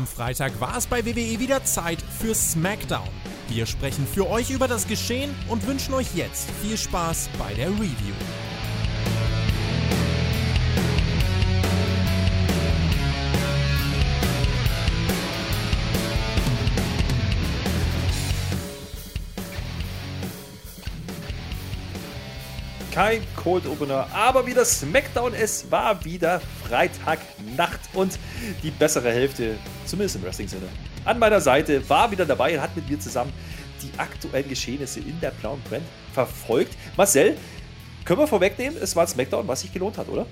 Am 0.00 0.06
Freitag 0.06 0.58
war 0.62 0.78
es 0.78 0.86
bei 0.86 1.04
WWE 1.04 1.38
wieder 1.40 1.62
Zeit 1.62 2.00
für 2.00 2.34
SmackDown. 2.34 3.06
Wir 3.50 3.66
sprechen 3.66 4.06
für 4.06 4.30
euch 4.30 4.48
über 4.48 4.66
das 4.66 4.88
Geschehen 4.88 5.34
und 5.46 5.66
wünschen 5.66 5.92
euch 5.92 6.14
jetzt 6.14 6.50
viel 6.62 6.78
Spaß 6.78 7.28
bei 7.38 7.52
der 7.52 7.68
Review. 7.68 8.14
kein 23.00 23.22
Cold 23.36 23.66
Opener, 23.66 24.08
aber 24.12 24.46
wieder 24.46 24.64
SmackDown. 24.64 25.32
Es 25.32 25.70
war 25.70 26.04
wieder 26.04 26.42
Freitagnacht 26.70 27.80
und 27.94 28.18
die 28.62 28.70
bessere 28.70 29.10
Hälfte, 29.10 29.56
zumindest 29.86 30.16
im 30.16 30.22
Wrestling-Sinne, 30.22 30.68
an 31.04 31.18
meiner 31.18 31.40
Seite 31.40 31.88
war 31.88 32.10
wieder 32.12 32.24
dabei 32.24 32.54
und 32.54 32.60
hat 32.62 32.76
mit 32.76 32.88
mir 32.88 33.00
zusammen 33.00 33.32
die 33.82 33.90
aktuellen 33.98 34.48
Geschehnisse 34.48 35.00
in 35.00 35.18
der 35.20 35.32
blauen 35.32 35.60
Brand 35.68 35.82
verfolgt. 36.12 36.76
Marcel, 36.96 37.36
können 38.04 38.20
wir 38.20 38.28
vorwegnehmen, 38.28 38.78
es 38.80 38.94
war 38.94 39.02
ein 39.02 39.08
SmackDown, 39.08 39.48
was 39.48 39.62
sich 39.62 39.72
gelohnt 39.72 39.98
hat, 39.98 40.08
oder? 40.08 40.26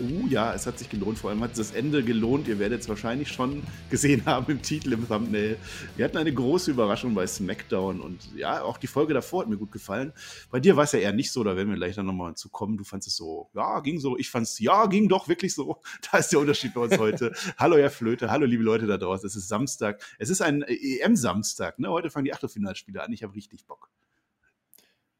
Uh, 0.00 0.28
ja, 0.28 0.54
es 0.54 0.66
hat 0.66 0.78
sich 0.78 0.88
gelohnt. 0.88 1.18
Vor 1.18 1.30
allem 1.30 1.42
hat 1.42 1.58
das 1.58 1.72
Ende 1.72 2.04
gelohnt. 2.04 2.46
Ihr 2.46 2.58
werdet 2.58 2.82
es 2.82 2.88
wahrscheinlich 2.88 3.32
schon 3.32 3.64
gesehen 3.90 4.24
haben 4.26 4.50
im 4.52 4.62
Titel, 4.62 4.92
im 4.92 5.08
Thumbnail. 5.08 5.56
Wir 5.96 6.04
hatten 6.04 6.18
eine 6.18 6.32
große 6.32 6.70
Überraschung 6.70 7.14
bei 7.14 7.26
SmackDown 7.26 8.00
und 8.00 8.34
ja, 8.36 8.62
auch 8.62 8.78
die 8.78 8.86
Folge 8.86 9.14
davor 9.14 9.42
hat 9.42 9.48
mir 9.48 9.56
gut 9.56 9.72
gefallen. 9.72 10.12
Bei 10.50 10.60
dir 10.60 10.76
war 10.76 10.84
es 10.84 10.92
ja 10.92 11.00
eher 11.00 11.12
nicht 11.12 11.32
so, 11.32 11.42
da 11.42 11.56
werden 11.56 11.70
wir 11.70 11.76
gleich 11.76 11.96
dann 11.96 12.06
nochmal 12.06 12.34
zu 12.36 12.48
kommen. 12.48 12.76
Du 12.76 12.84
fandest 12.84 13.08
es 13.08 13.16
so, 13.16 13.50
ja, 13.54 13.80
ging 13.80 13.98
so. 13.98 14.16
Ich 14.16 14.30
fand 14.30 14.46
es, 14.46 14.58
ja, 14.60 14.86
ging 14.86 15.08
doch 15.08 15.28
wirklich 15.28 15.54
so. 15.54 15.80
Da 16.12 16.18
ist 16.18 16.32
der 16.32 16.38
Unterschied 16.38 16.74
bei 16.74 16.82
uns 16.82 16.96
heute. 16.96 17.32
hallo, 17.58 17.76
Herr 17.76 17.90
Flöte. 17.90 18.30
Hallo, 18.30 18.46
liebe 18.46 18.62
Leute 18.62 18.86
da 18.86 18.98
draußen. 18.98 19.26
Es 19.26 19.34
ist 19.34 19.48
Samstag. 19.48 20.00
Es 20.18 20.30
ist 20.30 20.40
ein 20.40 20.62
EM-Samstag. 20.62 21.78
Ne? 21.78 21.90
Heute 21.90 22.10
fangen 22.10 22.24
die 22.24 22.32
Achtelfinalspiele 22.32 23.02
an. 23.02 23.12
Ich 23.12 23.22
habe 23.22 23.34
richtig 23.34 23.66
Bock. 23.66 23.90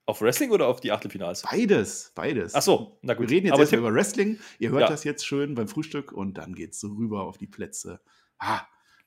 Auf 0.09 0.23
Wrestling 0.23 0.53
oder 0.53 0.69
auf 0.69 0.81
die 0.81 0.91
Achtelfinals? 0.91 1.43
Beides, 1.43 2.13
beides. 2.15 2.55
Ach 2.55 2.63
so, 2.63 2.99
na 3.03 3.13
gut. 3.13 3.29
Wir 3.29 3.37
reden 3.37 3.49
jetzt 3.49 3.59
erstmal 3.59 3.81
über 3.81 3.93
Wrestling. 3.93 4.39
Ihr 4.59 4.71
hört 4.71 4.81
ja. 4.81 4.89
das 4.89 5.05
jetzt 5.05 5.27
schön 5.27 5.55
beim 5.55 5.69
Frühstück 5.69 6.13
und 6.13 6.39
dann 6.39 6.55
geht 6.55 6.73
es 6.73 6.81
so 6.81 6.89
rüber 6.95 7.25
auf 7.25 7.37
die 7.37 7.47
Plätze. 7.47 8.01
Ah, 8.39 8.63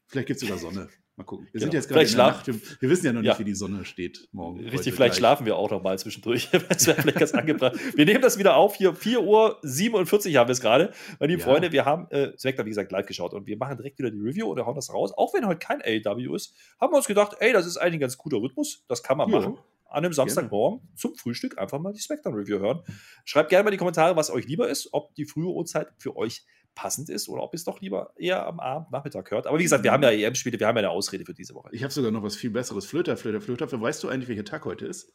vielleicht 0.06 0.28
gibt 0.28 0.44
es 0.44 0.48
sogar 0.48 0.60
Sonne. 0.60 0.90
Mal 1.16 1.24
gucken. 1.24 1.48
Wir 1.48 1.54
genau. 1.54 1.64
sind 1.64 1.74
jetzt 1.74 1.90
gerade 1.90 2.06
in 2.06 2.16
der 2.16 2.18
Nacht. 2.18 2.48
Wir 2.48 2.90
wissen 2.92 3.08
ja 3.08 3.14
noch 3.14 3.22
nicht, 3.22 3.32
ja. 3.32 3.40
wie 3.40 3.44
die 3.44 3.56
Sonne 3.56 3.84
steht 3.84 4.30
morgen. 4.32 4.60
Richtig, 4.60 4.94
vielleicht 4.94 4.98
gleich. 4.98 5.16
schlafen 5.16 5.48
wir 5.48 5.56
auch 5.56 5.72
noch 5.72 5.82
mal 5.82 5.98
zwischendurch. 5.98 6.52
das 6.70 6.86
wäre 6.86 7.02
vielleicht 7.02 7.18
ganz 7.18 7.34
angebracht. 7.34 7.80
Wir 7.96 8.06
nehmen 8.06 8.22
das 8.22 8.38
wieder 8.38 8.56
auf. 8.56 8.76
Hier 8.76 8.94
4 8.94 9.24
Uhr 9.24 9.58
47 9.64 10.36
haben 10.36 10.50
wir 10.50 10.54
es 10.54 10.62
gerade. 10.62 10.94
Meine 11.20 11.34
lieben 11.34 11.40
ja. 11.40 11.48
Freunde, 11.48 11.72
wir 11.72 11.84
haben 11.84 12.12
äh, 12.12 12.38
Smackdown, 12.38 12.68
wie 12.68 12.70
gesagt, 12.70 12.92
live 12.92 13.08
geschaut 13.08 13.34
und 13.34 13.48
wir 13.48 13.58
machen 13.58 13.76
direkt 13.76 13.98
wieder 13.98 14.12
die 14.12 14.20
Review 14.20 14.46
oder 14.46 14.68
hauen 14.68 14.76
das 14.76 14.94
raus. 14.94 15.12
Auch 15.18 15.34
wenn 15.34 15.48
heute 15.48 15.58
kein 15.58 15.82
AW 15.82 16.36
ist, 16.36 16.54
haben 16.80 16.94
wir 16.94 16.98
uns 16.98 17.08
gedacht, 17.08 17.38
ey, 17.40 17.54
das 17.54 17.66
ist 17.66 17.78
eigentlich 17.78 17.96
ein 17.96 18.02
ganz 18.02 18.20
guter 18.20 18.38
Rhythmus. 18.38 18.86
Das 18.88 19.02
kann 19.02 19.18
man 19.18 19.28
ja. 19.28 19.40
machen 19.40 19.58
an 19.92 20.06
einem 20.06 20.14
Samstagmorgen 20.14 20.80
gerne. 20.80 20.96
zum 20.96 21.16
Frühstück 21.16 21.58
einfach 21.58 21.80
mal 21.80 21.94
die 21.94 22.00
Smackdown-Review 22.00 22.60
hören. 22.60 22.82
Schreibt 23.26 23.50
gerne 23.50 23.64
mal 23.64 23.70
in 23.70 23.74
die 23.74 23.78
Kommentare, 23.78 24.16
was 24.16 24.30
euch 24.32 24.48
lieber 24.48 24.70
ist, 24.70 24.90
ob 24.94 25.14
die 25.16 25.26
frühe 25.26 25.48
Uhrzeit 25.48 25.90
für 25.98 26.16
euch 26.16 26.46
passend 26.76 27.10
ist 27.10 27.28
oder 27.28 27.44
ob 27.44 27.54
ihr 27.54 27.58
es 27.58 27.66
doch 27.66 27.82
lieber 27.82 28.14
eher 28.18 28.46
am 28.46 28.60
Abend, 28.60 28.92
Nachmittag 28.92 29.30
hört. 29.32 29.48
Aber 29.48 29.60
wie 29.60 29.64
gesagt, 29.64 29.84
wir 29.84 29.92
haben 29.92 30.04
ja 30.04 30.12
EM-Spiele, 30.12 30.60
wir 30.60 30.68
haben 30.68 30.78
ja 30.78 30.82
eine 30.82 30.90
Ausrede 30.90 31.26
für 31.26 31.34
diese 31.34 31.54
Woche. 31.54 31.70
Ich 31.74 31.84
habe 31.84 31.92
sogar 31.92 32.12
noch 32.12 32.24
was 32.24 32.36
viel 32.36 32.50
Besseres. 32.50 32.86
Flöter, 32.86 33.18
Flöter, 33.18 33.42
Flöter. 33.42 33.82
Weißt 33.82 34.02
du 34.04 34.10
eigentlich, 34.10 34.30
welcher 34.30 34.46
Tag 34.46 34.66
heute 34.66 34.86
ist? 34.86 35.14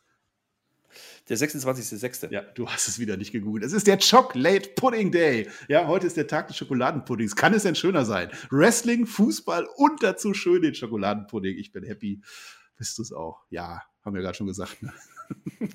Der 1.28 1.36
26.06. 1.36 2.30
Ja, 2.30 2.42
du 2.42 2.68
hast 2.68 2.88
es 2.88 2.98
wieder 2.98 3.16
nicht 3.16 3.32
gegoogelt. 3.32 3.64
Es 3.64 3.72
ist 3.72 3.86
der 3.86 3.98
Chocolate 3.98 4.70
Pudding 4.76 5.10
Day. 5.10 5.48
Ja, 5.68 5.86
heute 5.86 6.06
ist 6.06 6.16
der 6.16 6.26
Tag 6.26 6.48
des 6.48 6.56
Schokoladenpuddings. 6.56 7.36
Kann 7.36 7.52
es 7.52 7.64
denn 7.64 7.74
schöner 7.74 8.04
sein? 8.04 8.30
Wrestling, 8.50 9.06
Fußball 9.06 9.66
und 9.76 10.02
dazu 10.02 10.34
schön 10.34 10.62
den 10.62 10.74
Schokoladenpudding. 10.74 11.56
Ich 11.58 11.72
bin 11.72 11.84
happy. 11.84 12.22
Bist 12.76 12.98
du 12.98 13.02
es 13.02 13.12
auch? 13.12 13.42
Ja, 13.50 13.82
haben 14.06 14.14
wir 14.14 14.22
gerade 14.22 14.36
schon 14.36 14.46
gesagt. 14.46 14.82
Ne? 14.82 14.92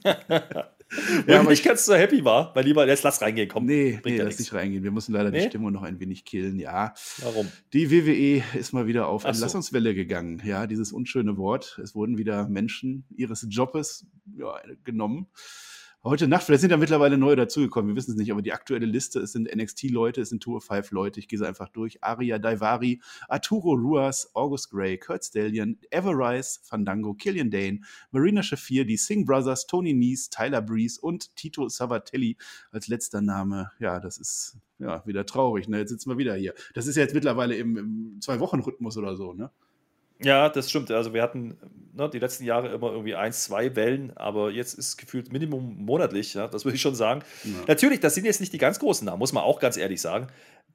ja, 1.27 1.39
aber 1.41 1.51
ich 1.51 1.63
ganz 1.63 1.85
so 1.85 1.93
happy 1.93 2.23
war, 2.23 2.55
weil 2.55 2.65
lieber, 2.65 2.87
jetzt 2.87 3.03
lass 3.03 3.21
reingehen, 3.21 3.49
komm. 3.49 3.65
Nee, 3.65 3.99
nee 4.05 4.17
lass 4.17 4.39
nicht 4.39 4.53
reingehen. 4.53 4.83
Wir 4.83 4.91
müssen 4.91 5.13
leider 5.13 5.29
nee? 5.29 5.41
die 5.41 5.47
Stimmung 5.47 5.71
noch 5.73 5.83
ein 5.83 5.99
wenig 5.99 6.25
killen, 6.25 6.59
ja. 6.59 6.93
Warum? 7.17 7.51
Die 7.73 7.91
WWE 7.91 8.43
ist 8.57 8.73
mal 8.73 8.87
wieder 8.87 9.07
auf 9.07 9.25
Entlassungswelle 9.25 9.89
so. 9.89 9.95
gegangen. 9.95 10.41
Ja, 10.45 10.65
dieses 10.65 10.91
unschöne 10.91 11.37
Wort. 11.37 11.79
Es 11.83 11.93
wurden 11.93 12.17
wieder 12.17 12.47
Menschen 12.47 13.05
ihres 13.15 13.45
Jobes 13.49 14.07
ja, 14.37 14.55
genommen 14.83 15.27
heute 16.03 16.27
Nacht, 16.27 16.43
vielleicht 16.43 16.61
sind 16.61 16.71
ja 16.71 16.77
mittlerweile 16.77 17.17
neue 17.17 17.35
dazugekommen, 17.35 17.89
wir 17.89 17.95
wissen 17.95 18.11
es 18.11 18.17
nicht, 18.17 18.31
aber 18.31 18.41
die 18.41 18.53
aktuelle 18.53 18.85
Liste, 18.85 19.19
es 19.19 19.33
sind 19.33 19.53
NXT-Leute, 19.53 20.21
es 20.21 20.29
sind 20.29 20.41
Tour 20.41 20.61
5 20.61 20.91
Leute, 20.91 21.19
ich 21.19 21.27
gehe 21.27 21.37
sie 21.37 21.47
einfach 21.47 21.69
durch. 21.69 22.03
Aria 22.03 22.39
Daivari, 22.39 23.01
Arturo 23.27 23.73
Ruas, 23.73 24.31
August 24.33 24.71
Gray, 24.71 24.97
Kurt 24.97 25.23
Stallion, 25.23 25.77
Everrise, 25.91 26.59
Fandango, 26.63 27.13
Killian 27.13 27.51
Dane, 27.51 27.81
Marina 28.11 28.41
Shafir, 28.41 28.85
die 28.85 28.97
Singh 28.97 29.25
Brothers, 29.25 29.67
Tony 29.67 29.93
Nies, 29.93 30.29
Tyler 30.29 30.61
Breeze 30.61 30.99
und 30.99 31.35
Tito 31.35 31.69
Savatelli 31.69 32.37
als 32.71 32.87
letzter 32.87 33.21
Name. 33.21 33.71
Ja, 33.79 33.99
das 33.99 34.17
ist 34.17 34.57
ja 34.79 35.05
wieder 35.05 35.25
traurig, 35.25 35.67
ne? 35.67 35.79
Jetzt 35.79 35.89
sitzen 35.89 36.09
wir 36.09 36.17
wieder 36.17 36.35
hier. 36.35 36.53
Das 36.73 36.87
ist 36.87 36.95
ja 36.95 37.03
jetzt 37.03 37.13
mittlerweile 37.13 37.55
im, 37.55 37.77
im 37.77 38.21
Zwei-Wochen-Rhythmus 38.21 38.97
oder 38.97 39.15
so, 39.15 39.33
ne? 39.33 39.51
Ja, 40.23 40.49
das 40.49 40.69
stimmt. 40.69 40.91
Also 40.91 41.13
wir 41.13 41.21
hatten 41.21 41.57
ne, 41.93 42.09
die 42.09 42.19
letzten 42.19 42.43
Jahre 42.43 42.69
immer 42.69 42.91
irgendwie 42.91 43.15
ein, 43.15 43.33
zwei 43.33 43.75
Wellen, 43.75 44.15
aber 44.17 44.51
jetzt 44.51 44.73
ist 44.73 44.87
es 44.87 44.97
gefühlt 44.97 45.31
Minimum 45.31 45.77
monatlich, 45.77 46.33
ja, 46.33 46.47
das 46.47 46.65
würde 46.65 46.75
ich 46.75 46.81
schon 46.81 46.95
sagen. 46.95 47.23
Ja. 47.43 47.51
Natürlich, 47.67 47.99
das 47.99 48.15
sind 48.15 48.25
jetzt 48.25 48.39
nicht 48.39 48.53
die 48.53 48.57
ganz 48.57 48.79
großen 48.79 49.05
Namen, 49.05 49.19
muss 49.19 49.33
man 49.33 49.43
auch 49.43 49.59
ganz 49.59 49.77
ehrlich 49.77 50.01
sagen. 50.01 50.27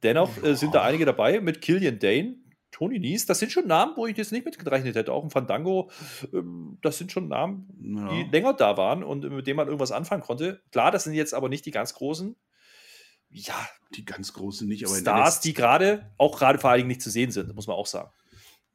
Dennoch 0.02 0.30
äh, 0.42 0.54
sind 0.54 0.74
da 0.74 0.82
einige 0.82 1.04
dabei 1.04 1.40
mit 1.40 1.60
Killian 1.60 1.98
Dane, 1.98 2.36
Tony 2.70 2.98
Nies, 2.98 3.24
das 3.24 3.38
sind 3.38 3.52
schon 3.52 3.66
Namen, 3.66 3.92
wo 3.96 4.06
ich 4.06 4.16
jetzt 4.16 4.32
nicht 4.32 4.44
mitgerechnet 4.44 4.96
hätte. 4.96 5.12
Auch 5.12 5.24
ein 5.24 5.30
Fandango, 5.30 5.90
ähm, 6.32 6.78
das 6.82 6.98
sind 6.98 7.10
schon 7.10 7.28
Namen, 7.28 7.68
die 7.78 8.28
länger 8.30 8.52
da 8.52 8.76
waren 8.76 9.02
und 9.02 9.24
mit 9.30 9.46
denen 9.46 9.56
man 9.56 9.66
irgendwas 9.66 9.92
anfangen 9.92 10.22
konnte. 10.22 10.60
Klar, 10.72 10.90
das 10.90 11.04
sind 11.04 11.14
jetzt 11.14 11.32
aber 11.32 11.48
nicht 11.48 11.64
die 11.64 11.70
ganz 11.70 11.94
großen. 11.94 12.36
Ja, 13.30 13.54
die 13.94 14.04
ganz 14.04 14.32
großen 14.34 14.68
nicht, 14.68 14.86
aber 14.86 14.94
Stars, 14.94 15.40
die 15.40 15.52
gerade 15.52 16.12
auch 16.16 16.38
gerade 16.38 16.58
vor 16.58 16.70
allen 16.70 16.80
Dingen 16.80 16.88
nicht 16.88 17.02
zu 17.02 17.10
sehen 17.10 17.30
sind, 17.30 17.54
muss 17.54 17.66
man 17.66 17.76
auch 17.76 17.86
sagen. 17.86 18.10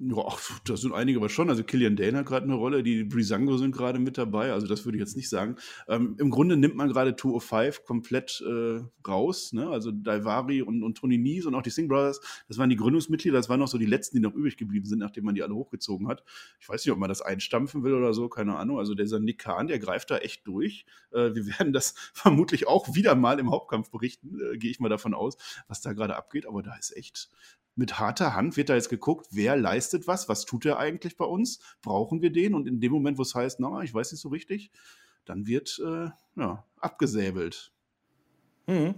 Ja, 0.03 0.25
da 0.65 0.77
sind 0.77 0.93
einige 0.93 1.19
aber 1.19 1.29
schon. 1.29 1.51
Also 1.51 1.63
Killian 1.63 1.95
Dane 1.95 2.17
hat 2.17 2.25
gerade 2.25 2.45
eine 2.45 2.55
Rolle, 2.55 2.81
die 2.81 3.03
Brisango 3.03 3.57
sind 3.57 3.71
gerade 3.75 3.99
mit 3.99 4.17
dabei. 4.17 4.51
Also 4.51 4.65
das 4.65 4.83
würde 4.83 4.97
ich 4.97 4.99
jetzt 4.99 5.15
nicht 5.15 5.29
sagen. 5.29 5.57
Ähm, 5.87 6.15
Im 6.17 6.31
Grunde 6.31 6.57
nimmt 6.57 6.75
man 6.75 6.89
gerade 6.89 7.15
205 7.15 7.83
komplett 7.83 8.41
äh, 8.41 8.79
raus. 9.07 9.53
Ne? 9.53 9.69
Also 9.69 9.91
Daivari 9.91 10.63
und, 10.63 10.81
und 10.81 10.97
Tony 10.97 11.19
Nies 11.19 11.45
und 11.45 11.53
auch 11.53 11.61
die 11.61 11.69
Singh 11.69 11.87
Brothers, 11.87 12.19
das 12.47 12.57
waren 12.57 12.71
die 12.71 12.77
Gründungsmitglieder. 12.77 13.37
Das 13.37 13.47
waren 13.47 13.59
noch 13.59 13.67
so 13.67 13.77
die 13.77 13.85
letzten, 13.85 14.17
die 14.17 14.23
noch 14.23 14.33
übrig 14.33 14.57
geblieben 14.57 14.87
sind, 14.87 14.97
nachdem 14.97 15.23
man 15.23 15.35
die 15.35 15.43
alle 15.43 15.53
hochgezogen 15.53 16.07
hat. 16.07 16.23
Ich 16.59 16.67
weiß 16.67 16.83
nicht, 16.83 16.91
ob 16.91 16.97
man 16.97 17.09
das 17.09 17.21
einstampfen 17.21 17.83
will 17.83 17.93
oder 17.93 18.15
so, 18.15 18.27
keine 18.27 18.57
Ahnung. 18.57 18.79
Also 18.79 18.95
dieser 18.95 19.19
Nick 19.19 19.37
Khan, 19.37 19.67
der 19.67 19.77
greift 19.77 20.09
da 20.09 20.17
echt 20.17 20.47
durch. 20.47 20.87
Äh, 21.11 21.35
wir 21.35 21.45
werden 21.45 21.73
das 21.73 21.93
vermutlich 22.13 22.67
auch 22.67 22.95
wieder 22.95 23.13
mal 23.13 23.37
im 23.37 23.51
Hauptkampf 23.51 23.91
berichten, 23.91 24.39
äh, 24.39 24.57
gehe 24.57 24.71
ich 24.71 24.79
mal 24.79 24.89
davon 24.89 25.13
aus, 25.13 25.37
was 25.67 25.81
da 25.81 25.93
gerade 25.93 26.15
abgeht. 26.15 26.47
Aber 26.47 26.63
da 26.63 26.73
ist 26.75 26.97
echt 26.97 27.29
mit 27.75 27.99
harter 27.99 28.35
Hand 28.35 28.57
wird 28.57 28.69
da 28.69 28.75
jetzt 28.75 28.89
geguckt, 28.89 29.27
wer 29.31 29.55
leistet 29.55 30.07
was, 30.07 30.29
was 30.29 30.45
tut 30.45 30.65
er 30.65 30.77
eigentlich 30.77 31.17
bei 31.17 31.25
uns, 31.25 31.59
brauchen 31.81 32.21
wir 32.21 32.31
den 32.31 32.53
und 32.53 32.67
in 32.67 32.79
dem 32.79 32.91
Moment, 32.91 33.17
wo 33.17 33.21
es 33.21 33.35
heißt, 33.35 33.59
na, 33.59 33.81
ich 33.81 33.93
weiß 33.93 34.11
nicht 34.11 34.21
so 34.21 34.29
richtig, 34.29 34.71
dann 35.25 35.47
wird 35.47 35.81
äh, 35.85 36.09
ja, 36.35 36.65
abgesäbelt. 36.79 37.71
Mhm. 38.67 38.95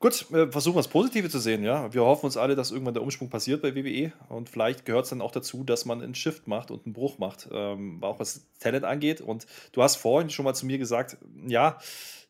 Gut, 0.00 0.30
äh, 0.32 0.50
versuchen 0.50 0.76
wir 0.76 0.80
das 0.80 0.88
Positive 0.88 1.28
zu 1.28 1.38
sehen, 1.38 1.62
ja. 1.62 1.92
Wir 1.92 2.02
hoffen 2.02 2.24
uns 2.24 2.38
alle, 2.38 2.56
dass 2.56 2.70
irgendwann 2.70 2.94
der 2.94 3.02
Umsprung 3.02 3.28
passiert 3.28 3.60
bei 3.60 3.74
WWE 3.74 4.12
und 4.30 4.48
vielleicht 4.48 4.86
gehört 4.86 5.04
es 5.04 5.10
dann 5.10 5.20
auch 5.20 5.30
dazu, 5.30 5.62
dass 5.62 5.84
man 5.84 6.00
einen 6.00 6.14
Shift 6.14 6.48
macht 6.48 6.70
und 6.70 6.86
einen 6.86 6.94
Bruch 6.94 7.18
macht, 7.18 7.48
ähm, 7.52 7.98
auch 8.02 8.18
was 8.18 8.46
Talent 8.60 8.86
angeht. 8.86 9.20
Und 9.20 9.46
du 9.72 9.82
hast 9.82 9.96
vorhin 9.96 10.30
schon 10.30 10.46
mal 10.46 10.54
zu 10.54 10.64
mir 10.64 10.78
gesagt, 10.78 11.18
ja, 11.46 11.76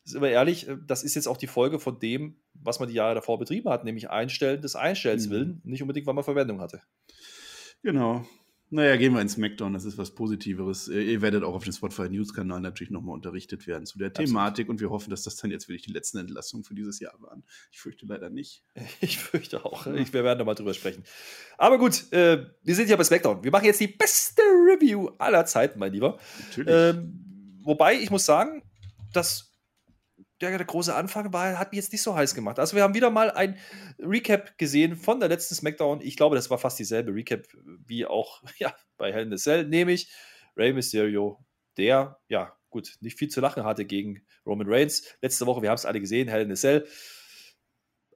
sind 0.03 0.21
wir 0.21 0.31
ehrlich, 0.31 0.67
äh, 0.67 0.75
das 0.85 1.03
ist 1.03 1.15
jetzt 1.15 1.27
auch 1.27 1.37
die 1.37 1.47
Folge 1.47 1.79
von 1.79 1.97
dem, 1.97 2.35
was 2.53 2.79
man 2.79 2.89
die 2.89 2.95
Jahre 2.95 3.15
davor 3.15 3.39
betrieben 3.39 3.69
hat, 3.69 3.83
nämlich 3.83 4.09
Einstellen 4.09 4.61
des 4.61 4.75
Einstellens 4.75 5.27
mhm. 5.27 5.31
willen, 5.31 5.61
nicht 5.63 5.81
unbedingt, 5.81 6.07
weil 6.07 6.13
man 6.13 6.23
Verwendung 6.23 6.61
hatte. 6.61 6.81
Genau. 7.83 8.25
Naja, 8.73 8.95
gehen 8.95 9.13
wir 9.13 9.19
ins 9.19 9.33
Smackdown, 9.33 9.73
das 9.73 9.83
ist 9.83 9.97
was 9.97 10.15
Positiveres. 10.15 10.87
Ihr 10.87 11.21
werdet 11.21 11.43
auch 11.43 11.53
auf 11.53 11.65
dem 11.65 11.73
Spotify 11.73 12.07
News-Kanal 12.07 12.61
natürlich 12.61 12.89
nochmal 12.89 13.15
unterrichtet 13.15 13.67
werden 13.67 13.85
zu 13.85 13.97
der 13.97 14.13
Thematik 14.13 14.63
Absolut. 14.63 14.69
und 14.69 14.79
wir 14.79 14.89
hoffen, 14.91 15.09
dass 15.09 15.23
das 15.23 15.35
dann 15.35 15.51
jetzt 15.51 15.67
wirklich 15.67 15.81
die 15.81 15.91
letzten 15.91 16.19
Entlassungen 16.19 16.63
für 16.63 16.73
dieses 16.73 17.01
Jahr 17.01 17.13
waren. 17.19 17.43
Ich 17.73 17.81
fürchte 17.81 18.05
leider 18.05 18.29
nicht. 18.29 18.63
Ich 19.01 19.17
fürchte 19.17 19.65
auch. 19.65 19.87
Ich, 19.87 20.13
wir 20.13 20.23
werden 20.23 20.39
nochmal 20.39 20.55
drüber 20.55 20.73
sprechen. 20.73 21.03
Aber 21.57 21.77
gut, 21.79 22.13
äh, 22.13 22.45
wir 22.63 22.75
sind 22.75 22.89
ja 22.89 22.95
bei 22.95 23.03
Smackdown. 23.03 23.43
Wir 23.43 23.51
machen 23.51 23.65
jetzt 23.65 23.81
die 23.81 23.87
beste 23.87 24.41
Review 24.41 25.09
aller 25.17 25.45
Zeiten, 25.45 25.77
mein 25.77 25.91
Lieber. 25.91 26.17
Natürlich. 26.47 26.73
Ähm, 26.73 27.59
wobei, 27.63 27.95
ich 27.95 28.09
muss 28.09 28.25
sagen, 28.25 28.63
dass 29.11 29.50
der, 30.41 30.57
der 30.57 30.65
große 30.65 30.93
Anfang 30.93 31.31
war, 31.31 31.59
hat 31.59 31.71
mich 31.71 31.77
jetzt 31.77 31.91
nicht 31.91 32.01
so 32.01 32.15
heiß 32.15 32.33
gemacht. 32.33 32.59
Also 32.59 32.75
wir 32.75 32.83
haben 32.83 32.95
wieder 32.95 33.11
mal 33.11 33.31
ein 33.31 33.57
Recap 33.99 34.57
gesehen 34.57 34.95
von 34.95 35.19
der 35.19 35.29
letzten 35.29 35.55
SmackDown. 35.55 36.01
Ich 36.01 36.17
glaube, 36.17 36.35
das 36.35 36.49
war 36.49 36.57
fast 36.57 36.79
dieselbe 36.79 37.13
Recap 37.13 37.45
wie 37.85 38.05
auch 38.05 38.41
ja, 38.57 38.75
bei 38.97 39.13
Hell 39.13 39.23
in 39.23 39.37
the 39.37 39.41
Cell, 39.41 39.65
nämlich 39.67 40.11
Rey 40.57 40.73
Mysterio, 40.73 41.39
der, 41.77 42.19
ja, 42.27 42.55
gut, 42.69 42.97
nicht 43.01 43.17
viel 43.17 43.29
zu 43.29 43.39
lachen 43.39 43.63
hatte 43.63 43.85
gegen 43.85 44.25
Roman 44.45 44.67
Reigns. 44.67 45.03
Letzte 45.21 45.45
Woche, 45.45 45.61
wir 45.61 45.69
haben 45.69 45.75
es 45.75 45.85
alle 45.85 45.99
gesehen, 45.99 46.27
Hell 46.27 46.43
in 46.43 46.55
the 46.55 46.59
Cell. 46.59 46.87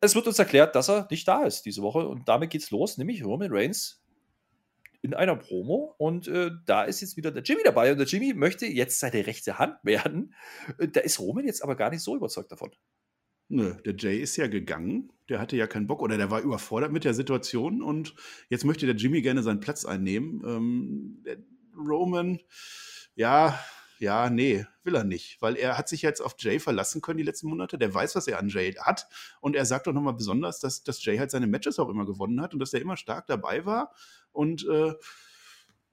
es 0.02 0.16
wird 0.16 0.28
uns 0.28 0.40
erklärt, 0.40 0.76
dass 0.76 0.90
er 0.90 1.08
nicht 1.10 1.28
da 1.28 1.44
ist 1.44 1.66
diese 1.66 1.82
Woche 1.82 2.08
und 2.08 2.28
damit 2.28 2.50
geht's 2.50 2.72
los, 2.72 2.98
nämlich 2.98 3.24
Roman 3.24 3.52
Reigns 3.52 4.05
in 5.06 5.14
einer 5.14 5.36
Promo 5.36 5.96
und 5.98 6.28
äh, 6.28 6.52
da 6.66 6.84
ist 6.84 7.02
jetzt 7.02 7.16
wieder 7.16 7.32
der 7.32 7.44
Jimmy 7.44 7.62
dabei 7.64 7.92
und 7.92 8.00
der 8.00 8.08
Jimmy 8.08 8.34
möchte 8.34 8.66
jetzt 8.66 9.00
seine 9.00 9.26
rechte 9.28 9.60
Hand 9.60 9.78
werden. 9.84 10.34
Äh, 10.80 10.88
da 10.88 11.02
ist 11.02 11.20
Roman 11.20 11.46
jetzt 11.46 11.64
aber 11.64 11.76
gar 11.76 11.92
nicht 11.92 12.02
so 12.02 12.16
überzeugt 12.16 12.52
davon. 12.52 12.72
Nö, 13.48 13.76
der 13.86 13.96
Jay 13.96 14.18
ist 14.20 14.36
ja 14.38 14.48
gegangen. 14.48 15.12
Der 15.30 15.40
hatte 15.40 15.56
ja 15.56 15.68
keinen 15.68 15.86
Bock 15.86 16.02
oder 16.02 16.18
der 16.18 16.32
war 16.32 16.42
überfordert 16.42 16.92
mit 16.92 17.04
der 17.04 17.14
Situation 17.14 17.84
und 17.84 18.16
jetzt 18.50 18.66
möchte 18.66 18.88
der 18.88 18.96
Jimmy 18.96 19.22
gerne 19.22 19.44
seinen 19.44 19.60
Platz 19.60 19.86
einnehmen. 19.86 20.42
Ähm, 20.46 21.22
der 21.24 21.38
Roman, 21.78 22.40
ja, 23.14 23.60
ja, 24.00 24.30
nee, 24.30 24.66
will 24.84 24.96
er 24.96 25.04
nicht, 25.04 25.42
weil 25.42 25.56
er 25.56 25.78
hat 25.78 25.88
sich 25.88 26.02
jetzt 26.02 26.22
auf 26.22 26.36
Jay 26.40 26.60
verlassen 26.60 27.02
können 27.02 27.18
die 27.18 27.24
letzten 27.24 27.48
Monate. 27.48 27.78
Der 27.78 27.94
weiß, 27.94 28.16
was 28.16 28.28
er 28.28 28.40
an 28.40 28.50
Jay 28.50 28.74
hat 28.74 29.08
und 29.40 29.56
er 29.56 29.66
sagt 29.66 29.88
doch 29.88 29.94
nochmal 29.94 30.16
besonders, 30.16 30.60
dass, 30.60 30.84
dass 30.84 31.04
Jay 31.06 31.18
halt 31.18 31.32
seine 31.32 31.48
Matches 31.48 31.80
auch 31.80 31.90
immer 31.90 32.06
gewonnen 32.06 32.42
hat 32.42 32.54
und 32.54 32.60
dass 32.60 32.74
er 32.74 32.82
immer 32.82 32.98
stark 32.98 33.28
dabei 33.28 33.66
war 33.66 33.94
und 34.36 34.68
äh, 34.68 34.94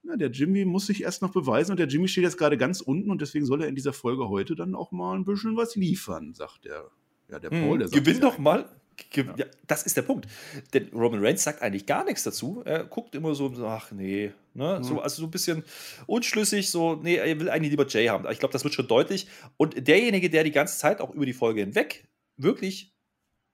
na, 0.03 0.17
der 0.17 0.29
Jimmy 0.29 0.65
muss 0.65 0.87
sich 0.87 1.03
erst 1.03 1.21
noch 1.21 1.31
beweisen 1.31 1.71
und 1.71 1.79
der 1.79 1.87
Jimmy 1.87 2.07
steht 2.07 2.25
jetzt 2.25 2.37
gerade 2.37 2.57
ganz 2.57 2.81
unten 2.81 3.09
und 3.09 3.21
deswegen 3.21 3.45
soll 3.45 3.61
er 3.61 3.69
in 3.69 3.75
dieser 3.75 3.93
Folge 3.93 4.27
heute 4.27 4.55
dann 4.55 4.75
auch 4.75 4.91
mal 4.91 5.15
ein 5.15 5.23
bisschen 5.25 5.55
was 5.55 5.75
liefern, 5.75 6.33
sagt 6.33 6.65
der, 6.65 6.89
ja, 7.29 7.39
der 7.39 7.49
Paul. 7.49 7.79
Der 7.79 7.87
hm, 7.87 7.93
Gewinn 7.93 8.19
doch 8.19 8.37
mal. 8.37 8.69
Ja. 9.15 9.23
Ja, 9.35 9.45
das 9.65 9.83
ist 9.83 9.97
der 9.97 10.03
Punkt. 10.03 10.27
Denn 10.73 10.89
Roman 10.93 11.23
Reigns 11.25 11.43
sagt 11.43 11.63
eigentlich 11.63 11.87
gar 11.87 12.03
nichts 12.05 12.21
dazu. 12.23 12.61
Er 12.63 12.83
guckt 12.83 13.15
immer 13.15 13.33
so, 13.33 13.51
ach 13.65 13.91
nee, 13.91 14.31
ne? 14.53 14.77
Mhm. 14.77 14.83
so, 14.83 14.99
also 15.01 15.21
so 15.21 15.27
ein 15.27 15.31
bisschen 15.31 15.63
unschlüssig, 16.05 16.69
so, 16.69 16.95
nee, 16.95 17.15
er 17.15 17.39
will 17.39 17.49
eigentlich 17.49 17.71
lieber 17.71 17.87
Jay 17.87 18.07
haben. 18.07 18.29
Ich 18.31 18.37
glaube, 18.37 18.53
das 18.53 18.63
wird 18.63 18.75
schon 18.75 18.87
deutlich. 18.87 19.27
Und 19.57 19.87
derjenige, 19.87 20.29
der 20.29 20.43
die 20.43 20.51
ganze 20.51 20.77
Zeit 20.77 21.01
auch 21.01 21.11
über 21.11 21.25
die 21.25 21.33
Folge 21.33 21.61
hinweg 21.61 22.07
wirklich 22.37 22.92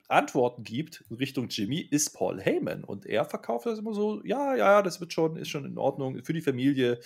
Antworten 0.10 0.64
gibt 0.64 1.04
in 1.10 1.18
Richtung 1.18 1.48
Jimmy, 1.50 1.80
ist 1.80 2.14
Paul 2.16 2.42
Heyman. 2.42 2.84
Und 2.84 3.06
er 3.06 3.26
verkauft 3.26 3.68
das 3.68 3.80
immer 3.80 3.94
so, 3.94 4.22
ja, 4.26 4.56
ja, 4.56 4.82
das 4.82 5.00
wird 5.00 5.14
schon, 5.14 5.38
ist 5.38 5.50
schon 5.50 5.66
in 5.66 5.78
Ordnung 5.78 6.24
für 6.24 6.34
die 6.34 6.42
Familie, 6.42 7.00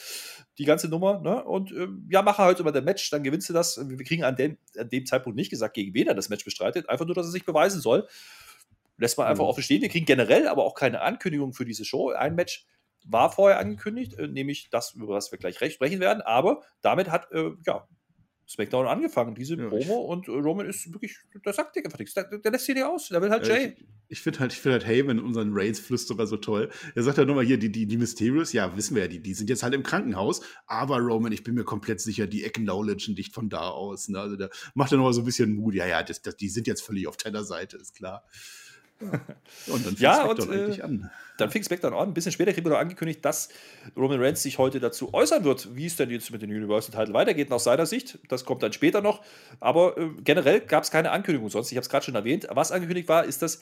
die 0.57 0.63
ganze 0.65 0.88
Nummer. 0.88 1.19
Ne? 1.19 1.44
Und 1.44 1.71
äh, 1.73 1.88
ja, 2.09 2.21
mache 2.21 2.44
heute 2.44 2.61
immer 2.61 2.71
der 2.71 2.81
Match, 2.81 3.09
dann 3.09 3.23
gewinnst 3.23 3.50
du 3.50 3.53
das. 3.53 3.77
Wir 3.89 4.03
kriegen 4.05 4.23
an 4.23 4.38
dem, 4.38 4.57
an 4.77 4.89
dem 4.89 5.05
Zeitpunkt 5.05 5.35
nicht 5.35 5.50
gesagt, 5.50 5.73
gegen 5.73 5.94
wen 5.94 6.07
er 6.07 6.15
das 6.15 6.29
Match 6.29 6.45
bestreitet, 6.45 6.89
einfach 6.89 7.05
nur, 7.05 7.15
dass 7.15 7.25
er 7.25 7.31
sich 7.31 7.45
beweisen 7.45 7.81
soll. 7.81 8.07
Lässt 8.97 9.17
man 9.17 9.27
einfach 9.27 9.44
mhm. 9.44 9.49
offen 9.49 9.63
stehen. 9.63 9.81
Wir 9.81 9.89
kriegen 9.89 10.06
generell 10.06 10.47
aber 10.47 10.63
auch 10.63 10.75
keine 10.75 11.01
Ankündigung 11.01 11.53
für 11.53 11.65
diese 11.65 11.83
Show. 11.83 12.11
Ein 12.11 12.35
Match 12.35 12.65
war 13.06 13.31
vorher 13.31 13.59
angekündigt, 13.59 14.13
äh, 14.13 14.27
nämlich 14.27 14.69
das, 14.69 14.94
über 14.94 15.13
das 15.15 15.31
wir 15.31 15.39
gleich 15.39 15.59
recht 15.59 15.75
sprechen 15.75 15.99
werden. 15.99 16.21
Aber 16.21 16.61
damit 16.81 17.11
hat 17.11 17.29
äh, 17.33 17.51
ja, 17.65 17.85
SmackDown 18.48 18.88
angefangen, 18.88 19.36
diese 19.36 19.56
ja, 19.56 19.68
Promo 19.68 20.01
und 20.01 20.28
Roman 20.28 20.68
ist 20.68 20.92
wirklich, 20.92 21.18
der 21.45 21.54
sagt 21.54 21.75
dir 21.75 21.86
einfach 21.86 22.00
nichts. 22.00 22.13
Der, 22.13 22.25
der, 22.25 22.51
lässt 22.51 22.66
hier 22.66 22.75
nicht 22.75 22.84
aus, 22.84 23.10
der 23.10 23.22
will 23.22 23.30
halt 23.30 23.48
Jay. 23.48 23.75
ich, 23.78 23.86
ich 24.10 24.22
finde 24.22 24.40
halt, 24.40 24.54
find 24.54 24.74
halt 24.74 24.86
Heyman, 24.86 25.19
unseren 25.19 25.51
Reigns-Flüsterer, 25.54 26.28
so 26.28 26.38
toll. 26.38 26.69
Er 26.95 27.04
sagt 27.04 27.18
ja 27.18 27.25
nochmal 27.25 27.45
hier, 27.45 27.57
die, 27.57 27.72
die, 27.72 27.86
die 27.86 27.98
Mysterios, 27.98 28.54
ja, 28.54 28.75
wissen 28.75 28.95
wir 28.95 29.04
ja, 29.04 29.07
die, 29.07 29.19
die 29.19 29.34
sind 29.34 29.50
jetzt 29.50 29.63
halt 29.63 29.74
im 29.74 29.84
Krankenhaus, 29.84 30.42
aber 30.68 30.98
Roman, 31.00 31.31
ich 31.31 31.44
bin 31.44 31.56
mir 31.56 31.63
komplett 31.63 32.01
sicher, 32.01 32.28
die 32.28 32.45
acknowledgen 32.45 33.16
dich 33.16 33.31
von 33.31 33.50
da 33.50 33.69
aus. 33.69 34.10
Ne? 34.10 34.19
Also 34.19 34.36
da 34.36 34.50
macht 34.74 34.92
er 34.92 34.98
nochmal 34.98 35.13
so 35.13 35.22
ein 35.22 35.25
bisschen 35.25 35.56
Mut. 35.56 35.75
Ja, 35.75 35.88
ja, 35.88 36.04
das, 36.04 36.22
das, 36.22 36.36
die 36.36 36.50
sind 36.50 36.68
jetzt 36.68 36.81
völlig 36.81 37.07
auf 37.07 37.18
deiner 37.18 37.44
Seite, 37.44 37.78
ist 37.78 37.95
klar. 37.95 38.25
Und 39.00 39.86
dann 39.86 39.95
fing 39.95 39.98
ja, 40.00 40.16
SmackDown 40.16 40.50
und, 40.50 40.56
eigentlich 40.56 40.80
äh, 40.80 40.84
an. 40.84 41.12
Dann 41.38 41.50
fing 41.50 41.63
SmackDown 41.63 41.94
an. 41.94 42.10
Ein 42.10 42.13
bisschen 42.13 42.31
später 42.31 42.54
kriegen 42.54 42.66
wir 42.66 42.72
noch 42.72 42.80
angekündigt, 42.80 43.24
dass 43.25 43.50
Roman 43.98 44.22
Reigns 44.22 44.44
sich 44.44 44.57
heute 44.57 44.80
dazu 44.80 45.13
äußern 45.13 45.44
wird, 45.44 45.75
wie 45.75 45.86
es 45.86 45.95
denn 45.95 46.10
jetzt 46.10 46.31
mit 46.31 46.42
dem 46.42 46.50
Universal 46.50 46.98
Title 46.98 47.13
weitergeht, 47.13 47.51
aus 47.51 47.63
seiner 47.63 47.86
Sicht. 47.86 48.19
Das 48.30 48.45
kommt 48.45 48.63
dann 48.63 48.74
später 48.74 49.01
noch. 49.01 49.24
Aber 49.60 49.98
äh, 49.98 50.10
generell 50.24 50.62
gab 50.62 50.84
es 50.84 50.92
keine 50.92 51.12
Ankündigung 51.12 51.50
sonst. 51.50 51.72
Ich 51.72 51.78
habe 51.78 51.84
es 51.84 51.90
gerade 51.90 52.06
schon 52.06 52.16
erwähnt. 52.16 52.48
Was 52.50 52.72
angekündigt 52.72 53.10
war, 53.10 53.25
ist, 53.25 53.42
dass 53.42 53.62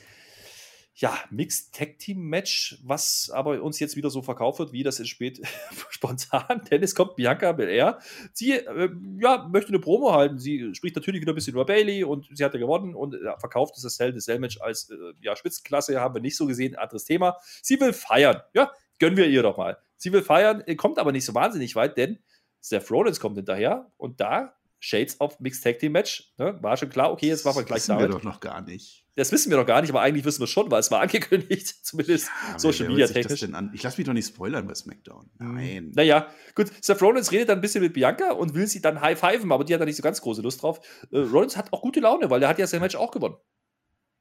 ja, 1.01 1.17
Mixed 1.31 1.73
Tag 1.73 1.97
Team 1.97 2.29
Match, 2.29 2.77
was 2.83 3.31
aber 3.33 3.61
uns 3.63 3.79
jetzt 3.79 3.95
wieder 3.95 4.11
so 4.11 4.21
verkauft 4.21 4.59
wird, 4.59 4.71
wie 4.71 4.83
das 4.83 4.99
ist 4.99 5.09
spät 5.09 5.41
spontan, 5.89 6.61
denn 6.69 6.83
es 6.83 6.93
kommt 6.93 7.15
Bianca 7.15 7.51
Belair. 7.53 7.97
Sie 8.33 8.51
äh, 8.51 8.89
ja, 9.19 9.49
möchte 9.51 9.69
eine 9.69 9.79
Promo 9.79 10.13
halten. 10.13 10.37
Sie 10.37 10.75
spricht 10.75 10.95
natürlich 10.95 11.21
wieder 11.21 11.31
ein 11.31 11.35
bisschen 11.35 11.53
über 11.53 11.65
Bailey 11.65 12.03
und 12.03 12.29
sie 12.31 12.45
hat 12.45 12.53
ja 12.53 12.59
gewonnen 12.59 12.93
und 12.93 13.15
äh, 13.15 13.39
verkauft 13.39 13.73
das 13.81 13.99
Hell 13.99 14.15
Cell 14.15 14.37
Match 14.37 14.61
als 14.61 14.91
äh, 14.91 14.95
ja, 15.21 15.35
Spitzenklasse, 15.35 15.99
haben 15.99 16.13
wir 16.13 16.21
nicht 16.21 16.37
so 16.37 16.45
gesehen, 16.45 16.75
anderes 16.75 17.05
Thema. 17.05 17.37
Sie 17.63 17.79
will 17.79 17.93
feiern. 17.93 18.41
Ja, 18.53 18.71
gönnen 18.99 19.17
wir 19.17 19.27
ihr 19.27 19.41
doch 19.41 19.57
mal. 19.57 19.79
Sie 19.97 20.13
will 20.13 20.21
feiern, 20.21 20.61
äh, 20.67 20.75
kommt 20.75 20.99
aber 20.99 21.11
nicht 21.11 21.25
so 21.25 21.33
wahnsinnig 21.33 21.75
weit, 21.75 21.97
denn 21.97 22.19
Seth 22.59 22.91
Rollins 22.91 23.19
kommt 23.19 23.37
hinterher 23.37 23.91
und 23.97 24.21
da 24.21 24.53
Shades 24.79 25.19
of 25.19 25.39
Mixed 25.39 25.63
Tag 25.63 25.79
Team 25.79 25.93
Match. 25.93 26.31
Ne? 26.37 26.57
War 26.61 26.77
schon 26.77 26.89
klar, 26.89 27.11
okay, 27.11 27.27
jetzt 27.27 27.43
machen 27.43 27.57
wir 27.57 27.63
gleich 27.63 27.85
damit. 27.85 28.03
Das 28.03 28.09
wissen 28.09 28.23
wir 28.23 28.29
doch 28.29 28.35
noch 28.35 28.39
gar 28.39 28.61
nicht. 28.61 29.05
Das 29.15 29.31
wissen 29.31 29.49
wir 29.49 29.57
noch 29.57 29.65
gar 29.65 29.81
nicht, 29.81 29.89
aber 29.89 30.01
eigentlich 30.01 30.23
wissen 30.23 30.39
wir 30.39 30.47
schon, 30.47 30.71
weil 30.71 30.79
es 30.79 30.89
war 30.89 31.01
angekündigt, 31.01 31.85
zumindest 31.85 32.29
ja, 32.51 32.59
Social 32.59 32.87
Media 32.87 33.07
technisch. 33.07 33.43
Ich 33.73 33.83
lasse 33.83 33.97
mich 33.97 34.07
doch 34.07 34.13
nicht 34.13 34.27
spoilern 34.27 34.67
bei 34.67 34.75
SmackDown. 34.75 35.29
Mhm. 35.39 35.55
Nein. 35.55 35.91
Naja, 35.95 36.27
gut. 36.55 36.71
Seth 36.81 37.01
Rollins 37.01 37.31
redet 37.31 37.49
dann 37.49 37.57
ein 37.57 37.61
bisschen 37.61 37.83
mit 37.83 37.93
Bianca 37.93 38.31
und 38.31 38.53
will 38.53 38.67
sie 38.67 38.81
dann 38.81 39.01
high-fiven, 39.01 39.51
aber 39.51 39.63
die 39.63 39.73
hat 39.73 39.81
da 39.81 39.85
nicht 39.85 39.97
so 39.97 40.03
ganz 40.03 40.21
große 40.21 40.41
Lust 40.41 40.61
drauf. 40.61 40.79
Äh, 41.11 41.19
Rollins 41.19 41.57
hat 41.57 41.73
auch 41.73 41.81
gute 41.81 41.99
Laune, 41.99 42.29
weil 42.29 42.39
der 42.39 42.49
hat 42.49 42.59
ja 42.59 42.67
sein 42.67 42.81
Match 42.81 42.95
auch 42.95 43.11
gewonnen. 43.11 43.35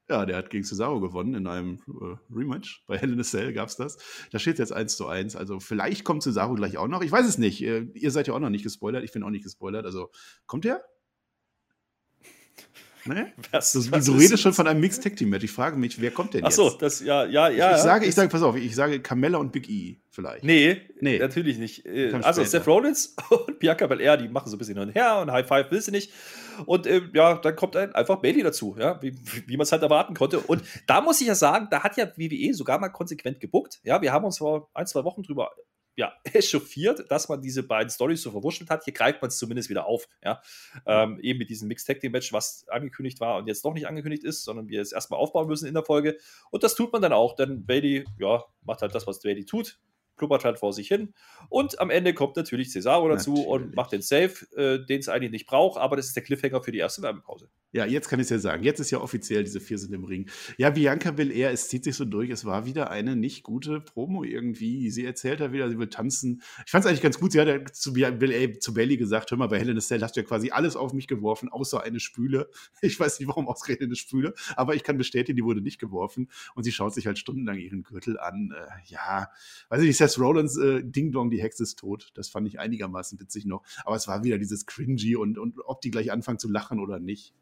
Ja, 0.09 0.25
der 0.25 0.35
hat 0.35 0.49
gegen 0.49 0.65
Cesaro 0.65 0.99
gewonnen 0.99 1.35
in 1.35 1.47
einem 1.47 1.79
äh, 1.87 2.17
Rematch. 2.35 2.83
Bei 2.85 2.97
Hell 2.97 3.13
in 3.13 3.19
a 3.21 3.23
Cell 3.23 3.53
gab 3.53 3.69
es 3.69 3.77
das. 3.77 3.97
Da 4.31 4.39
steht 4.39 4.55
es 4.55 4.59
jetzt 4.59 4.73
1 4.73 4.97
zu 4.97 5.07
1. 5.07 5.37
Also 5.37 5.61
vielleicht 5.61 6.03
kommt 6.03 6.21
Cesaro 6.21 6.53
gleich 6.55 6.77
auch 6.77 6.89
noch. 6.89 7.01
Ich 7.01 7.13
weiß 7.13 7.25
es 7.25 7.37
nicht. 7.37 7.63
Äh, 7.63 7.87
ihr 7.93 8.11
seid 8.11 8.27
ja 8.27 8.33
auch 8.33 8.39
noch 8.39 8.49
nicht 8.49 8.63
gespoilert. 8.63 9.05
Ich 9.05 9.13
bin 9.13 9.23
auch 9.23 9.29
nicht 9.29 9.43
gespoilert. 9.43 9.85
Also 9.85 10.11
kommt 10.47 10.65
der? 10.65 10.83
Ne? 13.05 13.31
Was, 13.51 13.73
das, 13.73 14.05
du 14.05 14.13
redest 14.13 14.41
schon 14.41 14.53
von 14.53 14.67
einem 14.67 14.79
Mixed 14.79 15.03
Tag 15.03 15.15
Team 15.15 15.29
Match. 15.29 15.43
Ich 15.43 15.51
frage 15.51 15.77
mich, 15.77 15.99
wer 15.99 16.11
kommt 16.11 16.33
denn 16.33 16.43
jetzt? 16.43 16.59
Ach 16.59 16.71
so, 16.71 16.77
das 16.77 16.99
ja 17.01 17.25
ja 17.25 17.49
ja. 17.49 17.71
Ich, 17.71 17.77
ich 17.77 17.81
sage, 17.81 18.05
ich 18.05 18.15
sage, 18.15 18.29
pass 18.29 18.41
auf, 18.41 18.55
ich 18.55 18.75
sage 18.75 18.99
Carmella 19.01 19.37
und 19.37 19.51
Big 19.51 19.69
E 19.69 19.97
vielleicht. 20.09 20.43
Nee, 20.43 20.81
nee. 20.99 21.17
natürlich 21.17 21.57
nicht. 21.57 21.85
Äh, 21.85 22.13
also 22.21 22.43
Seth 22.43 22.67
Rollins 22.67 23.15
und 23.29 23.59
Bianca 23.59 23.87
Belair, 23.87 24.17
die 24.17 24.27
machen 24.27 24.49
so 24.49 24.55
ein 24.55 24.59
bisschen 24.59 24.77
hin 24.77 24.87
und 24.89 24.95
her 24.95 25.19
und 25.19 25.31
High 25.31 25.47
Five 25.47 25.71
will 25.71 25.81
sie 25.81 25.91
nicht. 25.91 26.11
Und 26.65 26.85
äh, 26.85 27.01
ja, 27.13 27.35
dann 27.35 27.55
kommt 27.55 27.75
ein, 27.75 27.93
einfach 27.95 28.17
Bailey 28.17 28.43
dazu, 28.43 28.75
ja, 28.77 29.01
wie, 29.01 29.15
wie 29.47 29.57
man 29.57 29.63
es 29.63 29.71
halt 29.71 29.81
erwarten 29.81 30.13
konnte. 30.13 30.39
Und 30.39 30.63
da 30.87 31.01
muss 31.01 31.21
ich 31.21 31.27
ja 31.27 31.35
sagen, 31.35 31.67
da 31.71 31.83
hat 31.83 31.97
ja 31.97 32.07
WWE 32.15 32.53
sogar 32.53 32.79
mal 32.79 32.89
konsequent 32.89 33.39
gebuckt. 33.39 33.79
Ja, 33.83 34.01
wir 34.01 34.11
haben 34.11 34.25
uns 34.25 34.37
vor 34.37 34.69
ein, 34.73 34.85
zwei 34.85 35.03
Wochen 35.03 35.23
drüber 35.23 35.51
ja, 35.95 36.13
echauffiert, 36.33 37.09
dass 37.09 37.29
man 37.29 37.41
diese 37.41 37.63
beiden 37.63 37.89
Stories 37.89 38.21
so 38.21 38.31
verwurschtelt 38.31 38.69
hat. 38.69 38.83
Hier 38.83 38.93
greift 38.93 39.21
man 39.21 39.29
es 39.29 39.37
zumindest 39.37 39.69
wieder 39.69 39.85
auf. 39.85 40.07
Ja? 40.23 40.41
Ähm, 40.85 41.19
eben 41.21 41.39
mit 41.39 41.49
diesem 41.49 41.67
Mixed 41.67 41.87
Tag 41.87 41.99
Team 41.99 42.11
Match, 42.11 42.33
was 42.33 42.65
angekündigt 42.69 43.19
war 43.19 43.37
und 43.37 43.47
jetzt 43.47 43.63
doch 43.65 43.73
nicht 43.73 43.87
angekündigt 43.87 44.23
ist, 44.23 44.43
sondern 44.43 44.69
wir 44.69 44.81
es 44.81 44.91
erstmal 44.91 45.19
aufbauen 45.19 45.47
müssen 45.47 45.67
in 45.67 45.73
der 45.73 45.83
Folge. 45.83 46.17
Und 46.49 46.63
das 46.63 46.75
tut 46.75 46.91
man 46.93 47.01
dann 47.01 47.13
auch, 47.13 47.35
denn 47.35 47.65
Bailey, 47.65 48.05
ja, 48.19 48.43
macht 48.63 48.81
halt 48.81 48.95
das, 48.95 49.07
was 49.07 49.21
Bailey 49.21 49.45
tut 49.45 49.79
blubbert 50.17 50.45
halt 50.45 50.59
vor 50.59 50.71
sich 50.71 50.87
hin. 50.87 51.15
Und 51.49 51.79
am 51.79 51.89
Ende 51.89 52.13
kommt 52.13 52.35
natürlich 52.35 52.69
Cesaro 52.71 53.09
dazu 53.09 53.31
natürlich. 53.31 53.47
und 53.47 53.75
macht 53.75 53.91
den 53.91 54.03
Save, 54.03 54.33
äh, 54.55 54.85
den 54.85 54.99
es 54.99 55.09
eigentlich 55.09 55.31
nicht 55.31 55.47
braucht, 55.47 55.79
aber 55.79 55.95
das 55.95 56.07
ist 56.07 56.15
der 56.15 56.21
Cliffhanger 56.21 56.61
für 56.61 56.71
die 56.71 56.77
erste 56.77 57.01
Werbepause. 57.01 57.49
Ja, 57.73 57.85
jetzt 57.85 58.09
kann 58.09 58.19
ich 58.19 58.25
es 58.25 58.29
ja 58.29 58.39
sagen. 58.39 58.63
Jetzt 58.63 58.81
ist 58.81 58.91
ja 58.91 58.99
offiziell, 58.99 59.45
diese 59.45 59.61
vier 59.61 59.77
sind 59.77 59.93
im 59.93 60.03
Ring. 60.03 60.29
Ja, 60.57 60.71
Bianca 60.71 61.17
will 61.17 61.31
er, 61.31 61.51
es 61.51 61.69
zieht 61.69 61.85
sich 61.85 61.95
so 61.95 62.03
durch. 62.03 62.29
Es 62.29 62.43
war 62.43 62.65
wieder 62.65 62.91
eine 62.91 63.15
nicht 63.15 63.43
gute 63.43 63.79
Promo 63.79 64.25
irgendwie. 64.25 64.89
Sie 64.89 65.05
erzählt 65.05 65.39
da 65.39 65.53
wieder, 65.53 65.69
sie 65.69 65.79
will 65.79 65.87
tanzen. 65.87 66.41
Ich 66.65 66.71
fand 66.71 66.83
es 66.83 66.89
eigentlich 66.89 67.01
ganz 67.01 67.17
gut. 67.17 67.31
Sie 67.31 67.39
hat 67.39 67.47
ja 67.47 67.63
zu, 67.63 67.95
will, 67.95 68.59
zu 68.59 68.73
Belly 68.73 68.97
gesagt: 68.97 69.31
Hör 69.31 69.37
mal, 69.37 69.47
bei 69.47 69.61
a 69.61 69.79
Cell 69.79 70.01
hast 70.01 70.17
du 70.17 70.19
ja 70.19 70.25
quasi 70.25 70.51
alles 70.51 70.75
auf 70.75 70.91
mich 70.91 71.07
geworfen, 71.07 71.47
außer 71.47 71.81
eine 71.81 71.99
Spüle. 71.99 72.49
Ich 72.83 72.99
weiß 72.99 73.19
nicht, 73.19 73.27
warum 73.29 73.47
ausgerechnet 73.47 73.87
eine 73.87 73.95
Spüle, 73.95 74.33
aber 74.55 74.75
ich 74.75 74.83
kann 74.83 74.97
bestätigen, 74.97 75.35
die 75.35 75.43
wurde 75.43 75.61
nicht 75.61 75.79
geworfen. 75.79 76.29
Und 76.55 76.63
sie 76.63 76.71
schaut 76.71 76.93
sich 76.93 77.05
halt 77.05 77.19
stundenlang 77.19 77.57
ihren 77.57 77.83
Gürtel 77.83 78.19
an. 78.19 78.53
Äh, 78.55 78.91
ja, 78.91 79.29
weiß 79.69 79.81
ich 79.81 79.87
nicht, 79.87 79.97
Seth 79.97 80.17
Rollins, 80.19 80.57
äh, 80.57 80.81
Ding 80.83 81.11
Dong, 81.11 81.29
die 81.29 81.41
Hexe 81.41 81.63
ist 81.63 81.79
tot. 81.79 82.09
Das 82.15 82.27
fand 82.29 82.47
ich 82.47 82.59
einigermaßen 82.59 83.19
witzig 83.19 83.45
noch. 83.45 83.63
Aber 83.85 83.95
es 83.95 84.07
war 84.07 84.23
wieder 84.23 84.37
dieses 84.39 84.65
Cringy 84.65 85.15
und, 85.15 85.37
und 85.37 85.59
ob 85.63 85.81
die 85.81 85.91
gleich 85.91 86.11
anfangen 86.11 86.39
zu 86.39 86.49
lachen 86.49 86.79
oder 86.79 86.99
nicht. 86.99 87.33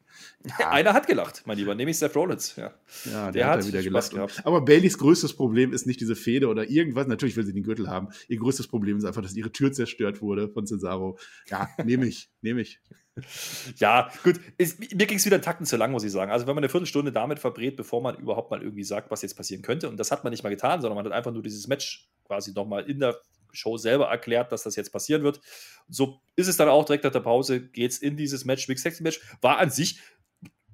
Ja. 0.60 0.70
Einer 0.72 0.94
hat 0.94 1.08
gelacht, 1.08 1.44
mein 1.46 1.58
Lieber, 1.58 1.76
nämlich 1.76 1.98
Seth 1.98 2.16
Rollins. 2.16 2.56
Ja, 2.56 2.74
ja 3.06 3.26
der, 3.26 3.32
der 3.32 3.48
hat, 3.48 3.60
hat 3.60 3.68
wieder 3.68 3.84
gelacht. 3.84 4.12
Gehabt. 4.12 4.42
Aber 4.46 4.62
Baileys 4.62 4.98
größtes 4.98 5.36
Problem 5.36 5.74
ist 5.74 5.86
nicht 5.86 6.00
diese 6.00 6.16
Fehde 6.16 6.48
oder 6.48 6.70
irgendwas. 6.70 7.08
Natürlich 7.08 7.36
will 7.36 7.46
sie 7.46 7.54
den 7.54 7.64
Gürtel 7.64 7.90
haben. 7.90 8.10
Ihr 8.28 8.38
größtes 8.38 8.68
Problem 8.68 8.98
ist 8.98 9.06
einfach, 9.06 9.22
dass 9.22 9.36
ihre 9.36 9.52
Tür 9.52 9.72
zerstört 9.72 10.22
wurde 10.22 10.50
von 10.50 10.66
Cesaro. 10.66 11.18
Ja, 11.50 11.70
nehme 11.84 12.06
ich, 12.06 12.30
nehme 12.42 12.62
ich. 12.62 12.80
Ja, 13.78 14.10
gut. 14.24 14.40
Ist, 14.58 14.80
mir 14.80 15.06
ging 15.06 15.18
es 15.18 15.26
wieder 15.26 15.42
Takten 15.42 15.66
zu 15.66 15.76
lang, 15.76 15.92
muss 15.92 16.04
ich 16.04 16.12
sagen. 16.12 16.32
Also, 16.32 16.48
wenn 16.48 16.56
man 16.56 16.64
eine 16.64 16.70
Viertelstunde 16.70 17.12
damit 17.12 17.40
verbrät, 17.40 17.76
bevor 17.76 18.02
man 18.02 18.18
überhaupt 18.18 18.50
mal 18.50 18.62
irgendwie 18.62 18.84
sagt, 18.84 19.12
was 19.12 19.22
jetzt 19.22 19.36
passieren 19.36 19.62
könnte, 19.62 19.90
und 19.90 19.98
das 19.98 20.12
hat 20.12 20.24
man 20.24 20.32
nicht 20.32 20.44
mal 20.44 20.50
getan, 20.50 20.82
sondern 20.82 20.96
man 20.96 21.06
hat 21.06 21.12
einfach 21.12 21.34
nur 21.34 21.44
dieses 21.44 21.68
Match 21.68 22.10
quasi 22.24 22.54
nochmal 22.54 22.90
in 22.90 23.00
der 23.00 23.20
Show 23.52 23.78
selber 23.78 24.08
erklärt, 24.08 24.52
dass 24.52 24.64
das 24.64 24.76
jetzt 24.76 24.92
passieren 24.92 25.24
wird. 25.24 25.42
So 25.88 26.22
ist 26.36 26.48
es 26.48 26.58
dann 26.58 26.70
auch 26.70 26.86
direkt 26.86 27.04
nach 27.04 27.12
der 27.12 27.20
Pause, 27.20 27.62
geht 27.62 27.92
es 27.92 28.00
in 28.00 28.18
dieses 28.18 28.46
Match, 28.46 28.68
Big 28.68 28.80
Sexy 28.80 29.04
Match. 29.04 29.22
War 29.42 29.58
an 29.58 29.70
sich 29.70 30.00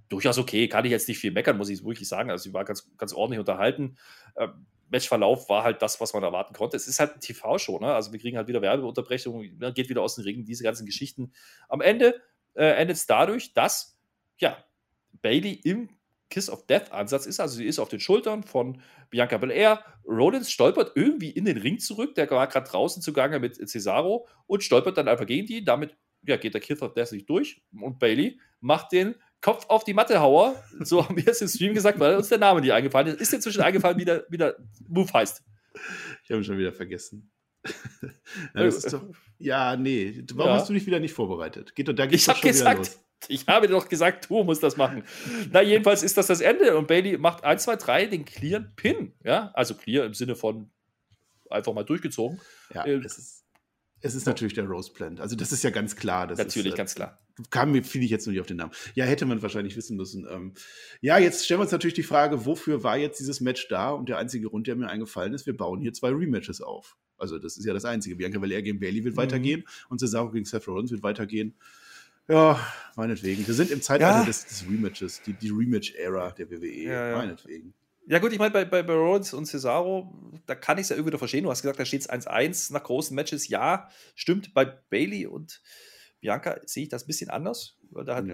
durchaus 0.10 0.38
okay, 0.38 0.68
kann 0.68 0.86
ich 0.86 0.92
jetzt 0.92 1.08
nicht 1.08 1.20
viel 1.20 1.32
meckern, 1.32 1.58
muss 1.58 1.70
ich 1.70 1.84
wirklich 1.84 2.08
sagen. 2.08 2.30
Also, 2.30 2.44
sie 2.44 2.54
war 2.54 2.66
ganz, 2.66 2.90
ganz 2.98 3.14
ordentlich 3.14 3.40
unterhalten. 3.40 3.98
Ähm, 4.38 4.66
Matchverlauf 4.90 5.50
war 5.50 5.64
halt 5.64 5.82
das, 5.82 6.00
was 6.00 6.14
man 6.14 6.24
erwarten 6.24 6.54
konnte. 6.54 6.78
Es 6.78 6.88
ist 6.88 7.00
halt 7.00 7.12
eine 7.12 7.20
TV-Show, 7.20 7.80
ne? 7.80 7.94
Also 7.94 8.12
wir 8.12 8.20
kriegen 8.20 8.38
halt 8.38 8.48
wieder 8.48 8.62
Werbeunterbrechungen, 8.62 9.60
geht 9.74 9.90
wieder 9.90 10.02
aus 10.02 10.16
den 10.16 10.24
Ringen, 10.24 10.46
diese 10.46 10.64
ganzen 10.64 10.86
Geschichten. 10.86 11.32
Am 11.70 11.82
Ende 11.82 12.22
äh, 12.54 12.66
endet 12.66 12.98
es 12.98 13.08
dadurch, 13.08 13.54
dass 13.54 13.98
ja, 14.38 14.64
Bailey 15.22 15.54
im 15.54 15.90
Kiss 16.36 16.50
of 16.50 16.66
Death 16.66 16.92
Ansatz 16.92 17.28
ist. 17.28 17.40
Also 17.40 17.56
sie 17.56 17.66
ist 17.66 17.80
auf 17.80 17.88
den 17.88 18.02
Schultern 18.02 18.44
von 18.44 18.82
Bianca 19.10 19.38
Belair. 19.38 19.86
Rollins 20.06 20.52
stolpert 20.52 20.92
irgendwie 20.96 21.30
in 21.30 21.46
den 21.46 21.56
Ring 21.56 21.80
zurück. 21.80 22.14
Der 22.16 22.30
war 22.30 22.46
gerade 22.48 22.70
draußen 22.70 23.02
zugange 23.02 23.40
mit 23.40 23.56
Cesaro 23.70 24.28
und 24.46 24.62
stolpert 24.62 24.98
dann 24.98 25.08
einfach 25.08 25.26
gegen 25.26 25.48
die. 25.48 25.64
Damit 25.64 25.96
ja, 26.28 26.36
geht 26.36 26.54
der 26.54 26.60
Kiss 26.60 26.82
of 26.82 26.94
Death 26.94 27.14
nicht 27.14 27.30
durch. 27.30 27.64
Und 27.80 28.00
Bailey 28.00 28.38
macht 28.60 28.92
den 28.92 29.16
Kopf 29.40 29.68
auf 29.70 29.86
die 29.86 29.94
Matte 29.94 30.20
Hauer. 30.20 30.62
So 30.82 31.08
haben 31.08 31.16
wir 31.16 31.26
es 31.26 31.42
im 31.42 31.48
Stream 31.48 31.74
gesagt, 31.74 32.02
weil 32.02 32.18
uns 32.18 32.28
der 32.28 32.38
Name 32.38 32.60
nicht 32.60 32.74
eingefallen 32.74 33.08
ist. 33.08 33.22
Ist 33.22 33.34
inzwischen 33.34 33.62
eingefallen, 33.62 33.98
wie 33.98 34.04
der, 34.04 34.26
wie 34.28 34.38
der 34.38 34.58
Move 34.90 35.14
heißt. 35.14 35.42
Ich 36.26 36.32
habe 36.32 36.42
ihn 36.42 36.44
schon 36.44 36.58
wieder 36.58 36.74
vergessen. 36.74 37.32
ja, 38.54 38.70
doch, 38.70 39.04
ja, 39.40 39.78
nee. 39.78 40.22
Warum 40.34 40.52
ja. 40.52 40.58
hast 40.58 40.68
du 40.68 40.74
dich 40.74 40.86
wieder 40.86 41.00
nicht 41.00 41.14
vorbereitet? 41.14 41.74
Geht 41.76 41.88
doch, 41.88 41.94
da 41.94 42.04
ich 42.06 42.28
habe 42.28 42.42
gesagt, 42.42 43.00
ich 43.28 43.48
habe 43.48 43.68
doch 43.68 43.90
gesagt, 43.90 44.30
du 44.30 44.44
musst 44.44 44.64
das 44.64 44.78
machen. 44.78 45.04
Na, 45.52 45.62
jedenfalls 45.62 46.04
ist 46.04 46.18
das 46.18 46.28
das 46.28 46.42
Ende 46.42 46.78
und 46.78 46.88
Bailey 46.88 47.18
macht 47.18 47.44
1, 47.44 47.64
2, 47.64 47.76
3 47.76 48.06
den 48.08 48.26
clearen 48.26 48.74
Pin. 48.76 49.14
Ja, 49.24 49.52
also 49.54 49.76
clear 49.76 50.06
im 50.06 50.14
Sinne 50.14 50.36
von 50.36 50.72
einfach 51.50 51.74
mal 51.74 51.84
durchgezogen. 51.84 52.40
Ja, 52.74 52.86
äh, 52.86 52.96
es 53.04 53.18
ist, 53.18 53.46
es 54.02 54.14
ist 54.14 54.26
natürlich 54.26 54.54
der 54.54 54.66
Rose 54.66 54.92
Plant. 54.94 55.20
Also, 55.20 55.36
das 55.36 55.52
ist 55.52 55.64
ja 55.64 55.70
ganz 55.70 55.96
klar. 55.96 56.28
natürlich, 56.28 56.68
ist, 56.68 56.74
äh, 56.74 56.78
ganz 56.78 56.96
klar. 56.96 57.20
Kam 57.50 57.72
mir, 57.72 57.84
finde 57.84 58.06
ich 58.06 58.12
jetzt 58.12 58.26
nur 58.26 58.34
nicht 58.34 58.42
auf 58.42 58.48
den 58.48 58.58
Namen. 58.58 58.72
Ja, 58.94 59.06
hätte 59.06 59.26
man 59.26 59.42
wahrscheinlich 59.42 59.76
wissen 59.76 59.98
müssen. 59.98 60.28
Ähm, 60.30 60.54
ja, 61.02 61.18
jetzt 61.18 61.46
stellen 61.46 61.60
wir 61.60 61.64
uns 61.64 61.72
natürlich 61.72 61.96
die 61.96 62.04
Frage, 62.04 62.46
wofür 62.46 62.84
war 62.84 62.98
jetzt 62.98 63.20
dieses 63.20 63.42
Match 63.42 63.68
da? 63.68 63.90
Und 63.90 64.08
der 64.10 64.18
einzige 64.18 64.48
Grund, 64.48 64.68
der 64.68 64.76
mir 64.76 64.90
eingefallen 64.90 65.34
ist, 65.34 65.46
wir 65.46 65.58
bauen 65.58 65.82
hier 65.82 65.94
zwei 65.94 66.10
Rematches 66.10 66.62
auf. 66.62 66.98
Also, 67.18 67.40
das 67.40 67.58
ist 67.58 67.66
ja 67.66 67.74
das 67.74 67.86
Einzige. 67.86 68.16
Bianca 68.16 68.40
Belair 68.40 68.62
gegen 68.62 68.80
Bailey 68.80 69.04
wird 69.04 69.16
mhm. 69.16 69.20
weitergehen 69.20 69.64
und 69.90 70.00
Cesaro 70.00 70.30
gegen 70.32 70.46
Seth 70.46 70.68
Rollins 70.68 70.92
wird 70.92 71.02
weitergehen. 71.02 71.56
Ja, 72.28 72.60
meinetwegen. 72.96 73.46
Wir 73.46 73.54
sind 73.54 73.72
im 73.72 73.82
Zeitalter 73.82 74.20
ja. 74.20 74.26
des, 74.26 74.46
des, 74.46 74.66
Rematches, 74.68 75.22
die, 75.22 75.34
die 75.34 75.50
Rematch-Ära 75.50 76.32
der 76.32 76.50
WWE. 76.50 76.68
Ja, 76.68 77.10
ja. 77.10 77.18
Meinetwegen. 77.18 77.74
Ja, 78.08 78.20
gut, 78.20 78.34
ich 78.34 78.40
meine, 78.40 78.52
bei, 78.52 78.66
bei, 78.66 78.84
bei 78.84 78.94
Rollins 78.94 79.34
und 79.34 79.46
Cesaro, 79.46 80.14
da 80.46 80.54
kann 80.54 80.78
ich 80.78 80.84
es 80.84 80.90
ja 80.90 80.96
irgendwie 80.96 81.18
verstehen. 81.18 81.44
Du 81.44 81.50
hast 81.50 81.62
gesagt, 81.64 81.80
da 81.80 81.86
steht 81.86 82.02
es 82.02 82.10
1-1 82.10 82.72
nach 82.72 82.84
großen 82.84 83.16
Matches. 83.16 83.48
Ja, 83.48 83.90
stimmt. 84.14 84.54
Bei 84.54 84.66
Bailey 84.66 85.26
und 85.26 85.62
Bianca 86.20 86.60
sehe 86.66 86.84
ich 86.84 86.90
das 86.90 87.04
ein 87.04 87.08
bisschen 87.08 87.30
anders, 87.30 87.78
weil 87.90 88.06
da 88.06 88.16
hat. 88.16 88.26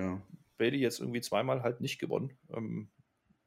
Bailey 0.58 0.78
jetzt 0.78 1.00
irgendwie 1.00 1.22
zweimal 1.22 1.64
halt 1.64 1.82
nicht 1.82 2.00
gewonnen. 2.00 2.38
Ähm, 2.50 2.90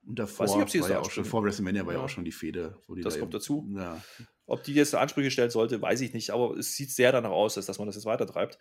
und 0.07 0.19
davor, 0.19 0.47
weiß 0.47 0.57
nicht, 0.57 0.77
ob 0.77 0.83
war 0.83 0.91
ja 0.91 1.01
auch 1.01 1.11
schon, 1.11 1.25
vor 1.25 1.45
WrestleMania 1.45 1.87
war 1.87 1.95
ja. 1.95 2.01
auch 2.01 2.09
schon 2.09 2.25
die 2.25 2.33
Fehde. 2.33 2.77
das 3.03 3.19
kommt 3.19 3.33
dazu. 3.33 3.67
Ja. 3.75 4.03
Ob 4.47 4.63
die 4.65 4.75
jetzt 4.75 4.95
Ansprüche 4.95 5.31
stellen 5.31 5.51
sollte, 5.51 5.81
weiß 5.81 6.01
ich 6.03 6.13
nicht, 6.13 6.31
aber 6.31 6.57
es 6.59 6.75
sieht 6.75 6.91
sehr 6.91 7.13
danach 7.13 7.31
aus, 7.31 7.55
dass 7.55 7.79
man 7.79 7.87
das 7.87 7.95
jetzt 7.95 8.05
weiter 8.05 8.27
treibt. 8.27 8.59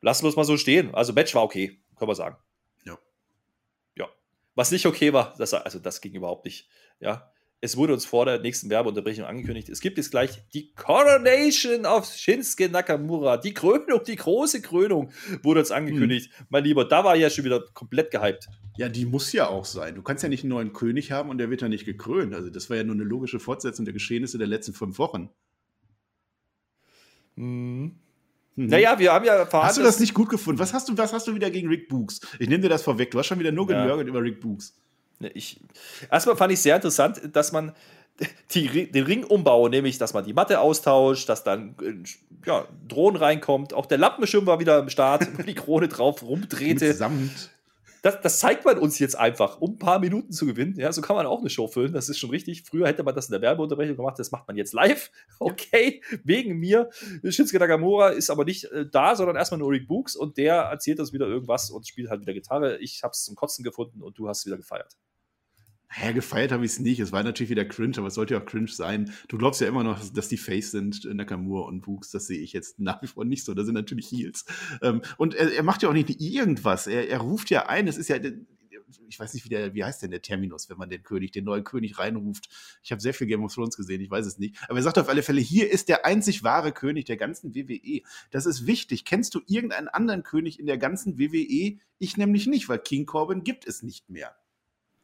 Lassen 0.00 0.24
wir 0.24 0.28
es 0.28 0.36
mal 0.36 0.44
so 0.44 0.56
stehen. 0.56 0.94
Also, 0.94 1.12
Match 1.12 1.34
war 1.34 1.42
okay, 1.42 1.80
können 1.96 2.10
wir 2.10 2.14
sagen. 2.14 2.36
Ja. 2.84 2.98
Ja. 3.96 4.08
Was 4.54 4.70
nicht 4.70 4.86
okay 4.86 5.12
war, 5.12 5.34
das, 5.38 5.54
also 5.54 5.78
das 5.78 6.00
ging 6.00 6.14
überhaupt 6.14 6.44
nicht. 6.44 6.68
Ja. 7.00 7.32
Es 7.60 7.76
wurde 7.76 7.92
uns 7.92 8.06
vor 8.06 8.24
der 8.24 8.38
nächsten 8.38 8.70
Werbeunterbrechung 8.70 9.24
angekündigt. 9.24 9.68
Es 9.68 9.80
gibt 9.80 9.98
jetzt 9.98 10.12
gleich 10.12 10.30
die 10.54 10.72
Coronation 10.74 11.86
of 11.86 12.06
Shinsuke 12.06 12.68
Nakamura. 12.68 13.36
Die 13.36 13.52
Krönung, 13.52 14.04
die 14.06 14.14
große 14.14 14.62
Krönung 14.62 15.10
wurde 15.42 15.60
uns 15.60 15.72
angekündigt. 15.72 16.30
Hm. 16.38 16.46
Mein 16.50 16.62
Lieber, 16.62 16.84
da 16.84 17.02
war 17.02 17.16
ja 17.16 17.28
schon 17.30 17.44
wieder 17.44 17.64
komplett 17.74 18.12
gehypt. 18.12 18.48
Ja, 18.76 18.88
die 18.88 19.06
muss 19.06 19.32
ja 19.32 19.48
auch 19.48 19.64
sein. 19.64 19.96
Du 19.96 20.02
kannst 20.02 20.22
ja 20.22 20.28
nicht 20.28 20.44
einen 20.44 20.50
neuen 20.50 20.72
König 20.72 21.10
haben 21.10 21.30
und 21.30 21.38
der 21.38 21.50
wird 21.50 21.62
ja 21.62 21.68
nicht 21.68 21.84
gekrönt. 21.84 22.32
Also, 22.32 22.48
das 22.48 22.70
war 22.70 22.76
ja 22.76 22.84
nur 22.84 22.94
eine 22.94 23.02
logische 23.02 23.40
Fortsetzung 23.40 23.84
der 23.84 23.92
Geschehnisse 23.92 24.38
der 24.38 24.46
letzten 24.46 24.72
fünf 24.72 25.00
Wochen. 25.00 25.30
Mhm. 27.34 27.98
Mhm. 28.58 28.66
Naja, 28.66 28.98
wir 28.98 29.12
haben 29.12 29.24
ja 29.24 29.46
verhandelt. 29.46 29.68
Hast 29.68 29.78
du 29.78 29.82
das 29.82 30.00
nicht 30.00 30.14
gut 30.14 30.28
gefunden? 30.28 30.58
Was 30.58 30.74
hast 30.74 30.88
du, 30.88 30.98
was 30.98 31.12
hast 31.12 31.28
du 31.28 31.34
wieder 31.34 31.48
gegen 31.48 31.68
Rick 31.68 31.88
Books? 31.88 32.20
Ich 32.40 32.48
nehme 32.48 32.60
dir 32.60 32.68
das 32.68 32.82
vorweg. 32.82 33.12
Du 33.12 33.18
hast 33.20 33.26
schon 33.26 33.38
wieder 33.38 33.52
nur 33.52 33.70
ja. 33.70 33.96
über 34.00 34.20
Rick 34.20 34.40
Books. 34.40 34.74
Ich, 35.32 35.60
erstmal 36.10 36.36
fand 36.36 36.52
ich 36.52 36.60
sehr 36.60 36.74
interessant, 36.74 37.20
dass 37.32 37.52
man 37.52 37.72
die, 38.50 38.90
den 38.90 39.04
Ringumbau, 39.04 39.68
nämlich, 39.68 39.98
dass 39.98 40.12
man 40.12 40.24
die 40.24 40.32
Matte 40.32 40.58
austauscht, 40.58 41.28
dass 41.28 41.44
dann 41.44 41.76
ja, 42.44 42.66
Drohnen 42.88 43.16
reinkommt. 43.16 43.74
Auch 43.74 43.86
der 43.86 43.98
Lampenschirm 43.98 44.46
war 44.46 44.58
wieder 44.58 44.78
am 44.78 44.88
Start, 44.88 45.28
wo 45.38 45.42
die 45.42 45.54
Krone 45.54 45.86
drauf 45.86 46.24
rumdrehte. 46.24 46.88
Mit 46.88 46.96
Samt 46.96 47.50
das, 48.02 48.20
das, 48.20 48.38
zeigt 48.38 48.64
man 48.64 48.78
uns 48.78 48.98
jetzt 48.98 49.16
einfach, 49.16 49.60
um 49.60 49.72
ein 49.72 49.78
paar 49.78 49.98
Minuten 49.98 50.32
zu 50.32 50.46
gewinnen. 50.46 50.74
Ja, 50.76 50.92
so 50.92 51.02
kann 51.02 51.16
man 51.16 51.26
auch 51.26 51.40
eine 51.40 51.50
Show 51.50 51.68
füllen. 51.68 51.92
Das 51.92 52.08
ist 52.08 52.18
schon 52.18 52.30
richtig. 52.30 52.64
Früher 52.64 52.86
hätte 52.86 53.02
man 53.02 53.14
das 53.14 53.26
in 53.26 53.32
der 53.32 53.42
Werbeunterbrechung 53.42 53.96
gemacht. 53.96 54.18
Das 54.18 54.30
macht 54.30 54.46
man 54.46 54.56
jetzt 54.56 54.72
live. 54.72 55.10
Okay, 55.40 56.02
wegen 56.24 56.58
mir. 56.58 56.90
Shinsuke 57.22 57.58
Nakamura 57.58 58.08
ist 58.08 58.28
aber 58.28 58.44
nicht 58.44 58.64
äh, 58.64 58.86
da, 58.90 59.14
sondern 59.14 59.36
erstmal 59.36 59.58
nur 59.58 59.70
Rick 59.70 59.86
Books 59.86 60.16
und 60.16 60.36
der 60.36 60.56
erzählt 60.56 60.98
uns 60.98 61.12
wieder 61.12 61.26
irgendwas 61.26 61.70
und 61.70 61.86
spielt 61.86 62.10
halt 62.10 62.20
wieder 62.20 62.34
Gitarre. 62.34 62.78
Ich 62.78 63.02
habe 63.02 63.12
es 63.12 63.24
zum 63.24 63.36
Kotzen 63.36 63.62
gefunden 63.62 64.02
und 64.02 64.18
du 64.18 64.28
hast 64.28 64.40
es 64.40 64.46
wieder 64.46 64.56
gefeiert. 64.56 64.96
Ja, 65.96 66.12
gefeiert 66.12 66.52
habe 66.52 66.66
ich 66.66 66.72
es 66.72 66.78
nicht. 66.80 67.00
Es 67.00 67.12
war 67.12 67.22
natürlich 67.22 67.48
wieder 67.50 67.64
cringe, 67.64 67.96
aber 67.96 68.08
es 68.08 68.14
sollte 68.14 68.34
ja 68.34 68.40
auch 68.40 68.46
cringe 68.46 68.68
sein. 68.68 69.12
Du 69.26 69.38
glaubst 69.38 69.60
ja 69.60 69.68
immer 69.68 69.84
noch, 69.84 70.06
dass 70.10 70.28
die 70.28 70.36
Face 70.36 70.70
sind, 70.70 71.04
Nakamura 71.04 71.66
und 71.66 71.80
Books. 71.80 72.10
Das 72.10 72.26
sehe 72.26 72.40
ich 72.40 72.52
jetzt 72.52 72.78
nach 72.78 73.00
wie 73.02 73.06
vor 73.06 73.24
nicht 73.24 73.44
so. 73.44 73.54
Das 73.54 73.64
sind 73.64 73.74
natürlich 73.74 74.10
Heels. 74.10 74.44
Ähm, 74.82 75.00
und 75.16 75.34
er, 75.34 75.50
er, 75.50 75.62
macht 75.62 75.82
ja 75.82 75.88
auch 75.88 75.94
nicht 75.94 76.20
irgendwas. 76.20 76.86
Er, 76.86 77.08
er 77.08 77.18
ruft 77.18 77.48
ja 77.48 77.66
ein. 77.66 77.88
Es 77.88 77.96
ist 77.96 78.08
ja, 78.08 78.18
ich 79.08 79.18
weiß 79.18 79.32
nicht, 79.34 79.44
wie, 79.44 79.48
der, 79.48 79.74
wie 79.74 79.82
heißt 79.82 80.02
denn 80.02 80.10
der 80.10 80.20
Terminus, 80.22 80.68
wenn 80.68 80.76
man 80.76 80.90
den 80.90 81.02
König, 81.02 81.32
den 81.32 81.44
neuen 81.44 81.64
König 81.64 81.98
reinruft. 81.98 82.48
Ich 82.82 82.92
habe 82.92 83.00
sehr 83.00 83.14
viel 83.14 83.26
Game 83.26 83.42
of 83.42 83.54
Thrones 83.54 83.76
gesehen, 83.76 84.00
ich 84.00 84.10
weiß 84.10 84.26
es 84.26 84.38
nicht. 84.38 84.56
Aber 84.68 84.78
er 84.78 84.82
sagt 84.82 84.98
auf 84.98 85.08
alle 85.08 85.22
Fälle, 85.22 85.40
hier 85.40 85.70
ist 85.70 85.88
der 85.88 86.04
einzig 86.04 86.42
wahre 86.42 86.72
König 86.72 87.06
der 87.06 87.16
ganzen 87.16 87.54
WWE. 87.54 88.02
Das 88.30 88.46
ist 88.46 88.66
wichtig. 88.66 89.04
Kennst 89.04 89.34
du 89.34 89.40
irgendeinen 89.46 89.88
anderen 89.88 90.22
König 90.22 90.60
in 90.60 90.66
der 90.66 90.78
ganzen 90.78 91.18
WWE? 91.18 91.78
Ich 91.98 92.16
nämlich 92.16 92.46
nicht, 92.46 92.68
weil 92.68 92.78
King 92.78 93.06
Corbin 93.06 93.42
gibt 93.42 93.66
es 93.66 93.82
nicht 93.82 94.10
mehr. 94.10 94.36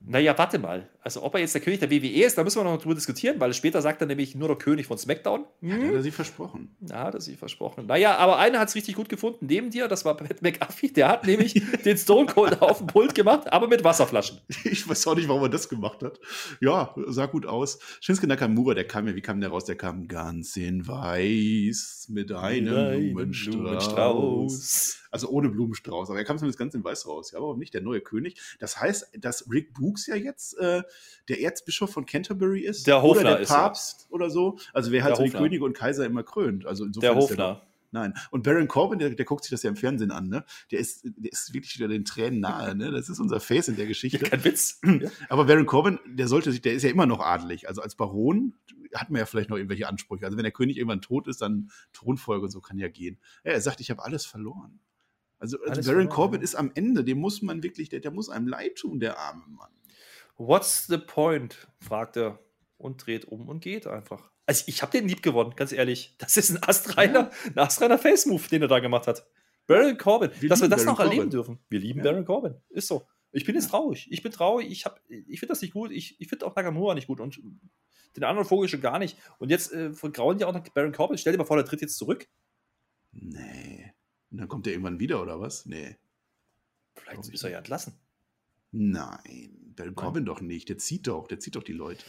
Naja, 0.07 0.37
warte 0.37 0.59
mal. 0.59 0.89
Also, 1.01 1.23
ob 1.23 1.35
er 1.35 1.41
jetzt 1.41 1.55
der 1.55 1.61
König 1.63 1.81
der 1.81 1.91
WWE 1.91 2.25
ist, 2.25 2.37
da 2.39 2.45
müssen 2.45 2.59
wir 2.59 2.65
noch 2.65 2.81
drüber 2.81 2.95
diskutieren, 2.95 3.39
weil 3.41 3.53
später 3.53 3.83
sagt 3.83 4.01
er 4.01 4.07
nämlich 4.07 4.35
nur 4.35 4.49
der 4.49 4.57
König 4.57 4.87
von 4.87 4.97
SmackDown. 4.99 5.45
Hm? 5.61 5.69
Ja, 5.69 5.77
hat 5.77 5.95
er 5.95 6.03
sich 6.03 6.15
versprochen. 6.15 6.77
Ja, 6.81 7.05
hat 7.05 7.15
er 7.15 7.21
sich 7.21 7.37
versprochen. 7.37 7.87
Naja, 7.87 8.17
aber 8.17 8.39
einer 8.39 8.59
hat 8.59 8.69
es 8.69 8.75
richtig 8.75 8.95
gut 8.97 9.09
gefunden 9.09 9.47
neben 9.47 9.71
dir, 9.71 9.89
das 9.89 10.05
war 10.05 10.17
Pat 10.17 10.43
McAfee. 10.43 10.89
Der 10.89 11.09
hat 11.09 11.27
nämlich 11.27 11.55
den 11.85 11.97
Stone 11.97 12.27
Cold 12.27 12.61
auf 12.63 12.79
dem 12.79 12.87
Pult 12.87 13.15
gemacht, 13.15 13.53
aber 13.53 13.69
mit 13.69 13.85
Wasserflaschen. 13.85 14.41
Ich 14.65 14.89
weiß 14.89 15.07
auch 15.07 15.15
nicht, 15.15 15.29
warum 15.29 15.43
er 15.43 15.49
das 15.49 15.69
gemacht 15.69 16.03
hat. 16.03 16.19
Ja, 16.61 16.95
sah 17.07 17.27
gut 17.27 17.47
aus. 17.47 17.79
Shinsuke 18.01 18.27
Nakamura, 18.27 18.75
der 18.75 18.87
kam 18.87 19.07
ja, 19.07 19.15
wie 19.15 19.21
kam 19.21 19.41
der 19.41 19.51
raus? 19.51 19.65
Der 19.67 19.77
kam 19.77 20.09
ganz 20.09 20.57
in 20.57 20.87
weiß 20.87 22.07
mit 22.11 22.33
einem 22.33 23.15
Blumenstrauß. 23.15 25.04
Also 25.15 25.29
ohne 25.29 25.49
Blumenstrauß. 25.49 26.11
Aber 26.11 26.19
er 26.19 26.25
kam 26.25 26.39
zumindest 26.39 26.59
ganz 26.59 26.75
in 26.75 26.83
weiß 26.83 27.07
raus. 27.07 27.31
Ja, 27.31 27.39
aber 27.39 27.57
nicht 27.57 27.73
der 27.73 27.83
neue 27.83 28.01
König. 28.01 28.41
Das 28.59 28.81
heißt, 28.81 29.11
dass 29.21 29.49
Rick 29.49 29.73
Books 29.73 30.09
ja 30.09 30.17
jetzt 30.17 30.59
äh, 30.59 30.83
der 31.29 31.41
Erzbischof 31.41 31.93
von 31.93 32.05
Canterbury 32.05 32.63
ist. 32.63 32.89
Der 32.89 33.01
Hofner 33.01 33.21
oder 33.21 33.39
der 33.39 33.47
Papst 33.47 34.09
oder 34.11 34.29
so. 34.29 34.59
Also 34.73 34.91
wer 34.91 35.05
halt 35.05 35.17
so 35.17 35.23
die 35.23 35.31
Könige 35.31 35.65
und 35.65 35.73
Kaiser 35.73 36.05
immer 36.05 36.25
krönt. 36.25 36.67
Also 36.67 36.87
der 36.87 37.15
Hofner. 37.15 37.63
Nein. 37.93 38.13
Und 38.33 38.43
Baron 38.43 38.67
Corbin, 38.67 38.99
der, 38.99 39.11
der, 39.11 39.25
guckt 39.25 39.45
sich 39.45 39.53
das 39.53 39.63
ja 39.63 39.71
im 39.71 39.77
Fernsehen 39.77 40.11
an, 40.11 40.27
ne? 40.29 40.45
Der 40.73 40.81
ist, 40.81 41.05
der 41.05 41.31
ist 41.31 41.55
wirklich 41.55 41.79
wieder 41.79 41.87
den 41.87 42.05
Tränen 42.05 42.41
nahe, 42.41 42.75
ne? 42.75 42.91
Das 42.91 43.09
ist 43.09 43.21
unser 43.21 43.39
Face 43.39 43.69
in 43.69 43.77
der 43.77 43.87
Geschichte. 43.87 44.19
Ja, 44.21 44.31
kein 44.31 44.43
Witz. 44.43 44.81
Aber 45.29 45.45
Baron 45.45 45.65
Corbin, 45.65 46.01
der 46.05 46.27
sollte 46.27 46.51
sich, 46.51 46.61
der 46.61 46.73
ist 46.73 46.83
ja 46.83 46.91
immer 46.91 47.07
noch 47.07 47.21
adelig. 47.21 47.69
Also 47.69 47.83
als 47.83 47.95
Baron 47.95 48.55
hat 48.93 49.11
man 49.11 49.21
ja 49.21 49.27
vielleicht 49.27 49.49
noch 49.49 49.59
irgendwelche 49.59 49.87
Ansprüche. 49.87 50.25
Also 50.25 50.37
wenn 50.37 50.43
der 50.43 50.51
König 50.51 50.77
irgendwann 50.77 51.03
tot 51.03 51.29
ist, 51.29 51.41
dann 51.41 51.71
Thronfolge 51.93 52.47
und 52.47 52.51
so 52.51 52.61
kann 52.61 52.79
ja 52.79 52.89
gehen. 52.89 53.17
Ja, 53.45 53.53
er 53.53 53.61
sagt, 53.61 53.79
ich 53.79 53.91
habe 53.91 54.03
alles 54.03 54.27
verloren. 54.27 54.81
Also, 55.39 55.59
also 55.67 55.91
Baron 55.91 56.09
Corbin 56.09 56.41
ist 56.41 56.55
am 56.55 56.71
Ende, 56.75 57.05
dem 57.05 57.19
muss 57.19 57.43
man 57.43 57.63
wirklich, 57.63 57.89
der, 57.89 58.01
der 58.01 58.11
muss 58.11 58.29
einem 58.29 58.49
leid 58.49 58.77
tun, 58.77 59.01
der 59.01 59.19
arme 59.19 59.45
Mann. 59.47 59.71
What's 60.37 60.87
the 60.87 60.99
point? 60.99 61.69
fragt 61.81 62.17
er 62.17 62.39
und 62.77 63.05
dreht 63.05 63.27
um 63.27 63.49
und 63.49 63.61
geht 63.61 63.87
einfach. 63.87 64.31
Also 64.47 64.65
ich 64.67 64.83
habe 64.83 64.93
den 64.93 65.09
lieb 65.09 65.23
gewonnen, 65.23 65.55
ganz 65.57 65.73
ehrlich. 65.73 66.15
Das 66.19 66.37
ist 66.37 66.51
ein 66.51 66.63
astreiner, 66.63 67.31
ja. 67.55 67.63
astreiner 67.63 67.99
Face-Move, 67.99 68.49
den 68.51 68.63
er 68.63 68.69
da 68.69 68.79
gemacht 68.79 69.07
hat. 69.07 69.27
Baron 69.67 69.97
Corbin, 69.97 70.31
wir 70.41 70.49
dass 70.49 70.61
wir 70.61 70.69
das 70.69 70.85
Baron 70.85 70.99
noch 70.99 71.05
erleben 71.05 71.31
dürfen. 71.31 71.59
Wir 71.69 71.81
lieben 71.81 72.01
ja. 72.01 72.11
Baron 72.11 72.25
Corbin. 72.25 72.55
Ist 72.71 72.89
so. 72.89 73.07
Ich 73.33 73.45
bin 73.45 73.55
jetzt 73.55 73.71
traurig. 73.71 74.07
Ich 74.11 74.23
bin 74.23 74.31
traurig. 74.31 74.71
Ich, 74.71 74.85
ich 75.09 75.41
finde 75.41 75.53
das 75.53 75.63
nicht 75.63 75.73
gut. 75.73 75.91
Ich, 75.91 76.21
ich 76.21 76.29
finde 76.29 76.47
auch 76.47 76.55
Nakamura 76.55 76.95
nicht 76.95 77.07
gut. 77.07 77.21
Und 77.21 77.41
den 78.17 78.25
anderen 78.25 78.47
Vogel 78.47 78.69
schon 78.69 78.81
gar 78.81 78.99
nicht. 78.99 79.17
Und 79.39 79.51
jetzt 79.51 79.73
äh, 79.73 79.93
vergrauen 79.93 80.39
die 80.39 80.45
auch 80.45 80.53
noch 80.53 80.63
Baron 80.69 80.93
Corbin. 80.93 81.19
Stell 81.19 81.33
dir 81.33 81.39
mal 81.39 81.45
vor, 81.45 81.57
der 81.57 81.65
tritt 81.67 81.81
jetzt 81.81 81.97
zurück. 81.97 82.29
Nee. 83.13 83.93
Und 84.35 84.41
dann 84.41 84.49
kommt 84.49 84.67
er 84.67 84.73
irgendwann 84.73 84.99
wieder, 84.99 85.23
oder 85.23 85.39
was? 85.39 85.65
Nee. 85.65 85.97
Vielleicht 86.97 87.29
ist 87.29 87.45
er 87.45 87.51
ja 87.51 87.59
entlassen. 87.59 87.95
Nein, 88.73 89.73
Baron 89.77 89.95
Corbin 89.95 90.25
doch 90.25 90.41
nicht. 90.41 90.69
Der 90.69 90.77
zieht 90.77 91.07
doch, 91.07 91.29
der 91.29 91.39
zieht 91.39 91.55
doch 91.55 91.63
die 91.63 91.73
Leute. 91.73 92.05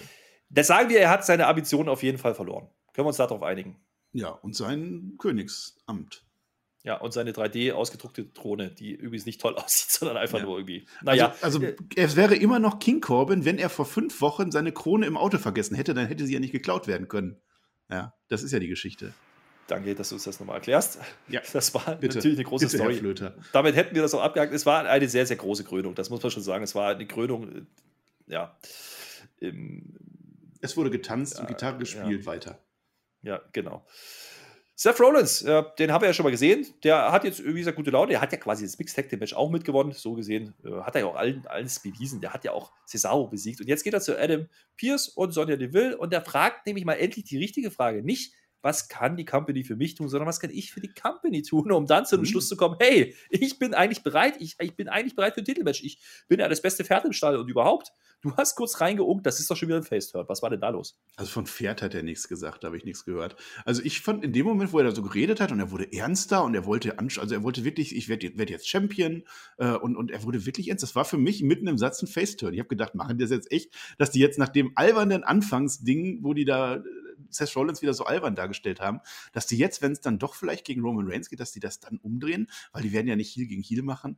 Das 0.50 0.66
sagen 0.66 0.90
wir, 0.90 1.00
er 1.00 1.12
hat 1.12 1.24
seine 1.24 1.46
Ambitionen 1.46 1.88
auf 1.88 2.02
jeden 2.02 2.18
Fall 2.18 2.34
verloren. 2.34 2.68
Können 2.94 3.06
wir 3.06 3.10
uns 3.10 3.18
darauf 3.18 3.44
einigen? 3.44 3.80
Ja, 4.12 4.30
und 4.30 4.56
sein 4.56 5.14
Königsamt. 5.20 6.26
Ja, 6.84 6.98
und 6.98 7.14
seine 7.14 7.32
3D 7.32 7.74
ausgedruckte 7.74 8.26
Drohne, 8.26 8.72
die 8.72 8.94
übrigens 8.96 9.28
nicht 9.28 9.40
toll 9.40 9.54
aussieht, 9.58 9.92
sondern 9.92 10.18
einfach 10.18 10.40
ja. 10.40 10.46
nur 10.46 10.58
irgendwie. 10.58 10.88
Naja. 11.04 11.36
Also, 11.44 11.60
also 11.60 11.76
es 11.96 12.16
wäre 12.16 12.34
immer 12.34 12.58
noch 12.58 12.80
King 12.80 13.02
Corbin, 13.02 13.46
wenn 13.46 13.60
er 13.60 13.70
vor 13.70 13.86
fünf 13.86 14.20
Wochen 14.22 14.50
seine 14.50 14.72
Krone 14.72 15.06
im 15.06 15.16
Auto 15.16 15.38
vergessen 15.38 15.76
hätte, 15.76 15.94
dann 15.94 16.08
hätte 16.08 16.26
sie 16.26 16.34
ja 16.34 16.40
nicht 16.40 16.54
geklaut 16.54 16.88
werden 16.88 17.08
können. 17.08 17.40
Ja, 17.92 18.16
das 18.30 18.42
ist 18.42 18.52
ja 18.52 18.58
die 18.58 18.68
Geschichte. 18.68 19.14
Danke, 19.68 19.96
dass 19.96 20.10
du 20.10 20.16
uns 20.16 20.24
das 20.26 20.40
nochmal 20.40 20.58
erklärst. 20.58 21.00
Ja, 21.28 21.42
das 21.52 21.74
war 21.74 21.96
bitte, 21.96 22.18
natürlich 22.18 22.38
eine 22.38 22.46
große 22.46 22.66
bitte, 22.68 22.78
Story. 22.78 23.34
Damit 23.52 23.76
hätten 23.76 23.96
wir 23.96 24.04
das 24.04 24.14
auch 24.14 24.22
abgehakt. 24.22 24.54
Es 24.54 24.66
war 24.66 24.86
eine 24.86 25.10
sehr, 25.10 25.26
sehr 25.26 25.38
große 25.38 25.64
Krönung, 25.64 25.96
das 25.96 26.10
muss 26.10 26.22
man 26.22 26.32
schon 26.32 26.44
sagen. 26.44 26.64
Es 26.64 26.76
war 26.76 26.92
eine 26.92 27.08
Krönung, 27.08 27.52
äh, 27.52 27.62
ja. 28.28 28.58
Im, 29.40 29.96
Es 30.62 30.78
wurde 30.78 30.92
getanzt 30.92 31.36
Ja, 31.36 31.42
und 31.42 31.48
Gitarre 31.48 31.78
gespielt 31.80 32.26
weiter. 32.26 32.60
ja, 33.24 33.42
genau. 33.54 33.86
Seth 34.78 35.00
Rollins, 35.00 35.42
äh, 35.42 35.64
den 35.80 35.92
haben 35.94 36.02
wir 36.02 36.10
ja 36.10 36.14
schon 36.14 36.26
mal 36.26 36.32
gesehen. 36.32 36.68
Der 36.84 37.10
hat 37.12 37.24
jetzt, 37.24 37.44
wie 37.44 37.54
gesagt, 37.54 37.78
gute 37.78 37.92
Laune. 37.92 38.10
Der 38.10 38.20
hat 38.20 38.34
ja 38.34 38.38
quasi 38.38 38.66
das 38.66 38.78
Mixed 38.78 38.94
Tag 38.96 39.08
Team 39.08 39.20
Match 39.20 39.34
auch 39.34 39.50
mitgewonnen. 39.50 39.94
So 39.94 40.14
gesehen 40.16 40.54
äh, 40.66 40.82
hat 40.82 40.96
er 40.96 41.02
ja 41.02 41.08
auch 41.08 41.16
allen, 41.16 41.48
alles 41.48 41.80
bewiesen. 41.80 42.20
Der 42.20 42.34
hat 42.34 42.44
ja 42.44 42.52
auch 42.52 42.74
Cesaro 42.86 43.28
besiegt. 43.28 43.62
Und 43.62 43.68
jetzt 43.68 43.84
geht 43.86 43.94
er 43.94 44.02
zu 44.02 44.20
Adam 44.20 44.48
Pierce 44.76 45.08
und 45.08 45.32
Sonja 45.32 45.56
Deville 45.56 45.98
und 45.98 46.12
der 46.12 46.22
fragt 46.22 46.68
nämlich 46.68 46.84
mal 46.84 46.96
endlich 46.96 47.24
die 47.24 47.38
richtige 47.38 47.72
Frage. 47.72 48.04
Nicht, 48.04 48.34
was 48.66 48.90
kann 48.90 49.16
die 49.16 49.26
Company 49.26 49.64
für 49.64 49.76
mich 49.76 49.94
tun, 49.94 50.10
sondern 50.10 50.28
was 50.28 50.40
kann 50.40 50.50
ich 50.50 50.72
für 50.72 50.82
die 50.82 50.92
Company 50.92 51.44
tun, 51.44 51.72
um 51.72 51.86
dann 51.86 52.08
zu 52.08 52.18
dem 52.18 52.22
Mhm. 52.22 52.26
Schluss 52.26 52.50
zu 52.50 52.58
kommen, 52.58 52.76
hey, 52.80 53.16
ich 53.30 53.60
bin 53.60 53.76
eigentlich 53.76 54.02
bereit, 54.02 54.38
ich, 54.40 54.56
ich 54.60 54.76
bin 54.76 54.90
eigentlich 54.90 55.16
bereit 55.16 55.36
für 55.36 55.42
ein 55.42 55.46
Titelmatch. 55.46 55.84
Ich 55.84 56.00
bin 56.28 56.40
ja 56.40 56.50
das 56.50 56.64
beste 56.64 56.84
Pferd 56.84 57.06
im 57.06 57.14
Stall 57.14 57.38
und 57.38 57.48
überhaupt. 57.48 57.92
Du 58.22 58.36
hast 58.38 58.56
kurz 58.56 58.82
reingeunkt, 58.82 59.24
das 59.28 59.40
ist 59.40 59.52
doch 59.52 59.56
schon 59.56 59.70
wieder 59.70 59.78
ein 59.78 59.84
Face-Turn. 59.84 60.26
Was 60.28 60.42
war 60.42 60.50
denn 60.50 60.62
da 60.62 60.70
los? 60.70 61.00
Also 61.16 61.30
von 61.30 61.46
Pferd 61.46 61.84
hat 61.84 61.94
er 61.94 62.02
nichts 62.02 62.28
gesagt, 62.28 62.64
da 62.64 62.70
habe 62.70 62.78
ich 62.78 62.86
nichts 62.86 63.06
gehört. 63.06 63.36
Also 63.66 63.84
ich 63.84 64.02
fand 64.02 64.24
in 64.24 64.34
dem 64.34 64.48
Moment, 64.48 64.74
wo 64.74 64.80
er 64.80 64.86
da 64.86 64.96
so 64.96 65.04
geredet 65.04 65.40
hat 65.40 65.52
und 65.52 65.60
er 65.60 65.70
wurde 65.70 65.94
ernster 65.94 66.44
und 66.44 66.56
er 66.56 66.66
wollte, 66.66 66.98
also 66.98 67.36
er 67.36 67.44
wollte 67.44 67.64
wirklich, 67.64 67.96
ich 67.96 68.10
werde 68.10 68.36
werd 68.36 68.50
jetzt 68.50 68.68
Champion 68.68 69.26
äh, 69.60 69.74
und, 69.74 69.96
und 69.96 70.10
er 70.10 70.24
wurde 70.24 70.48
wirklich 70.48 70.70
ernst. 70.70 70.82
Das 70.82 70.96
war 70.96 71.06
für 71.06 71.18
mich 71.20 71.44
mitten 71.44 71.68
im 71.68 71.78
Satz 71.78 72.02
ein 72.02 72.08
Face-Turn. 72.08 72.54
Ich 72.56 72.60
habe 72.60 72.70
gedacht, 72.70 72.96
machen 72.96 73.20
die 73.20 73.24
das 73.24 73.32
jetzt 73.32 73.52
echt, 73.52 73.72
dass 74.00 74.10
die 74.10 74.22
jetzt 74.22 74.40
nach 74.40 74.50
dem 74.50 74.72
albernen 74.74 75.24
Anfangsding, 75.24 76.24
wo 76.24 76.34
die 76.34 76.46
da 76.46 76.82
Seth 77.30 77.56
Rollins 77.56 77.82
wieder 77.82 77.94
so 77.94 78.06
albern 78.06 78.36
dargestellt 78.36 78.80
haben, 78.82 79.00
dass 79.34 79.48
die 79.48 79.58
jetzt, 79.58 79.82
wenn 79.82 79.92
es 79.92 80.02
dann 80.02 80.20
doch 80.20 80.36
vielleicht 80.36 80.66
gegen 80.66 80.82
Roman 80.82 81.08
Reigns 81.10 81.30
geht, 81.30 81.40
dass 81.40 81.52
die 81.52 81.60
das 81.60 81.80
dann 81.80 81.98
umdrehen, 81.98 82.50
weil 82.72 82.84
die 82.84 82.92
werden 82.92 83.08
ja 83.08 83.16
nicht 83.16 83.36
Heel 83.36 83.48
gegen 83.48 83.62
Heel 83.62 83.82
machen. 83.82 84.18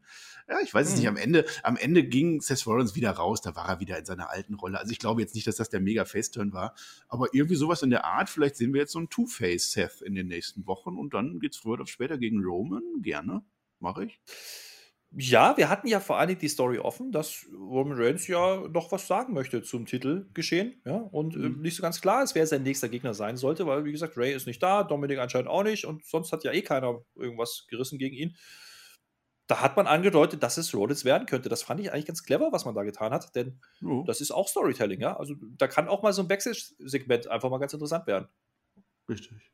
Ja, 0.49 0.59
ich 0.63 0.73
weiß 0.73 0.87
es 0.87 0.93
Mhm. 0.93 0.99
nicht. 0.99 1.07
Am 1.09 1.17
Ende, 1.17 1.45
am 1.63 1.77
Ende 1.77 2.03
ging 2.03 2.41
Seth 2.41 2.65
Rollins 2.67 2.95
wieder 2.95 3.11
raus, 3.11 3.41
da 3.41 3.55
war 3.55 3.67
er 3.69 3.79
wieder 3.79 3.97
in 3.97 4.05
seiner 4.05 4.29
alten 4.29 4.53
Rolle. 4.55 4.79
Also 4.79 4.91
ich 4.91 4.99
glaube 4.99 5.21
jetzt 5.21 5.35
nicht, 5.35 5.47
dass 5.47 5.55
das 5.55 5.69
der 5.69 5.79
mega 5.79 6.05
Face-Turn 6.05 6.53
war, 6.53 6.75
aber 7.07 7.27
irgendwie 7.33 7.55
sowas 7.55 7.81
in 7.81 7.89
der 7.89 8.05
Art. 8.05 8.29
Vielleicht 8.29 8.55
sehen 8.55 8.73
wir 8.73 8.81
jetzt 8.81 8.91
so 8.93 8.99
einen 8.99 9.09
Two-Face-Seth 9.09 10.01
in 10.01 10.15
den 10.15 10.27
nächsten 10.27 10.65
Wochen 10.67 10.97
und 10.97 11.13
dann 11.13 11.39
geht's 11.39 11.57
früher 11.57 11.73
oder 11.73 11.87
später 11.87 12.17
gegen 12.17 12.43
Roman. 12.43 12.83
Gerne. 13.01 13.43
Mache 13.79 14.05
ich. 14.05 14.19
Ja, 15.11 15.55
wir 15.55 15.69
hatten 15.69 15.87
ja 15.87 16.01
vor 16.01 16.17
allen 16.17 16.27
Dingen 16.27 16.41
die 16.41 16.49
Story 16.49 16.79
offen, 16.79 17.11
dass 17.13 17.45
Roman 17.53 17.97
Reigns 17.97 18.27
ja 18.27 18.67
noch 18.67 18.91
was 18.91 19.07
sagen 19.07 19.33
möchte 19.33 19.61
zum 19.63 19.85
Titelgeschehen. 19.85 20.81
Ja, 20.85 20.97
und 20.97 21.35
äh, 21.37 21.49
Mhm. 21.49 21.61
nicht 21.61 21.77
so 21.77 21.81
ganz 21.81 22.01
klar 22.01 22.23
ist, 22.23 22.35
wer 22.35 22.45
sein 22.45 22.63
nächster 22.63 22.89
Gegner 22.89 23.13
sein 23.13 23.37
sollte, 23.37 23.65
weil, 23.65 23.85
wie 23.85 23.93
gesagt, 23.93 24.17
Ray 24.17 24.33
ist 24.33 24.47
nicht 24.47 24.61
da, 24.61 24.83
Dominik 24.83 25.19
anscheinend 25.19 25.47
auch 25.49 25.63
nicht 25.63 25.85
und 25.85 26.03
sonst 26.05 26.33
hat 26.33 26.43
ja 26.43 26.51
eh 26.51 26.61
keiner 26.61 27.03
irgendwas 27.15 27.65
gerissen 27.69 27.97
gegen 27.99 28.15
ihn. 28.17 28.35
Da 29.47 29.61
hat 29.61 29.77
man 29.77 29.87
angedeutet, 29.87 30.43
dass 30.43 30.57
es 30.57 30.73
Rollins 30.73 31.05
werden 31.05 31.25
könnte. 31.25 31.47
Das 31.49 31.63
fand 31.63 31.79
ich 31.79 31.91
eigentlich 31.91 32.05
ganz 32.05 32.23
clever, 32.23 32.51
was 32.51 32.65
man 32.65 32.75
da 32.75 32.83
getan 32.83 33.11
hat, 33.13 33.33
denn 33.35 33.61
Jo. 33.81 33.97
das 34.05 34.19
ist 34.21 34.31
auch 34.31 34.47
Storytelling, 34.49 34.99
ja. 35.01 35.15
Also 35.17 35.35
da 35.57 35.67
kann 35.67 35.87
auch 35.87 36.01
mal 36.03 36.11
so 36.13 36.21
ein 36.21 36.27
Backstage-Segment 36.27 37.27
einfach 37.27 37.49
mal 37.49 37.57
ganz 37.59 37.73
interessant 37.73 38.07
werden. 38.07 38.27
Richtig. 39.09 39.51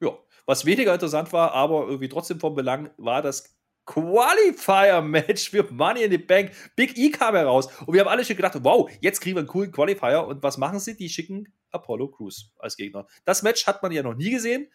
Ja, 0.00 0.18
was 0.46 0.64
weniger 0.64 0.92
interessant 0.94 1.32
war, 1.32 1.52
aber 1.52 1.86
irgendwie 1.86 2.08
trotzdem 2.08 2.40
vom 2.40 2.54
Belang, 2.54 2.90
war 2.96 3.22
das 3.22 3.56
Qualifier-Match 3.86 5.50
für 5.50 5.70
Money 5.72 6.04
in 6.04 6.10
the 6.10 6.18
Bank. 6.18 6.52
Big 6.76 6.96
E 6.96 7.10
kam 7.10 7.34
heraus 7.34 7.68
und 7.86 7.94
wir 7.94 8.00
haben 8.00 8.08
alle 8.08 8.24
schon 8.24 8.36
gedacht, 8.36 8.58
wow, 8.62 8.90
jetzt 9.00 9.20
kriegen 9.20 9.36
wir 9.36 9.40
einen 9.40 9.48
coolen 9.48 9.72
Qualifier. 9.72 10.26
Und 10.26 10.42
was 10.42 10.58
machen 10.58 10.78
sie? 10.78 10.96
Die 10.96 11.08
schicken 11.08 11.52
Apollo 11.70 12.08
Crews 12.08 12.52
als 12.58 12.76
Gegner. 12.76 13.06
Das 13.24 13.42
Match 13.42 13.66
hat 13.66 13.82
man 13.82 13.92
ja 13.92 14.02
noch 14.02 14.14
nie 14.14 14.30
gesehen. 14.30 14.68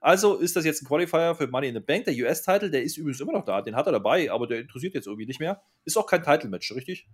Also 0.00 0.36
ist 0.36 0.56
das 0.56 0.64
jetzt 0.64 0.82
ein 0.82 0.86
Qualifier 0.86 1.34
für 1.36 1.46
Money 1.46 1.68
in 1.68 1.74
the 1.74 1.80
Bank. 1.80 2.04
Der 2.04 2.14
US-Title, 2.14 2.70
der 2.70 2.82
ist 2.82 2.96
übrigens 2.96 3.20
immer 3.20 3.32
noch 3.32 3.44
da. 3.44 3.62
Den 3.62 3.76
hat 3.76 3.86
er 3.86 3.92
dabei, 3.92 4.30
aber 4.30 4.46
der 4.46 4.60
interessiert 4.60 4.94
jetzt 4.94 5.06
irgendwie 5.06 5.26
nicht 5.26 5.38
mehr. 5.38 5.62
Ist 5.84 5.96
auch 5.96 6.06
kein 6.06 6.22
Title-Match, 6.22 6.72
richtig? 6.74 7.08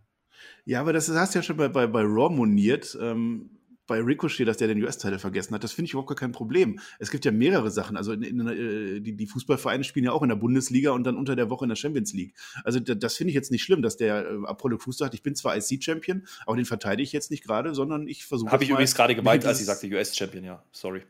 Ja, 0.64 0.80
aber 0.80 0.92
das 0.92 1.08
hast 1.10 1.34
du 1.34 1.38
ja 1.40 1.42
schon 1.42 1.56
bei, 1.56 1.68
bei, 1.68 1.86
bei 1.86 2.00
Raw 2.02 2.34
moniert. 2.34 2.96
Ähm, 3.00 3.57
bei 3.88 4.00
Ricochet, 4.00 4.46
dass 4.46 4.58
der 4.58 4.68
den 4.68 4.80
US-Teil 4.80 5.18
vergessen 5.18 5.52
hat, 5.54 5.64
das 5.64 5.72
finde 5.72 5.86
ich 5.86 5.92
überhaupt 5.94 6.08
gar 6.10 6.16
kein 6.16 6.30
Problem. 6.30 6.78
Es 7.00 7.10
gibt 7.10 7.24
ja 7.24 7.32
mehrere 7.32 7.72
Sachen. 7.72 7.96
Also 7.96 8.12
in, 8.12 8.22
in, 8.22 8.46
äh, 8.46 9.00
die, 9.00 9.16
die 9.16 9.26
Fußballvereine 9.26 9.82
spielen 9.82 10.04
ja 10.04 10.12
auch 10.12 10.22
in 10.22 10.28
der 10.28 10.36
Bundesliga 10.36 10.92
und 10.92 11.02
dann 11.02 11.16
unter 11.16 11.34
der 11.34 11.50
Woche 11.50 11.64
in 11.64 11.70
der 11.70 11.76
Champions 11.76 12.12
League. 12.12 12.34
Also 12.62 12.78
da, 12.78 12.94
das 12.94 13.16
finde 13.16 13.30
ich 13.30 13.34
jetzt 13.34 13.50
nicht 13.50 13.64
schlimm, 13.64 13.82
dass 13.82 13.96
der 13.96 14.30
äh, 14.30 14.36
Apollo 14.44 14.78
Crews 14.78 14.98
sagt, 14.98 15.14
ich 15.14 15.22
bin 15.24 15.34
zwar 15.34 15.56
IC-Champion, 15.56 16.24
aber 16.46 16.54
den 16.56 16.66
verteidige 16.66 17.02
ich 17.02 17.12
jetzt 17.12 17.32
nicht 17.32 17.42
gerade, 17.42 17.74
sondern 17.74 18.06
ich 18.06 18.24
versuche. 18.24 18.52
Habe 18.52 18.62
ich 18.62 18.70
übrigens 18.70 18.94
gerade 18.94 19.16
gemeint, 19.16 19.44
als 19.44 19.58
ich 19.58 19.66
sagte 19.66 19.88
US-Champion, 19.88 20.44
ja. 20.44 20.62
Sorry. 20.70 21.02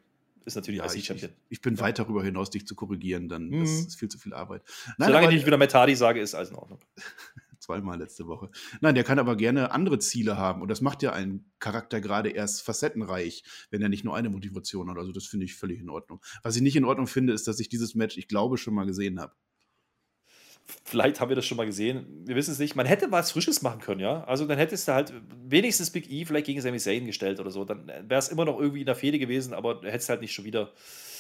Ist 0.44 0.54
natürlich 0.54 0.78
Ja, 0.78 0.86
ich, 0.86 0.92
ich, 0.94 0.98
IC-Champion. 1.10 1.32
ich 1.50 1.60
bin 1.60 1.74
Ja. 1.74 1.80
weit 1.82 1.98
darüber 1.98 2.22
hinaus, 2.24 2.48
dich 2.48 2.66
zu 2.66 2.74
korrigieren, 2.74 3.28
dann 3.28 3.48
Mhm. 3.50 3.60
das 3.60 3.70
ist 3.70 3.96
viel 3.98 4.08
zu 4.08 4.18
viel 4.18 4.32
Arbeit. 4.32 4.62
Solange 4.96 5.18
aber- 5.18 5.28
ich 5.28 5.34
nicht 5.34 5.46
wieder 5.46 5.58
Metadi 5.58 5.94
sage, 5.94 6.20
ist 6.20 6.34
alles 6.34 6.50
in 6.50 6.56
Ordnung. 6.56 6.78
Zweimal 7.68 7.98
letzte 7.98 8.26
Woche. 8.26 8.48
Nein, 8.80 8.94
der 8.94 9.04
kann 9.04 9.18
aber 9.18 9.36
gerne 9.36 9.72
andere 9.72 9.98
Ziele 9.98 10.38
haben. 10.38 10.62
Und 10.62 10.68
das 10.68 10.80
macht 10.80 11.02
ja 11.02 11.12
einen 11.12 11.52
Charakter 11.58 12.00
gerade 12.00 12.30
erst 12.30 12.62
facettenreich, 12.62 13.42
wenn 13.70 13.82
er 13.82 13.90
nicht 13.90 14.04
nur 14.04 14.16
eine 14.16 14.30
Motivation 14.30 14.88
hat. 14.88 14.96
Also 14.96 15.12
das 15.12 15.26
finde 15.26 15.44
ich 15.44 15.54
völlig 15.54 15.78
in 15.80 15.90
Ordnung. 15.90 16.22
Was 16.42 16.56
ich 16.56 16.62
nicht 16.62 16.76
in 16.76 16.86
Ordnung 16.86 17.06
finde, 17.06 17.34
ist, 17.34 17.46
dass 17.46 17.60
ich 17.60 17.68
dieses 17.68 17.94
Match, 17.94 18.16
ich 18.16 18.26
glaube, 18.26 18.56
schon 18.56 18.72
mal 18.72 18.86
gesehen 18.86 19.20
habe. 19.20 19.34
Vielleicht 20.84 21.20
haben 21.20 21.28
wir 21.28 21.36
das 21.36 21.44
schon 21.44 21.58
mal 21.58 21.66
gesehen. 21.66 22.06
Wir 22.24 22.36
wissen 22.36 22.52
es 22.52 22.58
nicht. 22.58 22.74
Man 22.74 22.86
hätte 22.86 23.10
was 23.10 23.32
Frisches 23.32 23.60
machen 23.60 23.80
können, 23.80 24.00
ja. 24.00 24.24
Also 24.24 24.46
dann 24.46 24.56
hättest 24.56 24.88
du 24.88 24.92
halt 24.92 25.12
wenigstens 25.46 25.90
Big 25.90 26.10
E 26.10 26.24
vielleicht 26.24 26.46
gegen 26.46 26.62
Sami 26.62 26.78
Zayn 26.78 27.04
gestellt 27.04 27.38
oder 27.38 27.50
so. 27.50 27.66
Dann 27.66 27.86
wäre 27.86 28.18
es 28.18 28.28
immer 28.28 28.46
noch 28.46 28.58
irgendwie 28.58 28.80
in 28.80 28.86
der 28.86 28.94
Fehde 28.94 29.18
gewesen, 29.18 29.52
aber 29.52 29.82
hättest 29.82 30.08
halt 30.08 30.22
nicht 30.22 30.32
schon 30.32 30.46
wieder 30.46 30.72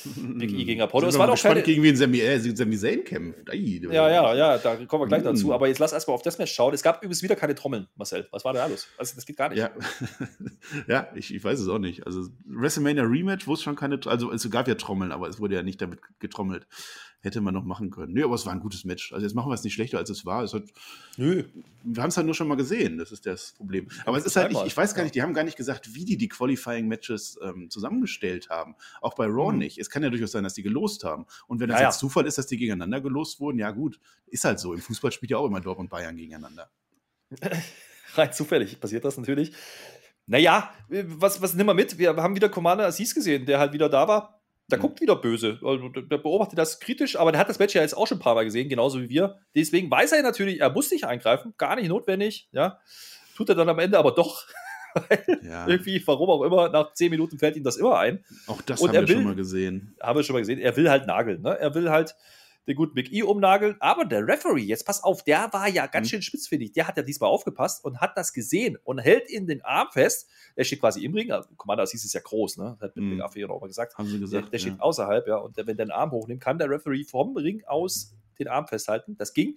Big 0.04 0.52
E 0.52 0.64
gegen 0.64 0.80
Apollo. 0.80 1.02
Sind 1.06 1.08
Es 1.10 1.18
war 1.18 1.26
doch 1.26 1.34
gespannt, 1.34 1.54
keine. 1.54 1.64
gegen 1.66 1.82
wen 1.82 1.96
Sami, 1.96 2.20
äh, 2.20 2.38
Sami 2.38 2.76
Zayn 2.76 3.04
kämpft. 3.04 3.50
Ei, 3.50 3.80
Ja, 3.90 4.08
ja, 4.10 4.34
ja, 4.34 4.58
da 4.58 4.76
kommen 4.86 5.02
wir 5.04 5.08
gleich 5.08 5.22
Mm. 5.22 5.26
dazu. 5.26 5.52
Aber 5.52 5.68
jetzt 5.68 5.78
lass 5.78 5.92
erstmal 5.92 6.14
auf 6.14 6.22
das 6.22 6.38
Match 6.38 6.52
schauen. 6.52 6.74
Es 6.74 6.82
gab 6.82 6.98
übrigens 7.02 7.22
wieder 7.22 7.36
keine 7.36 7.54
Trommeln, 7.54 7.88
Marcel. 7.96 8.26
Was 8.30 8.44
war 8.44 8.52
da 8.52 8.66
los? 8.66 8.86
Also, 8.98 9.14
das 9.14 9.26
geht 9.26 9.36
gar 9.36 9.48
nicht. 9.48 9.58
Ja, 9.58 9.70
ja 10.86 11.08
ich, 11.14 11.34
ich 11.34 11.42
weiß 11.42 11.58
es 11.60 11.68
auch 11.68 11.78
nicht. 11.78 12.06
Also 12.06 12.28
WrestleMania 12.46 13.04
Rematch, 13.04 13.46
wo 13.46 13.54
es 13.54 13.62
schon 13.62 13.76
keine, 13.76 13.98
also 14.06 14.32
es 14.32 14.48
gab 14.50 14.68
ja 14.68 14.74
Trommeln, 14.74 15.12
aber 15.12 15.28
es 15.28 15.40
wurde 15.40 15.54
ja 15.56 15.62
nicht 15.62 15.80
damit 15.80 16.00
getrommelt. 16.18 16.66
Hätte 17.20 17.40
man 17.40 17.52
noch 17.52 17.64
machen 17.64 17.90
können. 17.90 18.12
Nö, 18.12 18.22
aber 18.24 18.36
es 18.36 18.46
war 18.46 18.52
ein 18.52 18.60
gutes 18.60 18.84
Match. 18.84 19.12
Also 19.12 19.26
jetzt 19.26 19.34
machen 19.34 19.50
wir 19.50 19.54
es 19.54 19.64
nicht 19.64 19.74
schlechter, 19.74 19.98
als 19.98 20.08
es 20.08 20.24
war. 20.24 20.44
Es 20.44 20.54
hat, 20.54 20.62
Nö. 21.16 21.42
wir 21.82 22.00
haben 22.00 22.10
es 22.10 22.16
halt 22.16 22.26
nur 22.26 22.34
schon 22.36 22.46
mal 22.46 22.54
gesehen, 22.54 22.96
das 22.96 23.10
ist 23.10 23.26
das 23.26 23.54
Problem. 23.56 23.88
Aber 24.06 24.16
es 24.18 24.24
ist 24.24 24.36
halt, 24.36 24.52
ich, 24.52 24.62
ich 24.66 24.76
weiß 24.76 24.94
gar 24.94 25.02
nicht, 25.02 25.16
die 25.16 25.22
haben 25.22 25.34
gar 25.34 25.42
nicht 25.42 25.56
gesagt, 25.56 25.96
wie 25.96 26.04
die 26.04 26.16
die 26.16 26.28
Qualifying-Matches 26.28 27.40
ähm, 27.42 27.70
zusammengestellt 27.70 28.50
haben. 28.50 28.76
Auch 29.00 29.14
bei 29.14 29.26
Raw 29.26 29.50
Mhm. 29.52 29.58
nicht. 29.58 29.78
Es 29.78 29.87
kann 29.90 30.02
ja 30.02 30.10
durchaus 30.10 30.32
sein, 30.32 30.44
dass 30.44 30.54
die 30.54 30.62
gelost 30.62 31.04
haben. 31.04 31.26
Und 31.46 31.60
wenn 31.60 31.68
das 31.68 31.78
Ja, 31.78 31.82
ja. 31.84 31.88
jetzt 31.88 31.98
Zufall 31.98 32.26
ist, 32.26 32.38
dass 32.38 32.46
die 32.46 32.56
gegeneinander 32.56 33.00
gelost 33.00 33.40
wurden, 33.40 33.58
ja 33.58 33.70
gut, 33.70 34.00
ist 34.26 34.44
halt 34.44 34.58
so. 34.60 34.72
Im 34.74 34.80
Fußball 34.80 35.12
spielt 35.12 35.30
ja 35.30 35.38
auch 35.38 35.46
immer 35.46 35.60
Dortmund 35.60 35.86
und 35.86 35.90
Bayern 35.90 36.16
gegeneinander. 36.16 36.70
Rein 38.14 38.32
zufällig 38.32 38.80
passiert 38.80 39.04
das 39.04 39.16
natürlich. 39.18 39.52
Naja, 40.26 40.70
was, 40.88 41.40
was 41.40 41.54
nimm 41.54 41.66
mal 41.66 41.74
mit? 41.74 41.98
Wir 41.98 42.14
haben 42.16 42.34
wieder 42.36 42.48
Commander 42.48 42.86
Aziz 42.86 43.14
gesehen, 43.14 43.46
der 43.46 43.58
halt 43.58 43.72
wieder 43.72 43.88
da 43.88 44.08
war. 44.08 44.40
Der 44.70 44.76
Mhm. 44.78 44.82
guckt 44.82 45.00
wieder 45.00 45.16
böse. 45.16 45.58
Also, 45.64 45.88
der 45.88 46.02
der 46.02 46.18
beobachtet 46.18 46.58
das 46.58 46.78
kritisch, 46.80 47.16
aber 47.16 47.32
der 47.32 47.40
hat 47.40 47.48
das 47.48 47.58
Match 47.58 47.74
ja 47.74 47.80
jetzt 47.80 47.96
auch 47.96 48.06
schon 48.06 48.18
ein 48.18 48.20
paar 48.22 48.34
Mal 48.34 48.44
gesehen, 48.44 48.68
genauso 48.68 49.00
wie 49.00 49.08
wir. 49.08 49.38
Deswegen 49.54 49.90
weiß 49.90 50.12
er 50.12 50.22
natürlich, 50.22 50.60
er 50.60 50.70
muss 50.70 50.90
nicht 50.90 51.04
eingreifen, 51.04 51.54
gar 51.56 51.76
nicht 51.76 51.88
notwendig. 51.88 52.48
Ja, 52.52 52.78
tut 53.34 53.48
er 53.48 53.54
dann 53.54 53.68
am 53.70 53.78
Ende 53.78 53.98
aber 53.98 54.12
doch. 54.12 54.44
Ja, 55.42 55.66
Irgendwie, 55.68 56.02
warum 56.06 56.30
auch 56.30 56.42
immer, 56.42 56.68
nach 56.68 56.92
zehn 56.94 57.10
Minuten 57.10 57.38
fällt 57.38 57.56
ihm 57.56 57.64
das 57.64 57.76
immer 57.76 57.98
ein. 57.98 58.24
auch 58.46 58.60
das 58.62 58.80
Und 58.80 58.88
haben 58.88 58.94
wir 58.94 59.08
will- 59.08 59.14
schon 59.16 59.24
mal 59.24 59.34
gesehen. 59.34 59.96
Haben 60.00 60.18
wir 60.18 60.22
schon 60.24 60.34
mal 60.34 60.40
gesehen. 60.40 60.58
Er 60.58 60.76
will 60.76 60.88
halt 60.90 61.06
nageln. 61.06 61.42
Ne? 61.42 61.58
Er 61.58 61.74
will 61.74 61.90
halt 61.90 62.14
den 62.66 62.76
guten 62.76 62.92
Big 62.94 63.10
E 63.12 63.22
umnageln. 63.22 63.76
Aber 63.80 64.04
der 64.04 64.26
Referee, 64.26 64.60
jetzt 64.60 64.84
pass 64.84 65.02
auf, 65.02 65.24
der 65.24 65.50
war 65.54 65.68
ja 65.68 65.86
ganz 65.86 66.06
Mhm. 66.08 66.10
schön 66.10 66.22
spitzfindig. 66.22 66.72
Der 66.72 66.86
hat 66.86 66.96
ja 66.98 67.02
diesmal 67.02 67.30
aufgepasst 67.30 67.82
und 67.84 68.00
hat 68.00 68.16
das 68.16 68.32
gesehen 68.34 68.76
und 68.84 68.98
hält 68.98 69.30
in 69.30 69.46
den 69.46 69.62
Arm 69.62 69.88
fest. 69.90 70.28
Er 70.54 70.64
steht 70.64 70.80
quasi 70.80 71.02
im 71.04 71.14
Ring. 71.14 71.32
Also, 71.32 71.48
Commander 71.56 71.84
Aziz 71.84 72.04
ist 72.04 72.12
ja 72.12 72.20
groß, 72.20 72.58
ne? 72.58 72.76
Das 72.78 72.90
hat 72.90 72.96
mit 72.96 73.04
Mhm. 73.06 73.10
Big 73.12 73.20
Affe 73.22 73.48
auch 73.48 73.60
mal 73.60 73.68
gesagt. 73.68 73.96
Haben 73.96 74.06
sie 74.06 74.12
Der, 74.12 74.20
gesagt. 74.20 74.52
der 74.52 74.58
steht 74.58 74.74
ja. 74.74 74.80
außerhalb, 74.80 75.26
ja. 75.26 75.36
Und 75.36 75.56
der, 75.56 75.66
wenn 75.66 75.76
der 75.78 75.86
den 75.86 75.92
Arm 75.92 76.10
hochnimmt, 76.10 76.42
kann 76.42 76.58
der 76.58 76.68
Referee 76.68 77.04
vom 77.04 77.34
Ring 77.38 77.64
aus 77.66 78.12
den 78.38 78.48
Arm 78.48 78.66
festhalten. 78.66 79.16
Das 79.16 79.32
ging. 79.32 79.56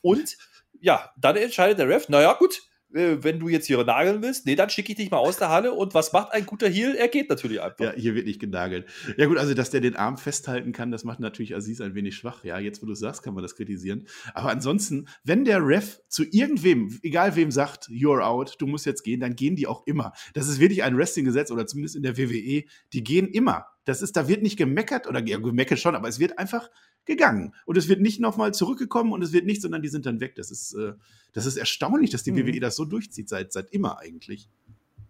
Und 0.00 0.38
ja, 0.80 1.10
dann 1.18 1.36
entscheidet 1.36 1.78
der 1.78 1.88
Ref, 1.90 2.08
naja, 2.08 2.32
gut, 2.38 2.62
wenn 2.92 3.38
du 3.38 3.48
jetzt 3.48 3.66
hier 3.66 3.82
nageln 3.84 4.22
willst, 4.22 4.46
nee, 4.46 4.56
dann 4.56 4.70
schicke 4.70 4.92
ich 4.92 4.96
dich 4.96 5.10
mal 5.10 5.18
aus 5.18 5.36
der 5.36 5.48
Halle. 5.48 5.72
Und 5.72 5.94
was 5.94 6.12
macht 6.12 6.32
ein 6.32 6.46
guter 6.46 6.68
Heel? 6.68 6.94
Er 6.94 7.08
geht 7.08 7.28
natürlich 7.28 7.60
einfach. 7.60 7.84
Ja, 7.84 7.92
hier 7.92 8.14
wird 8.14 8.26
nicht 8.26 8.40
genagelt. 8.40 8.86
Ja 9.16 9.26
gut, 9.26 9.38
also 9.38 9.54
dass 9.54 9.70
der 9.70 9.80
den 9.80 9.96
Arm 9.96 10.18
festhalten 10.18 10.72
kann, 10.72 10.90
das 10.90 11.04
macht 11.04 11.20
natürlich 11.20 11.54
Aziz 11.54 11.80
ein 11.80 11.94
wenig 11.94 12.16
schwach. 12.16 12.44
Ja, 12.44 12.58
jetzt 12.58 12.82
wo 12.82 12.86
du 12.86 12.94
sagst, 12.94 13.22
kann 13.22 13.34
man 13.34 13.42
das 13.42 13.54
kritisieren. 13.54 14.06
Aber 14.34 14.50
ansonsten, 14.50 15.06
wenn 15.24 15.44
der 15.44 15.64
Ref 15.64 16.00
zu 16.08 16.24
irgendwem, 16.24 16.98
egal 17.02 17.36
wem 17.36 17.50
sagt, 17.50 17.88
you're 17.88 18.22
out, 18.22 18.56
du 18.58 18.66
musst 18.66 18.86
jetzt 18.86 19.02
gehen, 19.02 19.20
dann 19.20 19.36
gehen 19.36 19.56
die 19.56 19.66
auch 19.66 19.86
immer. 19.86 20.12
Das 20.34 20.48
ist 20.48 20.60
wirklich 20.60 20.82
ein 20.82 20.96
Wrestling-Gesetz 20.96 21.50
oder 21.50 21.66
zumindest 21.66 21.96
in 21.96 22.02
der 22.02 22.16
WWE, 22.18 22.64
die 22.92 23.04
gehen 23.04 23.28
immer. 23.28 23.66
Das 23.90 24.02
ist, 24.02 24.16
da 24.16 24.28
wird 24.28 24.40
nicht 24.40 24.56
gemeckert 24.56 25.08
oder 25.08 25.20
ja, 25.26 25.36
gemeckert 25.38 25.80
schon, 25.80 25.96
aber 25.96 26.06
es 26.06 26.20
wird 26.20 26.38
einfach 26.38 26.70
gegangen. 27.06 27.56
Und 27.66 27.76
es 27.76 27.88
wird 27.88 28.00
nicht 28.00 28.20
nochmal 28.20 28.54
zurückgekommen 28.54 29.12
und 29.12 29.20
es 29.20 29.32
wird 29.32 29.46
nicht, 29.46 29.60
sondern 29.60 29.82
die 29.82 29.88
sind 29.88 30.06
dann 30.06 30.20
weg. 30.20 30.36
Das 30.36 30.52
ist, 30.52 30.74
äh, 30.74 30.92
das 31.32 31.44
ist 31.44 31.56
erstaunlich, 31.56 32.10
dass 32.10 32.22
die 32.22 32.30
Mhm. 32.30 32.46
WWE 32.46 32.60
das 32.60 32.76
so 32.76 32.84
durchzieht, 32.84 33.28
seit, 33.28 33.52
seit 33.52 33.72
immer 33.72 33.98
eigentlich. 33.98 34.48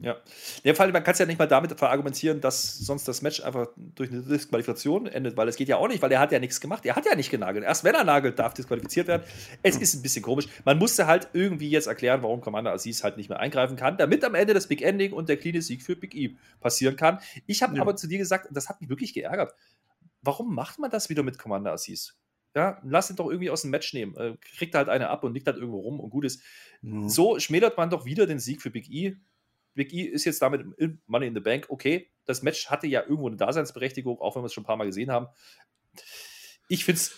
Ja. 0.02 0.16
In 0.62 0.74
Fall, 0.74 0.90
man 0.92 1.04
kann 1.04 1.12
es 1.12 1.18
ja 1.18 1.26
nicht 1.26 1.38
mal 1.38 1.46
damit 1.46 1.78
verargumentieren, 1.78 2.40
dass 2.40 2.78
sonst 2.78 3.06
das 3.06 3.20
Match 3.20 3.42
einfach 3.42 3.68
durch 3.76 4.10
eine 4.10 4.22
Disqualifikation 4.22 5.06
endet, 5.06 5.36
weil 5.36 5.46
es 5.48 5.56
geht 5.56 5.68
ja 5.68 5.76
auch 5.76 5.88
nicht, 5.88 6.00
weil 6.00 6.10
er 6.10 6.20
hat 6.20 6.32
ja 6.32 6.38
nichts 6.38 6.60
gemacht. 6.60 6.86
Er 6.86 6.96
hat 6.96 7.04
ja 7.04 7.14
nicht 7.14 7.30
genagelt. 7.30 7.64
Erst 7.64 7.84
wenn 7.84 7.94
er 7.94 8.04
nagelt, 8.04 8.38
darf 8.38 8.54
disqualifiziert 8.54 9.08
werden. 9.08 9.22
Es 9.62 9.76
ist 9.76 9.94
ein 9.94 10.02
bisschen 10.02 10.22
komisch. 10.22 10.48
Man 10.64 10.78
musste 10.78 11.06
halt 11.06 11.28
irgendwie 11.34 11.68
jetzt 11.68 11.86
erklären, 11.86 12.22
warum 12.22 12.40
Commander 12.40 12.72
Aziz 12.72 13.04
halt 13.04 13.18
nicht 13.18 13.28
mehr 13.28 13.40
eingreifen 13.40 13.76
kann, 13.76 13.98
damit 13.98 14.24
am 14.24 14.34
Ende 14.34 14.54
das 14.54 14.68
Big 14.68 14.80
Ending 14.80 15.12
und 15.12 15.28
der 15.28 15.36
cleane 15.36 15.60
Sieg 15.60 15.82
für 15.82 15.96
Big 15.96 16.14
E 16.14 16.36
passieren 16.60 16.96
kann. 16.96 17.18
Ich 17.46 17.62
habe 17.62 17.76
ja. 17.76 17.82
aber 17.82 17.94
zu 17.94 18.06
dir 18.06 18.18
gesagt, 18.18 18.48
das 18.50 18.70
hat 18.70 18.80
mich 18.80 18.88
wirklich 18.88 19.12
geärgert. 19.12 19.52
Warum 20.22 20.54
macht 20.54 20.78
man 20.78 20.90
das 20.90 21.10
wieder 21.10 21.22
mit 21.22 21.38
Commander 21.38 21.72
Aziz? 21.72 22.16
Ja, 22.54 22.80
lass 22.82 23.10
ihn 23.10 23.16
doch 23.16 23.30
irgendwie 23.30 23.50
aus 23.50 23.62
dem 23.62 23.70
Match 23.70 23.92
nehmen. 23.94 24.16
Äh, 24.16 24.36
kriegt 24.56 24.74
halt 24.74 24.88
eine 24.88 25.08
ab 25.08 25.22
und 25.24 25.34
liegt 25.34 25.46
halt 25.46 25.56
irgendwo 25.56 25.80
rum 25.80 26.00
und 26.00 26.10
gut 26.10 26.24
ist. 26.24 26.42
Mhm. 26.82 27.08
So 27.08 27.38
schmälert 27.38 27.76
man 27.76 27.90
doch 27.90 28.06
wieder 28.06 28.26
den 28.26 28.40
Sieg 28.40 28.60
für 28.60 28.70
Big 28.70 28.90
E 28.90 29.16
Big 29.74 29.92
E 29.92 30.02
ist 30.02 30.24
jetzt 30.24 30.42
damit 30.42 30.64
im 30.78 31.00
Money 31.06 31.26
in 31.26 31.34
the 31.34 31.40
Bank. 31.40 31.66
Okay, 31.68 32.10
das 32.24 32.42
Match 32.42 32.70
hatte 32.70 32.86
ja 32.86 33.02
irgendwo 33.02 33.28
eine 33.28 33.36
Daseinsberechtigung, 33.36 34.20
auch 34.20 34.36
wenn 34.36 34.42
wir 34.42 34.46
es 34.46 34.52
schon 34.52 34.62
ein 34.62 34.66
paar 34.66 34.76
Mal 34.76 34.86
gesehen 34.86 35.10
haben. 35.10 35.26
Ich 36.68 36.84
finde 36.84 37.00
es 37.00 37.14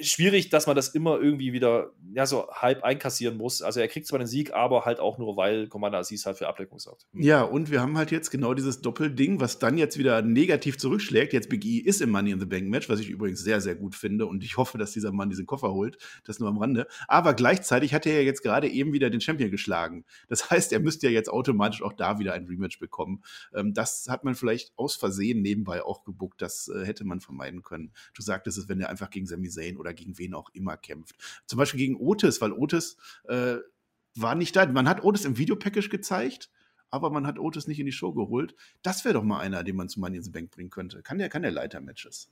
schwierig, 0.00 0.48
dass 0.48 0.66
man 0.66 0.76
das 0.76 0.88
immer 0.88 1.20
irgendwie 1.20 1.52
wieder 1.52 1.92
ja, 2.12 2.26
so 2.26 2.48
halb 2.48 2.82
einkassieren 2.84 3.36
muss. 3.36 3.62
Also 3.62 3.80
er 3.80 3.88
kriegt 3.88 4.06
zwar 4.06 4.18
den 4.18 4.28
Sieg, 4.28 4.52
aber 4.52 4.84
halt 4.84 5.00
auch 5.00 5.18
nur, 5.18 5.36
weil 5.36 5.68
Commander 5.68 5.98
Aziz 5.98 6.26
halt 6.26 6.38
für 6.38 6.48
Ableckung 6.48 6.78
sorgt. 6.78 7.06
Ja, 7.12 7.42
und 7.42 7.70
wir 7.70 7.80
haben 7.80 7.96
halt 7.96 8.10
jetzt 8.10 8.30
genau 8.30 8.54
dieses 8.54 8.80
Doppelding, 8.80 9.40
was 9.40 9.58
dann 9.58 9.78
jetzt 9.78 9.98
wieder 9.98 10.22
negativ 10.22 10.78
zurückschlägt. 10.78 11.32
Jetzt 11.32 11.48
Big 11.48 11.64
E 11.64 11.78
ist 11.78 12.00
im 12.00 12.10
Money 12.10 12.32
in 12.32 12.40
the 12.40 12.46
Bank 12.46 12.68
Match, 12.68 12.88
was 12.88 13.00
ich 13.00 13.08
übrigens 13.08 13.40
sehr, 13.40 13.60
sehr 13.60 13.74
gut 13.74 13.94
finde 13.94 14.26
und 14.26 14.44
ich 14.44 14.56
hoffe, 14.56 14.78
dass 14.78 14.92
dieser 14.92 15.12
Mann 15.12 15.30
diesen 15.30 15.46
Koffer 15.46 15.72
holt. 15.72 15.98
Das 16.24 16.38
nur 16.38 16.48
am 16.48 16.58
Rande. 16.58 16.86
Aber 17.08 17.34
gleichzeitig 17.34 17.94
hat 17.94 18.06
er 18.06 18.14
ja 18.14 18.20
jetzt 18.20 18.42
gerade 18.42 18.68
eben 18.68 18.92
wieder 18.92 19.10
den 19.10 19.20
Champion 19.20 19.50
geschlagen. 19.50 20.04
Das 20.28 20.50
heißt, 20.50 20.72
er 20.72 20.80
müsste 20.80 21.06
ja 21.06 21.12
jetzt 21.12 21.28
automatisch 21.28 21.82
auch 21.82 21.92
da 21.92 22.18
wieder 22.18 22.34
ein 22.34 22.46
Rematch 22.46 22.78
bekommen. 22.78 23.22
Ähm, 23.54 23.74
das 23.74 24.06
hat 24.08 24.24
man 24.24 24.34
vielleicht 24.34 24.72
aus 24.76 24.96
Versehen 24.96 25.42
nebenbei 25.42 25.82
auch 25.82 26.04
gebuckt. 26.04 26.42
Das 26.42 26.68
äh, 26.68 26.84
hätte 26.84 27.04
man 27.04 27.20
vermeiden 27.20 27.62
können. 27.62 27.92
Du 28.14 28.22
sagtest 28.22 28.58
es, 28.58 28.68
wenn 28.68 28.80
er 28.80 28.90
einfach 28.90 29.10
gegen 29.10 29.26
Sami 29.26 29.48
Zayn 29.48 29.76
oder 29.76 29.93
gegen 29.94 30.18
wen 30.18 30.34
auch 30.34 30.50
immer 30.52 30.76
kämpft. 30.76 31.16
Zum 31.46 31.58
Beispiel 31.58 31.78
gegen 31.78 31.96
Otis, 31.96 32.40
weil 32.40 32.52
Otis 32.52 32.96
äh, 33.24 33.56
war 34.14 34.34
nicht 34.34 34.54
da. 34.56 34.66
Man 34.66 34.88
hat 34.88 35.02
Otis 35.02 35.24
im 35.24 35.38
Videopackage 35.38 35.88
gezeigt, 35.88 36.50
aber 36.90 37.10
man 37.10 37.26
hat 37.26 37.38
Otis 37.38 37.66
nicht 37.66 37.80
in 37.80 37.86
die 37.86 37.92
Show 37.92 38.12
geholt. 38.12 38.54
Das 38.82 39.04
wäre 39.04 39.14
doch 39.14 39.24
mal 39.24 39.40
einer, 39.40 39.64
den 39.64 39.76
man 39.76 39.88
zu 39.88 40.00
Money 40.00 40.18
in 40.18 40.22
the 40.22 40.30
Bank 40.30 40.50
bringen 40.50 40.70
könnte. 40.70 41.02
Kann 41.02 41.18
der, 41.18 41.28
kann 41.28 41.42
der 41.42 41.50
Leiter-Matches 41.50 42.30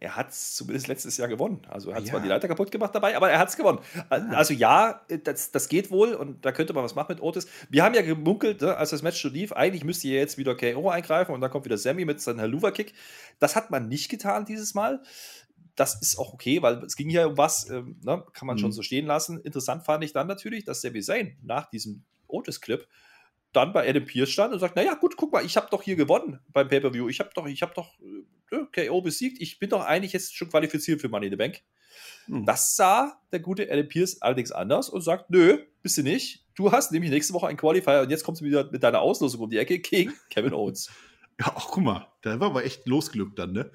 er 0.00 0.16
hat 0.16 0.30
es 0.30 0.56
zumindest 0.56 0.88
letztes 0.88 1.18
Jahr 1.18 1.28
gewonnen. 1.28 1.60
Also 1.68 1.90
er 1.90 1.96
hat 1.96 2.04
ja. 2.04 2.10
zwar 2.10 2.20
die 2.20 2.28
Leiter 2.28 2.48
kaputt 2.48 2.70
gemacht 2.70 2.94
dabei, 2.94 3.16
aber 3.16 3.30
er 3.30 3.38
hat 3.38 3.50
es 3.50 3.56
gewonnen. 3.56 3.80
Also 4.08 4.54
ja, 4.54 5.02
das, 5.24 5.50
das 5.50 5.68
geht 5.68 5.90
wohl 5.90 6.14
und 6.14 6.44
da 6.44 6.52
könnte 6.52 6.72
man 6.72 6.82
was 6.82 6.94
machen 6.94 7.08
mit 7.10 7.22
Otis. 7.22 7.46
Wir 7.68 7.84
haben 7.84 7.94
ja 7.94 8.00
gemunkelt, 8.00 8.62
ne, 8.62 8.76
als 8.78 8.90
das 8.90 9.02
Match 9.02 9.20
schon 9.20 9.34
lief, 9.34 9.52
eigentlich 9.52 9.84
müsste 9.84 10.08
hier 10.08 10.18
jetzt 10.18 10.38
wieder 10.38 10.56
KO 10.56 10.88
eingreifen 10.88 11.34
und 11.34 11.42
dann 11.42 11.50
kommt 11.50 11.66
wieder 11.66 11.76
Sammy 11.76 12.06
mit 12.06 12.20
seinem 12.20 12.40
Haluva-Kick. 12.40 12.94
Das 13.40 13.56
hat 13.56 13.70
man 13.70 13.88
nicht 13.88 14.08
getan 14.08 14.46
dieses 14.46 14.72
Mal 14.74 15.02
das 15.76 16.00
ist 16.00 16.18
auch 16.18 16.32
okay, 16.32 16.62
weil 16.62 16.82
es 16.84 16.96
ging 16.96 17.08
hier 17.08 17.28
um 17.28 17.36
was, 17.36 17.68
ähm, 17.70 17.96
ne, 18.02 18.24
kann 18.32 18.46
man 18.46 18.56
mhm. 18.56 18.60
schon 18.60 18.72
so 18.72 18.82
stehen 18.82 19.06
lassen. 19.06 19.40
Interessant 19.40 19.84
fand 19.84 20.04
ich 20.04 20.12
dann 20.12 20.26
natürlich, 20.26 20.64
dass 20.64 20.80
Sami 20.80 21.00
Zayn 21.00 21.36
nach 21.42 21.70
diesem 21.70 22.04
Otis-Clip 22.28 22.86
dann 23.52 23.72
bei 23.72 23.88
Adam 23.88 24.04
Pierce 24.04 24.30
stand 24.30 24.52
und 24.52 24.60
sagt, 24.60 24.76
naja, 24.76 24.94
gut, 24.94 25.16
guck 25.16 25.32
mal, 25.32 25.44
ich 25.44 25.56
habe 25.56 25.68
doch 25.70 25.82
hier 25.82 25.96
gewonnen 25.96 26.38
beim 26.48 26.68
Pay-Per-View. 26.68 27.08
Ich 27.08 27.18
habe 27.20 27.30
doch, 27.34 27.46
ich 27.46 27.62
habe 27.62 27.72
doch 27.74 27.98
äh, 28.52 28.86
KO 28.86 29.02
besiegt. 29.02 29.40
Ich 29.40 29.58
bin 29.58 29.70
doch 29.70 29.84
eigentlich 29.84 30.12
jetzt 30.12 30.36
schon 30.36 30.48
qualifiziert 30.48 31.00
für 31.00 31.08
Money 31.08 31.26
in 31.26 31.32
the 31.32 31.36
Bank. 31.36 31.62
Mhm. 32.28 32.46
Das 32.46 32.76
sah 32.76 33.20
der 33.32 33.40
gute 33.40 33.70
Adam 33.70 33.88
Pierce 33.88 34.22
allerdings 34.22 34.52
anders 34.52 34.88
und 34.88 35.00
sagt, 35.02 35.30
nö, 35.30 35.58
bist 35.82 35.98
du 35.98 36.02
nicht. 36.02 36.46
Du 36.54 36.70
hast 36.70 36.92
nämlich 36.92 37.10
nächste 37.10 37.32
Woche 37.34 37.48
einen 37.48 37.56
Qualifier 37.56 38.02
und 38.02 38.10
jetzt 38.10 38.24
kommst 38.24 38.40
du 38.40 38.44
wieder 38.44 38.70
mit 38.70 38.82
deiner 38.82 39.00
Auslosung 39.00 39.40
um 39.40 39.50
die 39.50 39.58
Ecke 39.58 39.78
gegen 39.78 40.12
Kevin 40.30 40.54
Owens. 40.54 40.90
Ja, 41.40 41.54
ach, 41.56 41.68
guck 41.70 41.82
mal, 41.82 42.06
da 42.20 42.38
war 42.38 42.48
aber 42.48 42.66
echt 42.66 42.86
losglückt 42.86 43.38
dann, 43.38 43.52
ne? 43.52 43.70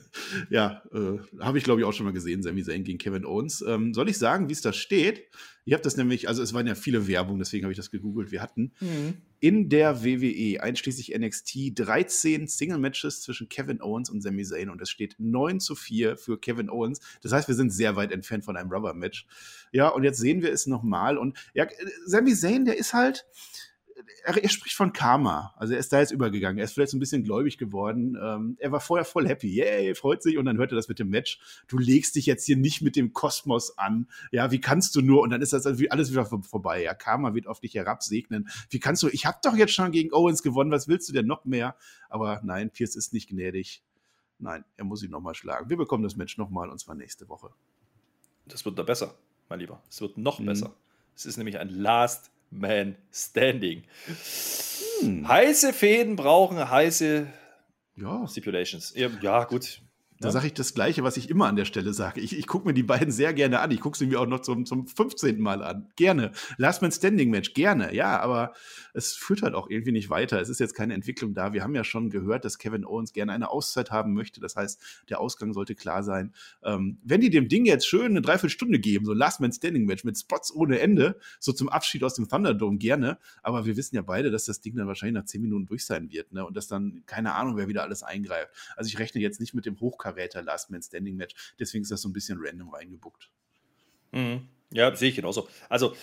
ja, 0.50 0.82
äh, 0.92 1.18
habe 1.40 1.58
ich 1.58 1.64
glaube 1.64 1.80
ich 1.80 1.86
auch 1.86 1.92
schon 1.92 2.06
mal 2.06 2.12
gesehen, 2.12 2.42
Sami 2.42 2.62
Zayn 2.62 2.84
gegen 2.84 2.98
Kevin 2.98 3.24
Owens. 3.24 3.64
Ähm, 3.66 3.94
soll 3.94 4.08
ich 4.08 4.18
sagen, 4.18 4.48
wie 4.48 4.52
es 4.52 4.62
da 4.62 4.72
steht? 4.72 5.24
Ich 5.64 5.74
habe 5.74 5.82
das 5.82 5.96
nämlich, 5.96 6.28
also 6.28 6.42
es 6.42 6.54
waren 6.54 6.66
ja 6.66 6.74
viele 6.74 7.06
Werbung, 7.06 7.38
deswegen 7.38 7.64
habe 7.64 7.72
ich 7.72 7.76
das 7.76 7.90
gegoogelt. 7.90 8.32
Wir 8.32 8.42
hatten 8.42 8.72
mhm. 8.80 9.14
in 9.38 9.68
der 9.68 10.02
WWE, 10.04 10.60
einschließlich 10.60 11.16
NXT, 11.16 11.78
13 11.78 12.48
Single-Matches 12.48 13.22
zwischen 13.22 13.48
Kevin 13.48 13.80
Owens 13.80 14.10
und 14.10 14.22
Sami 14.22 14.42
Zayn 14.42 14.70
und 14.70 14.82
es 14.82 14.90
steht 14.90 15.14
9 15.18 15.60
zu 15.60 15.76
4 15.76 16.16
für 16.16 16.40
Kevin 16.40 16.68
Owens. 16.68 17.00
Das 17.22 17.32
heißt, 17.32 17.46
wir 17.46 17.54
sind 17.54 17.70
sehr 17.70 17.94
weit 17.94 18.10
entfernt 18.10 18.44
von 18.44 18.56
einem 18.56 18.72
Rubber-Match. 18.72 19.26
Ja, 19.70 19.88
und 19.88 20.02
jetzt 20.02 20.18
sehen 20.18 20.42
wir 20.42 20.52
es 20.52 20.66
nochmal 20.66 21.16
und 21.16 21.38
ja, 21.54 21.66
Sami 22.06 22.34
Zayn, 22.34 22.64
der 22.64 22.76
ist 22.76 22.92
halt, 22.92 23.24
er, 24.24 24.42
er, 24.42 24.48
spricht 24.48 24.76
von 24.76 24.92
Karma. 24.92 25.54
Also 25.56 25.74
er 25.74 25.80
ist 25.80 25.92
da 25.92 26.00
jetzt 26.00 26.12
übergegangen. 26.12 26.58
Er 26.58 26.64
ist 26.64 26.72
vielleicht 26.72 26.90
so 26.90 26.96
ein 26.96 27.00
bisschen 27.00 27.24
gläubig 27.24 27.58
geworden. 27.58 28.16
Ähm, 28.20 28.56
er 28.58 28.72
war 28.72 28.80
vorher 28.80 29.04
voll 29.04 29.28
happy. 29.28 29.48
Yay, 29.48 29.94
freut 29.94 30.22
sich. 30.22 30.38
Und 30.38 30.44
dann 30.44 30.58
hört 30.58 30.72
er 30.72 30.76
das 30.76 30.88
mit 30.88 30.98
dem 30.98 31.08
Match. 31.08 31.40
Du 31.68 31.78
legst 31.78 32.16
dich 32.16 32.26
jetzt 32.26 32.44
hier 32.44 32.56
nicht 32.56 32.82
mit 32.82 32.96
dem 32.96 33.12
Kosmos 33.12 33.78
an. 33.78 34.08
Ja, 34.30 34.50
wie 34.50 34.60
kannst 34.60 34.94
du 34.96 35.00
nur? 35.00 35.22
Und 35.22 35.30
dann 35.30 35.42
ist 35.42 35.52
das 35.52 35.66
alles 35.66 36.10
wieder 36.10 36.26
vorbei. 36.26 36.82
Ja, 36.82 36.94
Karma 36.94 37.34
wird 37.34 37.46
auf 37.46 37.60
dich 37.60 37.74
herabsegnen. 37.74 38.48
Wie 38.70 38.80
kannst 38.80 39.02
du? 39.02 39.08
Ich 39.08 39.26
habe 39.26 39.38
doch 39.42 39.54
jetzt 39.54 39.72
schon 39.72 39.92
gegen 39.92 40.12
Owens 40.12 40.42
gewonnen. 40.42 40.70
Was 40.70 40.88
willst 40.88 41.08
du 41.08 41.12
denn 41.12 41.26
noch 41.26 41.44
mehr? 41.44 41.76
Aber 42.08 42.40
nein, 42.44 42.70
Pierce 42.70 42.96
ist 42.96 43.12
nicht 43.12 43.28
gnädig. 43.28 43.82
Nein, 44.38 44.64
er 44.76 44.84
muss 44.84 45.04
ihn 45.04 45.10
nochmal 45.10 45.36
schlagen. 45.36 45.70
Wir 45.70 45.76
bekommen 45.76 46.02
das 46.02 46.16
Match 46.16 46.36
nochmal 46.36 46.68
und 46.68 46.78
zwar 46.78 46.96
nächste 46.96 47.28
Woche. 47.28 47.50
Das 48.46 48.64
wird 48.64 48.76
da 48.76 48.82
besser, 48.82 49.14
mein 49.48 49.60
Lieber. 49.60 49.80
Es 49.88 50.00
wird 50.00 50.18
noch 50.18 50.40
mhm. 50.40 50.46
besser. 50.46 50.74
Es 51.14 51.26
ist 51.26 51.36
nämlich 51.36 51.58
ein 51.58 51.68
Last 51.68 52.31
man 52.52 52.96
Standing. 53.12 53.84
Hm. 55.00 55.26
Heiße 55.26 55.72
Fäden 55.72 56.16
brauchen 56.16 56.70
heiße 56.70 57.26
ja. 57.96 58.26
Stipulations. 58.26 58.94
Ja, 58.96 59.44
gut. 59.44 59.80
Da 60.22 60.30
sage 60.30 60.46
ich 60.46 60.54
das 60.54 60.72
Gleiche, 60.72 61.02
was 61.02 61.16
ich 61.16 61.28
immer 61.28 61.48
an 61.48 61.56
der 61.56 61.64
Stelle 61.64 61.92
sage. 61.92 62.20
Ich, 62.20 62.38
ich 62.38 62.46
gucke 62.46 62.68
mir 62.68 62.74
die 62.74 62.84
beiden 62.84 63.10
sehr 63.10 63.34
gerne 63.34 63.58
an. 63.58 63.72
Ich 63.72 63.80
gucke 63.80 63.98
sie 63.98 64.06
mir 64.06 64.20
auch 64.20 64.26
noch 64.26 64.40
zum, 64.40 64.64
zum 64.66 64.86
15. 64.86 65.40
Mal 65.40 65.62
an. 65.64 65.88
Gerne. 65.96 66.30
Last 66.58 66.80
Man 66.80 66.92
Standing 66.92 67.28
Match, 67.30 67.54
gerne. 67.54 67.92
Ja, 67.92 68.20
aber 68.20 68.52
es 68.94 69.14
führt 69.14 69.42
halt 69.42 69.54
auch 69.54 69.68
irgendwie 69.68 69.90
nicht 69.90 70.10
weiter. 70.10 70.40
Es 70.40 70.48
ist 70.48 70.60
jetzt 70.60 70.74
keine 70.74 70.94
Entwicklung 70.94 71.34
da. 71.34 71.52
Wir 71.52 71.64
haben 71.64 71.74
ja 71.74 71.82
schon 71.82 72.08
gehört, 72.08 72.44
dass 72.44 72.58
Kevin 72.58 72.84
Owens 72.84 73.12
gerne 73.12 73.32
eine 73.32 73.50
Auszeit 73.50 73.90
haben 73.90 74.14
möchte. 74.14 74.40
Das 74.40 74.54
heißt, 74.54 74.80
der 75.08 75.20
Ausgang 75.20 75.52
sollte 75.52 75.74
klar 75.74 76.04
sein. 76.04 76.32
Ähm, 76.62 76.98
wenn 77.02 77.20
die 77.20 77.30
dem 77.30 77.48
Ding 77.48 77.66
jetzt 77.66 77.88
schön 77.88 78.06
eine 78.06 78.22
Dreiviertelstunde 78.22 78.78
geben, 78.78 79.04
so 79.04 79.14
Last 79.14 79.40
Man 79.40 79.52
Standing 79.52 79.86
Match 79.86 80.04
mit 80.04 80.16
Spots 80.16 80.54
ohne 80.54 80.78
Ende, 80.78 81.18
so 81.40 81.52
zum 81.52 81.68
Abschied 81.68 82.04
aus 82.04 82.14
dem 82.14 82.28
Thunderdome, 82.28 82.78
gerne. 82.78 83.18
Aber 83.42 83.66
wir 83.66 83.76
wissen 83.76 83.96
ja 83.96 84.02
beide, 84.02 84.30
dass 84.30 84.44
das 84.44 84.60
Ding 84.60 84.76
dann 84.76 84.86
wahrscheinlich 84.86 85.20
nach 85.20 85.26
10 85.26 85.42
Minuten 85.42 85.66
durch 85.66 85.84
sein 85.84 86.12
wird. 86.12 86.32
Ne? 86.32 86.46
Und 86.46 86.56
dass 86.56 86.68
dann 86.68 87.02
keine 87.06 87.34
Ahnung, 87.34 87.56
wer 87.56 87.66
wieder 87.66 87.82
alles 87.82 88.04
eingreift. 88.04 88.52
Also 88.76 88.86
ich 88.86 89.00
rechne 89.00 89.20
jetzt 89.20 89.40
nicht 89.40 89.52
mit 89.52 89.66
dem 89.66 89.80
Hochkaräter 89.80 90.11
Verräter 90.12 90.42
Last 90.42 90.70
Man 90.70 90.82
Standing 90.82 91.16
Match. 91.16 91.54
Deswegen 91.58 91.82
ist 91.82 91.90
das 91.90 92.02
so 92.02 92.08
ein 92.08 92.12
bisschen 92.12 92.38
random 92.40 92.70
reingebuckt. 92.70 93.30
Mhm. 94.12 94.48
Ja, 94.72 94.94
sehe 94.94 95.10
ich 95.10 95.16
genauso. 95.16 95.48
Also, 95.68 95.94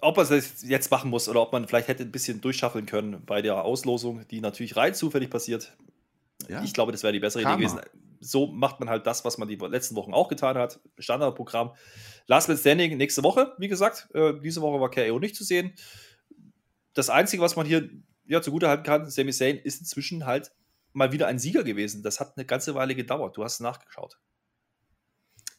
ob 0.00 0.18
er 0.18 0.30
es 0.30 0.62
jetzt 0.62 0.90
machen 0.90 1.10
muss 1.10 1.28
oder 1.28 1.40
ob 1.40 1.52
man 1.52 1.66
vielleicht 1.66 1.88
hätte 1.88 2.02
ein 2.02 2.12
bisschen 2.12 2.40
durchschaffeln 2.40 2.86
können 2.86 3.24
bei 3.24 3.40
der 3.40 3.64
Auslosung, 3.64 4.26
die 4.28 4.40
natürlich 4.40 4.76
rein 4.76 4.94
zufällig 4.94 5.30
passiert. 5.30 5.76
Ja. 6.48 6.62
Ich 6.62 6.74
glaube, 6.74 6.92
das 6.92 7.02
wäre 7.02 7.12
die 7.12 7.20
bessere 7.20 7.42
Karma. 7.42 7.56
Idee 7.56 7.66
gewesen. 7.66 7.80
So 8.20 8.46
macht 8.46 8.80
man 8.80 8.88
halt 8.88 9.06
das, 9.06 9.24
was 9.24 9.38
man 9.38 9.48
die 9.48 9.56
letzten 9.56 9.96
Wochen 9.96 10.12
auch 10.12 10.28
getan 10.28 10.56
hat. 10.56 10.80
Standardprogramm. 10.98 11.72
Last 12.26 12.48
Man 12.48 12.56
Standing 12.56 12.96
nächste 12.96 13.22
Woche, 13.22 13.54
wie 13.58 13.68
gesagt. 13.68 14.08
Äh, 14.14 14.34
diese 14.40 14.60
Woche 14.60 14.80
war 14.80 14.90
KO 14.90 15.18
nicht 15.18 15.34
zu 15.34 15.44
sehen. 15.44 15.72
Das 16.94 17.10
Einzige, 17.10 17.42
was 17.42 17.56
man 17.56 17.66
hier 17.66 17.88
ja, 18.26 18.42
zugutehalten 18.42 18.84
kann, 18.84 19.10
Sami 19.10 19.32
Zayn 19.32 19.58
ist 19.58 19.80
inzwischen 19.80 20.26
halt 20.26 20.52
mal 20.92 21.12
wieder 21.12 21.26
ein 21.26 21.38
Sieger 21.38 21.64
gewesen. 21.64 22.02
Das 22.02 22.20
hat 22.20 22.36
eine 22.36 22.46
ganze 22.46 22.74
Weile 22.74 22.94
gedauert. 22.94 23.36
Du 23.36 23.44
hast 23.44 23.60
nachgeschaut. 23.60 24.18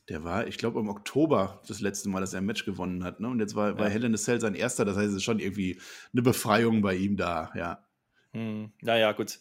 Der 0.09 0.23
war, 0.23 0.47
ich 0.47 0.57
glaube, 0.57 0.79
im 0.79 0.89
Oktober 0.89 1.61
das 1.67 1.79
letzte 1.79 2.09
Mal, 2.09 2.19
dass 2.19 2.33
er 2.33 2.41
ein 2.41 2.45
Match 2.45 2.65
gewonnen 2.65 3.03
hat. 3.03 3.19
Ne? 3.19 3.29
Und 3.29 3.39
jetzt 3.39 3.55
war, 3.55 3.69
ja. 3.69 3.79
war 3.79 3.89
Hell 3.89 4.03
in 4.03 4.13
a 4.13 4.17
Cell 4.17 4.41
sein 4.41 4.55
erster. 4.55 4.83
Das 4.83 4.97
heißt, 4.97 5.09
es 5.09 5.17
ist 5.17 5.23
schon 5.23 5.39
irgendwie 5.39 5.79
eine 6.11 6.21
Befreiung 6.21 6.81
bei 6.81 6.95
ihm 6.95 7.15
da, 7.15 7.51
ja. 7.55 7.85
Hm, 8.31 8.73
naja, 8.81 9.13
gut. 9.13 9.39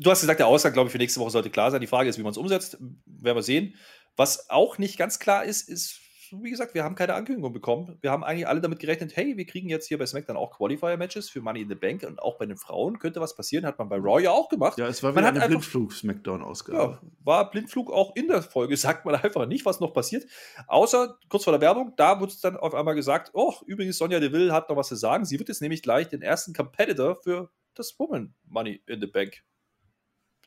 Du 0.00 0.10
hast 0.10 0.22
gesagt, 0.22 0.40
der 0.40 0.48
Ausgang, 0.48 0.72
glaube 0.72 0.88
ich, 0.88 0.92
für 0.92 0.98
nächste 0.98 1.20
Woche 1.20 1.30
sollte 1.30 1.50
klar 1.50 1.70
sein. 1.70 1.80
Die 1.80 1.86
Frage 1.86 2.08
ist, 2.08 2.18
wie 2.18 2.24
man 2.24 2.32
es 2.32 2.38
umsetzt. 2.38 2.78
Werden 2.80 3.36
wir 3.36 3.42
sehen. 3.42 3.74
Was 4.16 4.50
auch 4.50 4.78
nicht 4.78 4.98
ganz 4.98 5.20
klar 5.20 5.44
ist, 5.44 5.68
ist, 5.68 6.00
wie 6.32 6.50
gesagt, 6.50 6.74
wir 6.74 6.84
haben 6.84 6.94
keine 6.94 7.14
Ankündigung 7.14 7.52
bekommen. 7.52 7.98
Wir 8.00 8.10
haben 8.10 8.24
eigentlich 8.24 8.46
alle 8.46 8.60
damit 8.60 8.78
gerechnet, 8.78 9.16
hey, 9.16 9.36
wir 9.36 9.46
kriegen 9.46 9.68
jetzt 9.68 9.86
hier 9.86 9.98
bei 9.98 10.06
SmackDown 10.06 10.36
auch 10.36 10.56
Qualifier-Matches 10.56 11.28
für 11.28 11.40
Money 11.40 11.62
in 11.62 11.68
the 11.68 11.74
Bank 11.74 12.02
und 12.02 12.18
auch 12.20 12.38
bei 12.38 12.46
den 12.46 12.56
Frauen 12.56 12.98
könnte 12.98 13.20
was 13.20 13.34
passieren. 13.34 13.66
Hat 13.66 13.78
man 13.78 13.88
bei 13.88 13.96
Raw 13.96 14.22
ja 14.22 14.30
auch 14.30 14.48
gemacht. 14.48 14.78
Ja, 14.78 14.86
es 14.86 15.02
war 15.02 15.14
wieder 15.16 15.28
eine 15.28 15.40
Blindflug-SmackDown-Ausgabe. 15.40 16.78
Ja, 16.78 17.00
war 17.24 17.50
Blindflug 17.50 17.90
auch 17.90 18.14
in 18.16 18.28
der 18.28 18.42
Folge, 18.42 18.76
sagt 18.76 19.04
man 19.04 19.14
einfach 19.14 19.46
nicht, 19.46 19.64
was 19.64 19.80
noch 19.80 19.92
passiert. 19.92 20.26
Außer 20.66 21.18
kurz 21.28 21.44
vor 21.44 21.52
der 21.52 21.60
Werbung, 21.60 21.92
da 21.96 22.20
wurde 22.20 22.32
es 22.32 22.40
dann 22.40 22.56
auf 22.56 22.74
einmal 22.74 22.94
gesagt, 22.94 23.30
oh, 23.34 23.54
übrigens, 23.66 23.98
Sonja 23.98 24.20
Deville 24.20 24.52
hat 24.52 24.68
noch 24.68 24.76
was 24.76 24.88
zu 24.88 24.96
sagen. 24.96 25.24
Sie 25.24 25.38
wird 25.38 25.48
jetzt 25.48 25.62
nämlich 25.62 25.82
gleich 25.82 26.08
den 26.08 26.22
ersten 26.22 26.52
Competitor 26.52 27.16
für 27.16 27.50
das 27.74 27.98
Woman 27.98 28.34
Money 28.44 28.82
in 28.86 29.00
the 29.00 29.06
Bank 29.06 29.42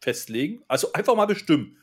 festlegen. 0.02 0.64
Also 0.68 0.94
einfach 0.94 1.16
mal 1.16 1.26
bestimmen. 1.26 1.78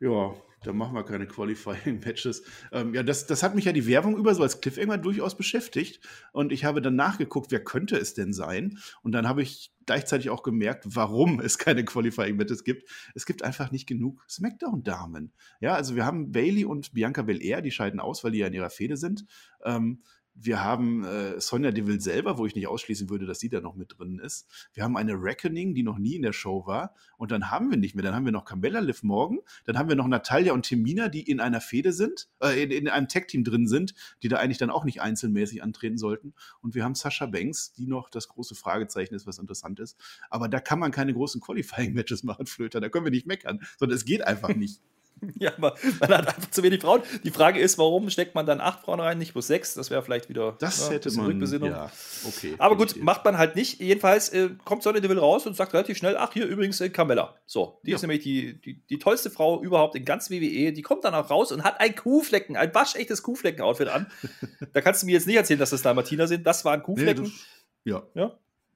Ja, 0.00 0.34
Da 0.62 0.72
machen 0.72 0.94
wir 0.94 1.04
keine 1.04 1.26
Qualifying-Matches. 1.26 2.42
Ähm, 2.72 2.94
ja, 2.94 3.02
das, 3.02 3.26
das 3.26 3.42
hat 3.42 3.54
mich 3.54 3.66
ja 3.66 3.72
die 3.72 3.86
Werbung 3.86 4.16
über 4.16 4.34
so 4.34 4.42
als 4.42 4.60
Cliffhanger 4.60 4.98
durchaus 4.98 5.36
beschäftigt. 5.36 6.00
Und 6.32 6.52
ich 6.52 6.64
habe 6.64 6.82
dann 6.82 6.96
nachgeguckt, 6.96 7.50
wer 7.50 7.62
könnte 7.62 7.96
es 7.96 8.14
denn 8.14 8.32
sein? 8.32 8.78
Und 9.02 9.12
dann 9.12 9.28
habe 9.28 9.42
ich 9.42 9.72
gleichzeitig 9.86 10.30
auch 10.30 10.42
gemerkt, 10.42 10.84
warum 10.86 11.40
es 11.40 11.58
keine 11.58 11.84
Qualifying-Matches 11.84 12.64
gibt. 12.64 12.90
Es 13.14 13.24
gibt 13.24 13.42
einfach 13.42 13.70
nicht 13.70 13.86
genug 13.86 14.24
Smackdown-Damen. 14.28 15.32
Ja, 15.60 15.74
also 15.74 15.94
wir 15.94 16.04
haben 16.04 16.32
Bailey 16.32 16.64
und 16.64 16.92
Bianca 16.92 17.22
Belair, 17.22 17.62
die 17.62 17.70
scheiden 17.70 18.00
aus, 18.00 18.22
weil 18.24 18.32
die 18.32 18.38
ja 18.38 18.48
in 18.48 18.52
ihrer 18.52 18.70
Fehde 18.70 18.96
sind. 18.96 19.24
Ähm, 19.64 20.02
wir 20.40 20.62
haben 20.62 21.04
äh, 21.04 21.40
Sonja 21.40 21.72
Deville 21.72 22.00
selber, 22.00 22.38
wo 22.38 22.46
ich 22.46 22.54
nicht 22.54 22.68
ausschließen 22.68 23.10
würde, 23.10 23.26
dass 23.26 23.40
sie 23.40 23.48
da 23.48 23.60
noch 23.60 23.74
mit 23.74 23.98
drin 23.98 24.18
ist. 24.18 24.46
Wir 24.72 24.84
haben 24.84 24.96
eine 24.96 25.14
Reckoning, 25.14 25.74
die 25.74 25.82
noch 25.82 25.98
nie 25.98 26.14
in 26.14 26.22
der 26.22 26.32
Show 26.32 26.66
war. 26.66 26.94
Und 27.16 27.32
dann 27.32 27.50
haben 27.50 27.70
wir 27.70 27.76
nicht 27.76 27.94
mehr. 27.94 28.04
Dann 28.04 28.14
haben 28.14 28.24
wir 28.24 28.32
noch 28.32 28.44
Camilla 28.44 28.80
Liv 28.80 29.02
Morgan. 29.02 29.40
Dann 29.64 29.76
haben 29.76 29.88
wir 29.88 29.96
noch 29.96 30.06
Natalia 30.06 30.52
und 30.52 30.62
Timina, 30.62 31.08
die 31.08 31.22
in 31.22 31.40
einer 31.40 31.60
Fehde 31.60 31.92
sind, 31.92 32.28
äh, 32.40 32.62
in, 32.62 32.70
in, 32.70 32.88
einem 32.88 33.08
Tag-Team 33.08 33.42
drin 33.42 33.66
sind, 33.66 33.94
die 34.22 34.28
da 34.28 34.36
eigentlich 34.36 34.58
dann 34.58 34.70
auch 34.70 34.84
nicht 34.84 35.00
einzelmäßig 35.02 35.62
antreten 35.62 35.98
sollten. 35.98 36.34
Und 36.60 36.74
wir 36.74 36.84
haben 36.84 36.94
Sascha 36.94 37.26
Banks, 37.26 37.72
die 37.72 37.86
noch 37.86 38.08
das 38.08 38.28
große 38.28 38.54
Fragezeichen 38.54 39.14
ist, 39.14 39.26
was 39.26 39.38
interessant 39.38 39.80
ist. 39.80 39.96
Aber 40.30 40.48
da 40.48 40.60
kann 40.60 40.78
man 40.78 40.92
keine 40.92 41.12
großen 41.14 41.40
Qualifying-Matches 41.40 42.22
machen, 42.22 42.46
Flöter. 42.46 42.80
Da 42.80 42.88
können 42.88 43.04
wir 43.04 43.10
nicht 43.10 43.26
meckern, 43.26 43.60
sondern 43.78 43.96
es 43.96 44.04
geht 44.04 44.26
einfach 44.26 44.54
nicht. 44.54 44.80
Ja, 45.38 45.52
aber 45.56 45.74
man 46.00 46.10
hat 46.10 46.28
einfach 46.28 46.50
zu 46.50 46.62
wenig 46.62 46.80
Frauen. 46.80 47.02
Die 47.22 47.30
Frage 47.30 47.60
ist, 47.60 47.78
warum 47.78 48.10
steckt 48.10 48.34
man 48.34 48.46
dann 48.46 48.60
acht 48.60 48.80
Frauen 48.80 49.00
rein, 49.00 49.18
nicht 49.18 49.32
bloß 49.32 49.46
sechs? 49.46 49.74
Das 49.74 49.90
wäre 49.90 50.02
vielleicht 50.02 50.28
wieder 50.28 50.56
das 50.58 50.88
ja, 50.88 50.94
hätte 50.94 51.12
man, 51.12 51.26
Rückbesinnung. 51.26 51.70
Ja, 51.70 51.90
okay. 52.26 52.54
Aber 52.58 52.76
gut, 52.76 52.92
okay. 52.92 53.00
macht 53.02 53.24
man 53.24 53.38
halt 53.38 53.54
nicht. 53.54 53.80
Jedenfalls 53.80 54.30
äh, 54.30 54.50
kommt 54.64 54.82
Sonne 54.82 55.00
Deville 55.00 55.20
raus 55.20 55.46
und 55.46 55.54
sagt 55.54 55.74
relativ 55.74 55.96
schnell, 55.96 56.16
ach, 56.16 56.32
hier 56.32 56.46
übrigens 56.46 56.80
äh, 56.80 56.90
Carmella. 56.90 57.36
So, 57.46 57.80
die 57.84 57.90
ja. 57.90 57.96
ist 57.96 58.02
nämlich 58.02 58.22
die, 58.22 58.60
die, 58.60 58.82
die 58.86 58.98
tollste 58.98 59.30
Frau 59.30 59.62
überhaupt 59.62 59.94
in 59.94 60.04
ganz 60.04 60.30
WWE. 60.30 60.72
Die 60.72 60.82
kommt 60.82 61.04
dann 61.04 61.14
auch 61.14 61.30
raus 61.30 61.52
und 61.52 61.64
hat 61.64 61.80
ein 61.80 61.94
Kuhflecken, 61.94 62.56
ein 62.56 62.74
waschechtes 62.74 63.22
Kuhflecken-Outfit 63.22 63.88
an. 63.88 64.06
da 64.72 64.80
kannst 64.80 65.02
du 65.02 65.06
mir 65.06 65.12
jetzt 65.12 65.26
nicht 65.26 65.36
erzählen, 65.36 65.60
dass 65.60 65.70
das 65.70 65.82
da 65.82 65.94
Martina 65.94 66.26
sind. 66.26 66.46
Das 66.46 66.64
waren 66.64 66.82
Kuhflecken. 66.82 67.24
Nee, 67.24 67.30
das, 67.30 68.02
ja. 68.14 68.22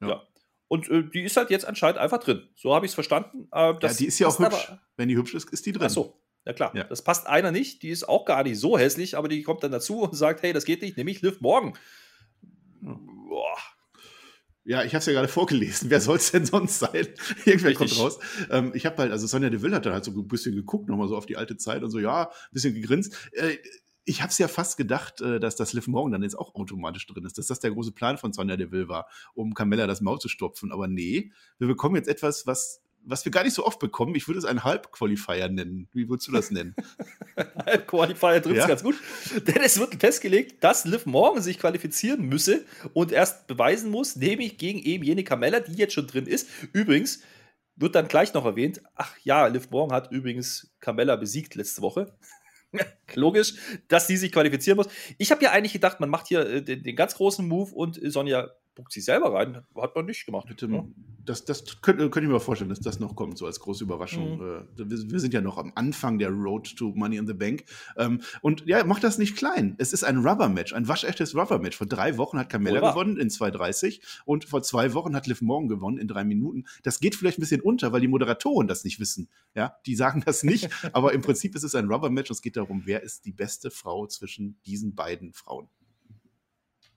ja. 0.00 0.08
ja. 0.08 0.22
Und 0.72 0.88
äh, 0.88 1.02
die 1.02 1.20
ist 1.20 1.36
halt 1.36 1.50
jetzt 1.50 1.66
anscheinend 1.66 1.98
einfach 1.98 2.16
drin. 2.16 2.48
So 2.56 2.74
habe 2.74 2.86
ich 2.86 2.92
es 2.92 2.94
verstanden. 2.94 3.46
Äh, 3.52 3.74
ja, 3.78 3.92
die 3.92 4.06
ist 4.06 4.18
ja 4.18 4.28
auch 4.28 4.38
hübsch. 4.38 4.72
Wenn 4.96 5.10
die 5.10 5.16
hübsch 5.16 5.34
ist, 5.34 5.50
ist 5.50 5.66
die 5.66 5.72
drin. 5.72 5.88
Ach 5.88 5.90
so. 5.90 6.21
Ja 6.44 6.52
klar, 6.52 6.74
ja. 6.74 6.84
das 6.84 7.02
passt 7.02 7.26
einer 7.26 7.52
nicht, 7.52 7.82
die 7.82 7.90
ist 7.90 8.08
auch 8.08 8.24
gar 8.24 8.42
nicht 8.42 8.58
so 8.58 8.76
hässlich, 8.76 9.16
aber 9.16 9.28
die 9.28 9.42
kommt 9.42 9.62
dann 9.62 9.70
dazu 9.70 10.00
und 10.00 10.16
sagt, 10.16 10.42
hey, 10.42 10.52
das 10.52 10.64
geht 10.64 10.82
nicht, 10.82 10.96
nämlich 10.96 11.22
Liv 11.22 11.40
morgen. 11.40 11.74
Boah. 12.80 13.56
Ja, 14.64 14.84
ich 14.84 14.92
habe 14.94 14.98
es 14.98 15.06
ja 15.06 15.12
gerade 15.12 15.28
vorgelesen. 15.28 15.90
Wer 15.90 16.00
soll 16.00 16.16
es 16.16 16.30
denn 16.30 16.46
sonst 16.46 16.78
sein? 16.78 16.92
Irgendwer 17.44 17.70
Richtig. 17.70 17.76
kommt 17.76 17.98
raus. 17.98 18.18
Ähm, 18.50 18.72
ich 18.74 18.86
habe 18.86 18.96
halt, 18.98 19.12
also 19.12 19.26
Sonja 19.26 19.50
Deville 19.50 19.74
hat 19.74 19.86
dann 19.86 19.92
halt 19.92 20.04
so 20.04 20.12
ein 20.12 20.28
bisschen 20.28 20.54
geguckt, 20.54 20.88
nochmal 20.88 21.08
so 21.08 21.16
auf 21.16 21.26
die 21.26 21.36
alte 21.36 21.56
Zeit 21.56 21.82
und 21.82 21.90
so, 21.90 21.98
ja, 21.98 22.24
ein 22.24 22.52
bisschen 22.52 22.74
gegrinst. 22.74 23.16
Äh, 23.32 23.56
ich 24.04 24.20
habe 24.20 24.30
es 24.30 24.38
ja 24.38 24.48
fast 24.48 24.76
gedacht, 24.76 25.20
äh, 25.20 25.40
dass 25.40 25.56
das 25.56 25.72
Liv 25.72 25.88
Morgan 25.88 26.12
dann 26.12 26.22
jetzt 26.22 26.38
auch 26.38 26.54
automatisch 26.54 27.06
drin 27.06 27.24
ist, 27.24 27.38
dass 27.38 27.48
das 27.48 27.60
der 27.60 27.72
große 27.72 27.92
Plan 27.92 28.18
von 28.18 28.32
Sonja 28.32 28.56
Deville 28.56 28.88
war, 28.88 29.08
um 29.34 29.54
Carmella 29.54 29.86
das 29.86 30.00
Maul 30.00 30.18
zu 30.18 30.28
stopfen. 30.28 30.72
Aber 30.72 30.86
nee, 30.86 31.32
wir 31.58 31.68
bekommen 31.68 31.96
jetzt 31.96 32.08
etwas, 32.08 32.46
was 32.46 32.82
was 33.04 33.24
wir 33.24 33.32
gar 33.32 33.44
nicht 33.44 33.54
so 33.54 33.64
oft 33.66 33.78
bekommen. 33.78 34.14
Ich 34.14 34.28
würde 34.28 34.38
es 34.38 34.44
einen 34.44 34.64
Halbqualifier 34.64 35.48
nennen. 35.48 35.88
Wie 35.92 36.08
würdest 36.08 36.28
du 36.28 36.32
das 36.32 36.50
nennen? 36.50 36.74
Halbqualifier 37.66 38.42
trifft 38.42 38.56
es 38.56 38.62
ja? 38.62 38.66
ganz 38.66 38.82
gut. 38.82 38.96
Denn 39.46 39.62
es 39.62 39.78
wird 39.78 39.94
festgelegt, 39.96 40.62
dass 40.62 40.84
Liv 40.84 41.06
Morgan 41.06 41.42
sich 41.42 41.58
qualifizieren 41.58 42.26
müsse 42.26 42.64
und 42.92 43.12
erst 43.12 43.46
beweisen 43.46 43.90
muss, 43.90 44.16
nämlich 44.16 44.58
gegen 44.58 44.78
eben 44.80 45.04
jene 45.04 45.24
Carmella, 45.24 45.60
die 45.60 45.74
jetzt 45.74 45.94
schon 45.94 46.06
drin 46.06 46.26
ist. 46.26 46.48
Übrigens 46.72 47.22
wird 47.76 47.94
dann 47.94 48.08
gleich 48.08 48.34
noch 48.34 48.44
erwähnt, 48.44 48.82
ach 48.94 49.16
ja, 49.22 49.46
Liv 49.46 49.70
Morgan 49.70 49.96
hat 49.96 50.12
übrigens 50.12 50.72
Carmella 50.80 51.16
besiegt 51.16 51.54
letzte 51.54 51.82
Woche. 51.82 52.14
Logisch, 53.14 53.54
dass 53.88 54.06
sie 54.06 54.16
sich 54.16 54.32
qualifizieren 54.32 54.76
muss. 54.76 54.88
Ich 55.18 55.30
habe 55.30 55.42
ja 55.42 55.50
eigentlich 55.50 55.72
gedacht, 55.72 56.00
man 56.00 56.08
macht 56.08 56.28
hier 56.28 56.46
äh, 56.48 56.62
den, 56.62 56.82
den, 56.82 56.96
ganz 56.96 57.14
großen 57.14 57.46
Move 57.46 57.74
und 57.74 58.00
Sonja 58.02 58.50
buckt 58.74 58.92
sich 58.92 59.04
selber 59.04 59.32
rein. 59.32 59.62
Hat 59.76 59.94
man 59.94 60.06
nicht 60.06 60.24
gemacht. 60.26 60.48
Bitte, 60.48 60.66
ja. 60.66 60.84
Das, 61.24 61.44
das 61.44 61.80
könnte, 61.82 62.10
könnte 62.10 62.26
ich 62.26 62.32
mir 62.32 62.40
vorstellen, 62.40 62.70
dass 62.70 62.80
das 62.80 62.98
noch 62.98 63.14
kommt, 63.14 63.38
so 63.38 63.46
als 63.46 63.60
große 63.60 63.84
Überraschung. 63.84 64.38
Mhm. 64.38 64.66
Äh, 64.78 64.90
wir, 64.90 65.10
wir, 65.10 65.20
sind 65.20 65.34
ja 65.34 65.40
noch 65.40 65.58
am 65.58 65.72
Anfang 65.74 66.18
der 66.18 66.30
Road 66.30 66.74
to 66.76 66.92
Money 66.94 67.16
in 67.16 67.26
the 67.26 67.34
Bank. 67.34 67.64
Ähm, 67.96 68.20
und 68.40 68.66
ja, 68.66 68.82
macht 68.84 69.04
das 69.04 69.18
nicht 69.18 69.36
klein. 69.36 69.74
Es 69.78 69.92
ist 69.92 70.04
ein 70.04 70.18
Rubber-Match, 70.18 70.72
ein 70.72 70.88
waschechtes 70.88 71.34
Rubber-Match. 71.34 71.76
Vor 71.76 71.86
drei 71.86 72.16
Wochen 72.16 72.38
hat 72.38 72.48
Carmella 72.48 72.76
Wohlbar. 72.76 72.94
gewonnen 72.94 73.16
in 73.18 73.28
2,30 73.28 74.00
und 74.24 74.44
vor 74.44 74.62
zwei 74.62 74.94
Wochen 74.94 75.14
hat 75.14 75.26
Liv 75.26 75.42
Morgan 75.42 75.68
gewonnen 75.68 75.98
in 75.98 76.08
drei 76.08 76.24
Minuten. 76.24 76.64
Das 76.82 76.98
geht 76.98 77.14
vielleicht 77.14 77.38
ein 77.38 77.42
bisschen 77.42 77.60
unter, 77.60 77.92
weil 77.92 78.00
die 78.00 78.08
Moderatoren 78.08 78.66
das 78.66 78.84
nicht 78.84 78.98
wissen. 78.98 79.28
Ja, 79.54 79.76
die 79.86 79.94
sagen 79.94 80.22
das 80.24 80.42
nicht, 80.42 80.68
aber 80.92 81.12
im 81.12 81.22
Prinzip 81.22 81.54
ist 81.54 81.62
es 81.62 81.74
ein 81.74 81.86
Rubber-Match 81.86 82.30
und 82.30 82.34
es 82.34 82.42
geht 82.42 82.56
darum, 82.56 82.82
wer 82.84 83.02
ist 83.02 83.24
die 83.26 83.32
beste 83.32 83.70
Frau 83.70 84.06
zwischen 84.06 84.60
diesen 84.64 84.94
beiden 84.94 85.32
Frauen. 85.32 85.68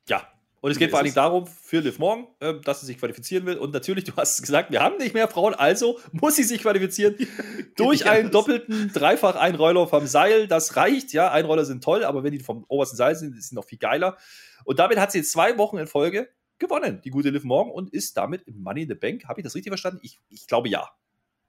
Ja, 0.07 0.27
und 0.65 0.71
es 0.71 0.79
geht 0.79 0.89
vor 0.89 0.97
allem 0.97 1.13
darum, 1.13 1.45
für 1.45 1.79
Liv 1.79 1.99
Morgan, 1.99 2.25
äh, 2.39 2.55
dass 2.59 2.79
sie 2.79 2.87
sich 2.87 2.97
qualifizieren 2.97 3.45
will. 3.45 3.57
Und 3.57 3.71
natürlich, 3.71 4.03
du 4.05 4.13
hast 4.15 4.41
gesagt, 4.41 4.71
wir 4.71 4.81
haben 4.81 4.97
nicht 4.97 5.13
mehr 5.13 5.27
Frauen, 5.27 5.53
also 5.53 5.99
muss 6.11 6.37
sie 6.37 6.43
sich 6.43 6.59
qualifizieren 6.59 7.15
durch 7.75 8.09
einen 8.09 8.31
doppelten 8.31 8.91
Dreifach-Einroller 8.91 9.85
vom 9.85 10.07
Seil. 10.07 10.47
Das 10.47 10.75
reicht, 10.75 11.13
ja. 11.13 11.31
Einroller 11.31 11.65
sind 11.65 11.83
toll, 11.83 12.03
aber 12.03 12.23
wenn 12.23 12.31
die 12.31 12.39
vom 12.39 12.65
obersten 12.67 12.97
Seil 12.97 13.15
sind, 13.15 13.37
ist 13.37 13.49
sie 13.49 13.55
noch 13.55 13.65
viel 13.65 13.77
geiler. 13.77 14.17
Und 14.63 14.79
damit 14.79 14.97
hat 14.97 15.11
sie 15.11 15.19
jetzt 15.19 15.31
zwei 15.31 15.55
Wochen 15.59 15.77
in 15.77 15.85
Folge 15.85 16.29
gewonnen, 16.57 16.99
die 17.05 17.11
gute 17.11 17.29
Liv 17.29 17.43
Morgan, 17.43 17.71
und 17.71 17.93
ist 17.93 18.17
damit 18.17 18.41
im 18.47 18.63
Money 18.63 18.81
in 18.81 18.89
the 18.89 18.95
Bank. 18.95 19.25
Habe 19.25 19.41
ich 19.41 19.43
das 19.43 19.53
richtig 19.53 19.69
verstanden? 19.69 19.99
Ich, 20.01 20.19
ich 20.29 20.47
glaube 20.47 20.67
ja. 20.67 20.89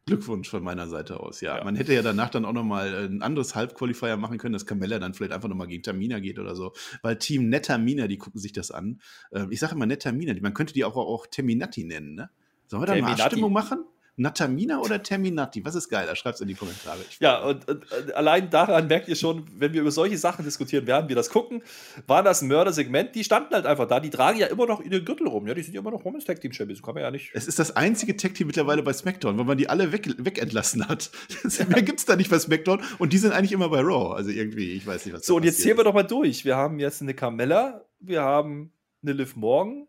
Glückwunsch 0.06 0.48
von 0.48 0.62
meiner 0.62 0.86
Seite 0.86 1.18
aus, 1.18 1.40
ja. 1.40 1.58
ja. 1.58 1.64
Man 1.64 1.74
hätte 1.74 1.92
ja 1.92 2.00
danach 2.00 2.30
dann 2.30 2.44
auch 2.44 2.52
nochmal 2.52 3.06
ein 3.06 3.22
anderes 3.22 3.56
Halbqualifier 3.56 4.16
machen 4.16 4.38
können, 4.38 4.52
dass 4.52 4.64
Camella 4.64 5.00
dann 5.00 5.14
vielleicht 5.14 5.32
einfach 5.32 5.48
nochmal 5.48 5.66
gegen 5.66 5.82
Tamina 5.82 6.20
geht 6.20 6.38
oder 6.38 6.54
so. 6.54 6.72
Weil 7.02 7.18
Team 7.18 7.48
Netamina, 7.48 8.06
die 8.06 8.16
gucken 8.16 8.40
sich 8.40 8.52
das 8.52 8.70
an. 8.70 9.00
Ähm, 9.32 9.50
ich 9.50 9.58
sage 9.58 9.74
immer 9.74 9.86
Netamina, 9.86 10.32
man 10.40 10.54
könnte 10.54 10.74
die 10.74 10.84
auch, 10.84 10.96
auch 10.96 11.26
Terminati 11.26 11.82
nennen, 11.82 12.14
ne? 12.14 12.30
Sollen 12.68 12.82
wir 12.82 12.86
da 12.86 12.92
Terminati. 12.92 13.18
mal 13.18 13.24
Abstimmung 13.24 13.52
machen? 13.52 13.84
Natamina 14.16 14.81
oder 14.81 15.02
Terminati? 15.02 15.62
Was 15.64 15.74
ist 15.74 15.90
geiler? 15.90 16.16
Schreibt 16.16 16.37
es 16.37 16.40
in 16.40 16.48
die 16.48 16.55
Kommentare. 16.55 16.98
Ja, 17.20 17.42
und, 17.42 17.68
und, 17.68 17.92
und, 17.92 18.14
allein 18.14 18.48
daran 18.48 18.87
merkt 18.87 19.09
ihr 19.09 19.16
schon, 19.16 19.46
wenn 19.59 19.74
wir 19.74 19.83
über 19.83 19.90
solche 19.90 20.16
Sachen 20.16 20.42
diskutieren, 20.44 20.87
werden 20.87 21.09
wir 21.11 21.16
das 21.16 21.29
gucken. 21.29 21.62
War 22.07 22.22
das 22.22 22.40
ein 22.40 22.48
Mördersegment? 22.48 23.14
Die 23.14 23.24
standen 23.24 23.52
halt 23.55 23.66
einfach 23.66 23.87
da. 23.87 24.00
Die 24.00 24.09
tragen 24.09 24.38
ja 24.38 24.46
immer 24.46 24.66
noch 24.66 24.81
in 24.81 24.90
den 24.90 25.05
Gürtel 25.05 25.29
rum. 25.29 25.46
Ja, 25.46 25.52
die 25.52 25.62
sind 25.62 25.74
ja 25.74 25.81
immer 25.81 25.90
noch 25.90 26.02
Women's 26.05 26.24
Tag 26.24 26.40
Team 26.40 26.52
Champions. 26.52 26.83
Kann 26.83 26.94
man 26.94 27.02
ja 27.02 27.11
nicht. 27.11 27.31
Es 27.35 27.46
ist 27.46 27.59
das 27.59 27.76
einzige 27.76 28.16
Tag 28.16 28.35
Team 28.35 28.46
mittlerweile 28.46 28.83
bei 28.83 28.94
SmackDown, 28.94 29.37
weil 29.37 29.44
man 29.44 29.59
die 29.59 29.68
alle 29.68 29.92
weg, 29.92 30.09
wegentlassen 30.16 30.88
hat. 30.88 31.11
Mehr 31.68 31.83
gibt 31.83 31.98
es 31.98 32.07
da 32.07 32.16
nicht 32.16 32.31
bei 32.31 32.38
SmackDown 32.38 32.83
und 32.98 33.12
die 33.12 33.18
sind 33.18 33.33
eigentlich 33.33 33.52
immer 33.52 33.68
bei 33.68 33.81
Raw. 33.81 34.14
Also 34.14 34.31
irgendwie, 34.31 34.72
ich 34.72 34.87
weiß 34.87 35.05
nicht, 35.05 35.14
was 35.14 35.26
So, 35.26 35.37
und 35.37 35.44
jetzt 35.44 35.61
zählen 35.61 35.76
wir 35.76 35.85
doch 35.85 35.94
mal 35.94 36.05
durch. 36.05 36.46
Wir 36.46 36.57
haben 36.57 36.79
jetzt 36.79 37.02
eine 37.02 37.12
Carmella, 37.12 37.85
wir 38.00 38.22
haben 38.22 38.72
eine 39.02 39.12
Liv 39.12 39.37
Morgan 39.37 39.87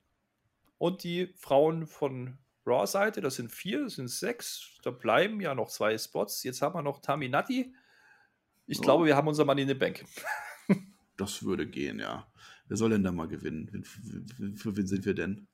und 0.77 1.03
die 1.03 1.33
Frauen 1.37 1.87
von 1.87 2.37
Raw-Seite. 2.67 3.21
Das 3.21 3.35
sind 3.35 3.51
vier, 3.51 3.83
das 3.83 3.95
sind 3.95 4.09
sechs. 4.09 4.77
Da 4.83 4.91
bleiben 4.91 5.41
ja 5.41 5.55
noch 5.55 5.69
zwei 5.69 5.97
Spots. 5.97 6.43
Jetzt 6.43 6.61
haben 6.61 6.75
wir 6.75 6.81
noch 6.81 7.01
Taminati. 7.01 7.73
Ich 8.65 8.79
oh. 8.79 8.81
glaube, 8.81 9.05
wir 9.05 9.15
haben 9.15 9.27
unser 9.27 9.45
Mann 9.45 9.57
in 9.57 9.67
der 9.67 9.75
Bank. 9.75 10.03
das 11.17 11.43
würde 11.43 11.67
gehen, 11.67 11.99
ja. 11.99 12.27
Wer 12.67 12.77
soll 12.77 12.89
denn 12.89 13.03
da 13.03 13.11
mal 13.11 13.27
gewinnen? 13.27 13.83
Für, 14.57 14.75
wen 14.75 14.87
sind 14.87 15.05
wir 15.05 15.13
denn? 15.13 15.47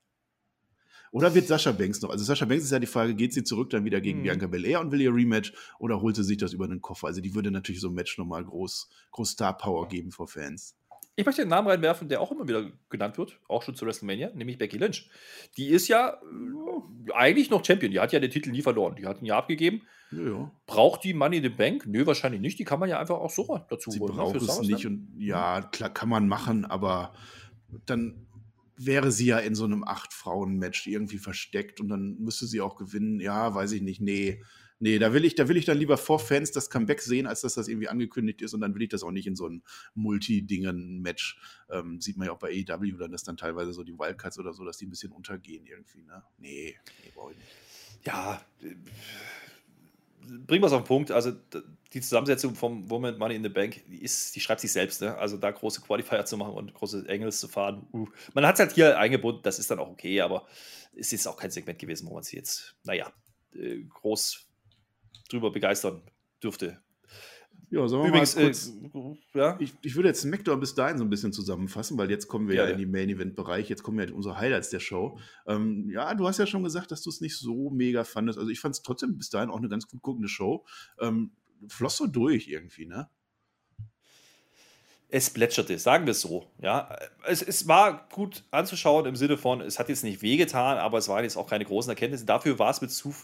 Oder 1.12 1.36
wird 1.36 1.48
Sascha 1.48 1.72
Banks 1.72 2.02
noch? 2.02 2.10
Also 2.10 2.24
Sascha 2.24 2.46
Banks 2.46 2.64
ist 2.64 2.72
ja 2.72 2.80
die 2.80 2.88
Frage, 2.88 3.14
geht 3.14 3.34
sie 3.34 3.44
zurück 3.44 3.70
dann 3.70 3.86
wieder 3.86 4.02
gegen 4.02 4.20
hm. 4.20 4.24
Bianca 4.24 4.48
Belair 4.48 4.80
und 4.80 4.92
will 4.92 5.00
ihr 5.00 5.14
Rematch 5.14 5.54
oder 5.78 6.02
holt 6.02 6.16
sie 6.16 6.24
sich 6.24 6.38
das 6.38 6.54
über 6.54 6.68
den 6.68 6.82
Koffer? 6.82 7.06
Also 7.06 7.22
die 7.22 7.36
würde 7.36 7.52
natürlich 7.52 7.82
so 7.82 7.90
ein 7.90 7.94
Match 7.94 8.18
nochmal 8.18 8.44
groß, 8.44 8.90
groß 9.12 9.30
Star 9.30 9.56
Power 9.56 9.88
geben 9.88 10.12
vor 10.12 10.28
Fans. 10.28 10.76
Ich 11.16 11.26
möchte 11.26 11.42
einen 11.42 11.52
Namen 11.52 11.68
reinwerfen, 11.68 12.10
der 12.10 12.22
auch 12.22 12.32
immer 12.32 12.48
wieder 12.48 12.72
genannt 12.90 13.18
wird, 13.18 13.40
auch 13.48 13.62
schon 13.62 13.76
zu 13.76 13.86
WrestleMania, 13.86 14.32
nämlich 14.34 14.58
Becky 14.58 14.78
Lynch. 14.78 15.10
Die 15.58 15.68
ist 15.68 15.88
ja 15.88 16.10
äh, 16.10 17.12
eigentlich 17.14 17.52
noch 17.52 17.64
Champion. 17.64 17.92
Die 17.92 18.00
hat 18.00 18.12
ja 18.12 18.20
den 18.20 18.32
Titel 18.32 18.50
nie 18.50 18.64
verloren. 18.64 18.96
Die 18.96 19.06
hat 19.06 19.22
ihn 19.22 19.26
ja 19.26 19.38
abgegeben. 19.38 19.84
Ja, 20.12 20.22
ja. 20.22 20.52
Braucht 20.66 21.04
die 21.04 21.14
Money 21.14 21.38
in 21.38 21.44
the 21.44 21.50
Bank? 21.50 21.86
Nö, 21.86 22.06
wahrscheinlich 22.08 22.42
nicht. 22.42 22.58
Die 22.58 22.64
kann 22.64 22.80
man 22.80 22.90
ja 22.90 23.00
einfach 23.00 23.18
auch 23.18 23.30
so 23.30 23.60
dazu 23.70 23.92
Sie 23.92 24.00
holen. 24.00 24.16
Ne, 24.16 24.22
braucht 24.24 24.36
es 24.36 24.62
nicht. 24.62 24.88
Und 24.88 25.16
ja, 25.20 25.62
klar 25.62 25.92
kann 25.92 26.10
man 26.10 26.28
machen, 26.28 26.66
aber 26.66 27.14
dann 27.86 28.28
wäre 28.76 29.12
sie 29.12 29.28
ja 29.28 29.38
in 29.38 29.54
so 29.54 29.66
einem 29.66 29.84
Acht-Frauen-Match 29.84 30.88
irgendwie 30.88 31.20
versteckt 31.20 31.80
und 31.80 31.90
dann 31.90 32.18
müsste 32.20 32.48
sie 32.48 32.60
auch 32.60 32.76
gewinnen. 32.76 33.20
Ja, 33.20 33.54
weiß 33.54 33.72
ich 33.74 33.84
nicht. 33.84 34.02
Nee 34.02 34.42
nee, 34.80 35.00
da 35.00 35.14
will 35.14 35.26
ich, 35.26 35.36
da 35.36 35.48
will 35.48 35.58
ich 35.58 35.66
dann 35.66 35.78
lieber 35.78 35.98
vor 35.98 36.20
Fans 36.20 36.52
das 36.52 36.70
Comeback 36.70 37.02
sehen, 37.02 37.28
als 37.28 37.42
dass 37.42 37.56
das 37.56 37.68
irgendwie 37.68 37.90
angekündigt 37.90 38.42
ist 38.42 38.54
und 38.54 38.62
dann 38.62 38.76
will 38.76 38.84
ich 38.84 38.90
das 38.90 39.04
auch 39.04 39.12
nicht 39.12 39.28
in 39.28 39.36
so 39.36 39.48
ein 39.48 39.64
Multi-Dingen-Match. 39.96 41.40
Ähm, 41.70 42.02
sieht 42.02 42.18
man 42.18 42.28
ja 42.28 42.34
auch 42.34 42.40
bei 42.40 42.50
AEW, 42.50 42.98
dann 42.98 43.14
ist 43.14 43.28
dann 43.28 43.38
teilweise 43.38 43.74
so 43.74 43.84
die 43.84 43.98
Wildcards 43.98 44.40
oder 44.40 44.54
so, 44.54 44.64
dass 44.64 44.78
die 44.78 44.86
ein 44.86 44.90
bisschen 44.90 45.12
untergehen 45.12 45.66
irgendwie, 45.66 46.04
ne? 46.04 46.24
Nee, 46.38 46.76
nee, 47.04 47.12
brauche 47.14 47.32
ich 47.32 47.38
nicht. 47.38 47.50
Ja, 48.06 48.42
bringen 50.48 50.64
wir 50.64 50.68
es 50.68 50.74
auf 50.74 50.84
den 50.84 50.88
Punkt. 50.88 51.12
Also 51.12 51.34
die 51.94 52.02
Zusammensetzung 52.02 52.56
vom 52.56 52.90
Woman 52.90 53.18
Money 53.18 53.36
in 53.36 53.44
the 53.44 53.50
Bank, 53.50 53.82
die, 53.88 54.02
ist, 54.02 54.36
die 54.36 54.40
schreibt 54.40 54.62
sich 54.62 54.72
selbst. 54.72 55.02
Ne? 55.02 55.16
Also 55.18 55.38
da 55.38 55.52
große 55.52 55.82
Qualifier 55.82 56.26
zu 56.26 56.38
machen 56.38 56.54
und 56.54 56.74
große 56.74 57.08
Engels 57.08 57.40
zu 57.40 57.48
fahren. 57.48 57.88
Uh. 57.94 58.08
Man 58.34 58.46
hat 58.46 58.56
es 58.56 58.60
halt 58.60 58.72
hier 58.74 58.98
eingebunden, 58.98 59.42
das 59.44 59.60
ist 59.60 59.70
dann 59.72 59.80
auch 59.80 59.90
okay, 59.90 60.22
aber 60.22 60.48
es 60.96 61.14
ist 61.14 61.28
auch 61.28 61.38
kein 61.38 61.52
Segment 61.52 61.80
gewesen, 61.80 62.08
wo 62.08 62.14
man 62.14 62.24
sie 62.24 62.38
jetzt, 62.38 62.76
naja, 62.84 63.12
äh, 63.54 63.80
groß 63.90 64.48
drüber 65.30 65.52
begeistern 65.52 66.02
dürfte. 66.42 66.82
Ja, 67.70 67.88
sagen 67.88 68.04
wir 68.04 68.10
Übrigens, 68.10 68.36
mal 68.36 68.44
kurz, 68.44 68.72
äh, 69.34 69.40
ja. 69.40 69.58
ich, 69.60 69.74
ich 69.82 69.96
würde 69.96 70.10
jetzt 70.10 70.22
SmackDown 70.22 70.60
bis 70.60 70.76
dahin 70.76 71.00
so 71.00 71.04
ein 71.04 71.10
bisschen 71.10 71.34
zusammenfassen, 71.34 71.98
weil 71.98 72.12
jetzt 72.12 72.28
kommen 72.28 72.48
wir 72.48 72.56
ja, 72.56 72.66
Ja, 72.66 72.70
in 72.70 72.78
den 72.78 72.92
Main-Event-Bereich, 72.92 73.68
jetzt 73.68 73.82
kommen 73.82 74.00
ja 74.00 74.14
unsere 74.14 74.38
Highlights 74.38 74.70
der 74.70 74.80
Show. 74.80 75.18
Ähm, 75.48 75.90
ja, 75.90 76.14
du 76.14 76.28
hast 76.28 76.38
ja 76.38 76.46
schon 76.46 76.64
gesagt, 76.64 76.92
dass 76.92 77.02
du 77.02 77.10
es 77.10 77.20
nicht 77.20 77.36
so 77.36 77.72
mega 77.72 78.04
fandest. 78.04 78.38
Also 78.38 78.52
ich 78.52 78.60
fand 78.60 78.76
es 78.76 78.84
trotzdem 78.84 79.18
bis 79.18 79.32
dahin 79.32 79.50
auch 79.50 79.58
eine 79.58 79.70
ganz 79.70 79.88
gut 79.88 80.04
guckende 80.04 80.28
Show. 80.28 80.66
Ähm, 81.00 81.32
floss 81.68 81.98
so 81.98 82.06
durch 82.06 82.48
irgendwie, 82.48 82.86
ne? 82.86 83.10
Es 85.10 85.32
plätscherte, 85.32 85.78
sagen 85.80 86.06
wir 86.06 86.12
es 86.12 86.22
so. 86.22 86.52
Ja, 86.60 86.96
es, 87.26 87.42
es 87.42 87.68
war 87.68 88.08
gut 88.10 88.44
anzuschauen 88.52 89.06
im 89.06 89.16
Sinne 89.16 89.38
von, 89.38 89.62
es 89.62 89.80
hat 89.80 89.90
jetzt 89.90 90.04
nicht 90.04 90.22
wehgetan, 90.22 90.78
aber 90.78 91.00
es 91.00 91.08
waren 91.08 91.24
jetzt 91.24 91.38
auch 91.38 91.48
keine 91.48 91.66
großen 91.66 91.90
Erkenntnisse. 91.90 92.26
Dafür 92.26 92.60
war 92.60 92.70
es 92.70 92.82
mit 92.82 92.92
zu 92.92 93.16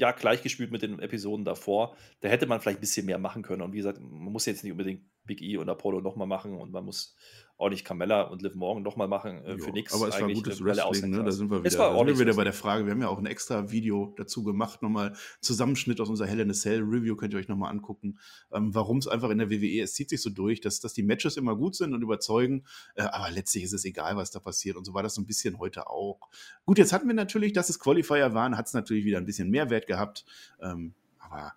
ja, 0.00 0.12
gleichgespielt 0.12 0.72
mit 0.72 0.82
den 0.82 0.98
Episoden 0.98 1.44
davor. 1.44 1.94
Da 2.20 2.28
hätte 2.28 2.46
man 2.46 2.60
vielleicht 2.60 2.78
ein 2.78 2.80
bisschen 2.80 3.06
mehr 3.06 3.18
machen 3.18 3.42
können. 3.42 3.62
Und 3.62 3.72
wie 3.72 3.76
gesagt, 3.76 4.00
man 4.00 4.32
muss 4.32 4.46
jetzt 4.46 4.64
nicht 4.64 4.72
unbedingt 4.72 5.02
Big 5.30 5.42
E 5.42 5.58
und 5.58 5.68
Apollo 5.68 6.00
nochmal 6.00 6.26
machen 6.26 6.54
und 6.56 6.72
man 6.72 6.84
muss 6.84 7.14
auch 7.56 7.68
nicht 7.68 7.84
Carmella 7.84 8.22
und 8.22 8.42
Liv 8.42 8.56
Morgan 8.56 8.82
nochmal 8.82 9.06
machen 9.06 9.44
äh, 9.44 9.58
für 9.58 9.68
Jo, 9.68 9.72
nichts. 9.72 9.92
Aber 9.94 10.08
es 10.08 10.20
war 10.20 10.28
gutes 10.32 10.64
Wrestling, 10.64 11.10
ne? 11.10 11.22
Da 11.22 11.30
sind 11.30 11.52
wir 11.52 11.62
wieder, 11.62 11.78
war 11.78 11.96
sind 11.96 12.06
wir 12.08 12.18
wieder 12.18 12.34
bei 12.34 12.42
der 12.42 12.52
Frage. 12.52 12.84
Wir 12.84 12.92
haben 12.92 13.02
ja 13.02 13.08
auch 13.08 13.18
ein 13.18 13.26
extra 13.26 13.70
Video 13.70 14.12
dazu 14.16 14.42
gemacht, 14.42 14.82
nochmal 14.82 15.12
Zusammenschnitt 15.40 16.00
aus 16.00 16.08
unserer 16.08 16.26
Hell 16.26 16.40
in 16.40 16.50
a 16.50 16.52
Cell 16.52 16.80
Review, 16.80 17.14
könnt 17.14 17.32
ihr 17.32 17.38
euch 17.38 17.46
nochmal 17.46 17.70
angucken, 17.70 18.18
ähm, 18.50 18.74
warum 18.74 18.98
es 18.98 19.06
einfach 19.06 19.30
in 19.30 19.38
der 19.38 19.50
WWE, 19.50 19.82
es 19.82 19.94
zieht 19.94 20.08
sich 20.08 20.20
so 20.20 20.30
durch, 20.30 20.60
dass, 20.60 20.80
dass 20.80 20.94
die 20.94 21.04
Matches 21.04 21.36
immer 21.36 21.54
gut 21.54 21.76
sind 21.76 21.94
und 21.94 22.02
überzeugen, 22.02 22.64
äh, 22.96 23.02
aber 23.02 23.30
letztlich 23.30 23.62
ist 23.62 23.72
es 23.72 23.84
egal, 23.84 24.16
was 24.16 24.32
da 24.32 24.40
passiert 24.40 24.76
und 24.76 24.84
so 24.84 24.92
war 24.94 25.04
das 25.04 25.14
so 25.14 25.20
ein 25.20 25.26
bisschen 25.26 25.60
heute 25.60 25.88
auch. 25.88 26.18
Gut, 26.64 26.78
jetzt 26.78 26.92
hatten 26.92 27.06
wir 27.06 27.14
natürlich, 27.14 27.52
dass 27.52 27.70
es 27.70 27.78
Qualifier 27.78 28.34
waren, 28.34 28.56
hat 28.56 28.66
es 28.66 28.72
natürlich 28.72 29.04
wieder 29.04 29.18
ein 29.18 29.26
bisschen 29.26 29.48
Mehrwert 29.48 29.86
gehabt, 29.86 30.24
ähm, 30.60 30.94
aber 31.18 31.52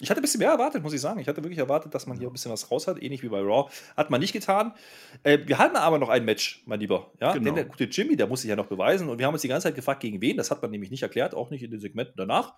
Ich 0.00 0.10
hatte 0.10 0.20
ein 0.20 0.22
bisschen 0.22 0.40
mehr 0.40 0.50
erwartet, 0.50 0.82
muss 0.82 0.92
ich 0.92 1.00
sagen. 1.00 1.20
Ich 1.20 1.28
hatte 1.28 1.42
wirklich 1.44 1.58
erwartet, 1.58 1.94
dass 1.94 2.06
man 2.06 2.18
hier 2.18 2.26
ein 2.26 2.32
bisschen 2.32 2.50
was 2.50 2.68
raus 2.68 2.88
hat, 2.88 3.00
ähnlich 3.00 3.22
wie 3.22 3.28
bei 3.28 3.38
Raw. 3.38 3.70
Hat 3.96 4.10
man 4.10 4.20
nicht 4.20 4.32
getan. 4.32 4.74
Äh, 5.22 5.38
wir 5.46 5.58
hatten 5.58 5.76
aber 5.76 5.98
noch 5.98 6.08
ein 6.08 6.24
Match, 6.24 6.64
mein 6.66 6.80
Lieber. 6.80 7.12
Ja? 7.20 7.32
Genau. 7.32 7.44
Denn 7.44 7.54
der 7.54 7.64
gute 7.64 7.84
Jimmy, 7.84 8.16
der 8.16 8.26
muss 8.26 8.40
sich 8.40 8.50
ja 8.50 8.56
noch 8.56 8.66
beweisen. 8.66 9.08
Und 9.08 9.18
wir 9.18 9.26
haben 9.26 9.34
uns 9.34 9.42
die 9.42 9.48
ganze 9.48 9.68
Zeit 9.68 9.76
gefragt, 9.76 10.00
gegen 10.00 10.20
wen. 10.20 10.36
Das 10.36 10.50
hat 10.50 10.60
man 10.62 10.72
nämlich 10.72 10.90
nicht 10.90 11.04
erklärt, 11.04 11.32
auch 11.34 11.50
nicht 11.50 11.62
in 11.62 11.70
den 11.70 11.78
Segmenten 11.78 12.14
danach. 12.16 12.54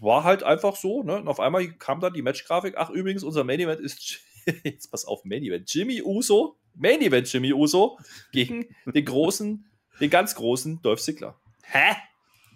War 0.00 0.22
halt 0.22 0.44
einfach 0.44 0.76
so. 0.76 1.02
Ne? 1.02 1.16
Und 1.16 1.26
auf 1.26 1.40
einmal 1.40 1.66
kam 1.72 1.98
dann 1.98 2.12
die 2.12 2.22
Matchgrafik. 2.22 2.74
Ach, 2.76 2.90
übrigens, 2.90 3.24
unser 3.24 3.42
Main 3.42 3.58
Event 3.58 3.80
ist. 3.80 4.20
Jetzt 4.62 4.92
pass 4.92 5.04
auf, 5.06 5.24
Main 5.24 5.42
Event. 5.42 5.72
Jimmy 5.74 6.02
Uso, 6.02 6.56
Main 6.74 7.00
Event 7.00 7.32
Jimmy 7.32 7.52
Uso 7.52 7.98
gegen 8.30 8.66
den 8.86 9.04
großen, 9.04 9.66
den 10.00 10.10
ganz 10.10 10.36
großen 10.36 10.80
Dolph 10.82 11.00
Ziggler. 11.00 11.36
Hä? 11.62 11.96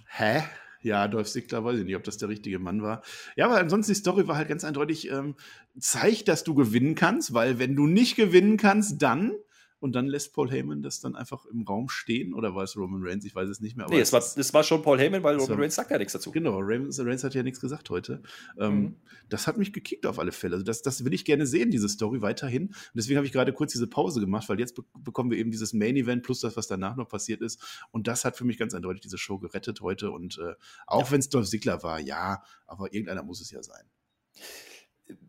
Hä? 0.07 0.43
Ja, 0.81 1.09
Dolph 1.09 1.29
Ziggler, 1.29 1.65
weiß 1.65 1.79
ich 1.79 1.85
nicht, 1.85 1.97
ob 1.97 2.05
das 2.05 2.19
der 2.19 2.29
richtige 2.29 2.59
Mann 2.59 2.83
war. 2.83 3.03
Ja, 3.37 3.47
aber 3.47 3.59
ansonsten 3.59 3.93
die 3.93 3.99
Story 3.99 4.29
war 4.29 4.37
halt 4.37 4.49
ganz 4.49 4.65
eindeutig, 4.65 5.11
ähm, 5.11 5.35
zeig, 5.79 6.25
dass 6.25 6.45
du 6.45 6.55
gewinnen 6.55 6.95
kannst, 6.95 7.35
weil 7.35 7.59
wenn 7.59 7.75
du 7.75 7.87
nicht 7.87 8.17
gewinnen 8.17 8.57
kannst, 8.57 9.03
dann 9.03 9.33
und 9.81 9.93
dann 9.95 10.07
lässt 10.07 10.33
Paul 10.35 10.51
Heyman 10.51 10.83
das 10.83 11.01
dann 11.01 11.15
einfach 11.17 11.47
im 11.47 11.63
Raum 11.63 11.89
stehen 11.89 12.35
oder 12.35 12.55
war 12.55 12.65
es 12.65 12.77
Roman 12.77 13.01
Reigns? 13.05 13.25
Ich 13.25 13.35
weiß 13.35 13.49
es 13.49 13.61
nicht 13.61 13.77
mehr. 13.77 13.87
aber 13.87 13.95
Nee, 13.95 14.01
es 14.01 14.13
war, 14.13 14.21
das 14.21 14.53
war 14.55 14.63
schon 14.65 14.83
Paul 14.83 14.99
Heyman, 14.99 15.23
weil 15.23 15.37
Roman 15.37 15.51
war- 15.51 15.59
Reigns 15.59 15.75
sagt 15.77 15.91
ja 15.91 15.99
nichts 15.99 16.13
dazu. 16.13 16.31
Genau, 16.33 16.59
Reigns, 16.61 16.99
Reigns 17.01 17.23
hat 17.25 17.35
ja 17.35 17.43
nichts 17.43 17.61
gesagt 17.61 17.91
heute. 17.91 18.23
Ähm, 18.59 18.79
Mhm. 18.81 18.97
Das 19.29 19.47
hat 19.47 19.59
mich 19.59 19.73
gekickt 19.73 20.07
auf 20.07 20.19
alle 20.19 20.33
Fälle. 20.33 20.55
Also 20.55 20.65
das, 20.65 20.83
das 20.83 21.05
will 21.05 21.13
ich 21.13 21.25
gerne 21.25 21.47
sehen, 21.47 21.71
diese 21.71 21.89
Story 21.89 22.23
weiterhin. 22.23 22.69
Und 22.69 22.75
deswegen 22.95 23.17
habe 23.19 23.27
ich 23.27 23.33
gerade 23.33 23.53
kurz 23.53 23.73
diese 23.73 23.87
Pause 23.87 24.21
gemacht, 24.21 24.49
weil 24.49 24.59
jetzt 24.59 24.75
be 24.75 24.85
bekommen 24.99 25.31
wir 25.31 25.39
eben 25.39 25.51
dieses 25.51 25.73
Main 25.73 25.97
Event 25.97 26.23
plus 26.23 26.41
das, 26.41 26.57
was 26.57 26.67
danach 26.67 26.97
noch 26.97 27.09
passiert 27.09 27.41
ist. 27.43 27.61
Und 27.91 28.07
das 28.07 28.25
hat 28.25 28.37
für 28.37 28.45
mich 28.45 28.59
ganz 28.59 28.75
eindeutig 28.75 29.03
diese 29.03 29.19
Show 29.19 29.39
gerettet 29.39 29.81
heute. 29.81 30.11
Und 30.11 30.39
äh, 30.39 30.55
auch 30.87 31.05
Ja. 31.07 31.11
wenn 31.13 31.21
es 31.21 31.29
Dolph 31.29 31.49
Ziggler 31.49 31.83
war, 31.83 32.01
ja, 32.01 32.43
aber 32.67 32.93
irgendeiner 32.95 33.23
muss 33.23 33.41
es 33.41 33.51
ja 33.51 33.63
sein. 33.63 33.85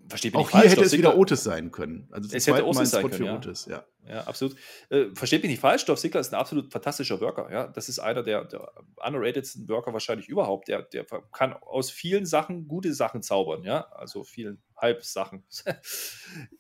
Versteht 0.10 0.34
mich 0.34 0.40
Auch 0.40 0.46
nicht 0.46 0.52
hier 0.52 0.60
falsch, 0.62 0.72
hätte 0.72 0.76
Dolph 0.78 0.88
es 0.88 0.98
wieder 0.98 1.10
Ziggler- 1.12 1.20
Otis 1.22 1.44
sein 1.44 1.72
können. 1.72 2.08
Also 2.12 2.36
Es 2.36 2.48
hätte 2.48 2.66
Otis 2.66 2.90
sein 2.90 3.02
Spot 3.02 3.10
können, 3.10 3.26
ja. 3.26 3.36
Otis, 3.36 3.66
ja. 3.68 3.86
Ja, 4.08 4.22
absolut. 4.24 4.56
Äh, 4.90 5.06
versteht 5.14 5.44
mich 5.44 5.52
nicht 5.52 5.60
falsch, 5.62 5.86
Dolph 5.86 6.00
Ziggler 6.00 6.20
ist 6.22 6.34
ein 6.34 6.40
absolut 6.40 6.72
fantastischer 6.72 7.22
Worker. 7.22 7.52
Ja? 7.54 7.68
Das 7.68 7.90
ist 7.90 8.00
einer 8.00 8.24
der, 8.24 8.46
der 8.46 8.72
underratedsten 9.06 9.70
Worker 9.70 9.94
wahrscheinlich 9.94 10.28
überhaupt. 10.28 10.68
Der, 10.68 10.82
der 10.82 11.06
kann 11.32 11.54
aus 11.54 11.92
vielen 11.92 12.26
Sachen 12.26 12.68
gute 12.68 12.94
Sachen 12.94 13.22
zaubern, 13.22 13.64
ja, 13.64 13.82
also 13.92 14.24
vielen 14.24 14.62
Halbsachen. 14.82 15.44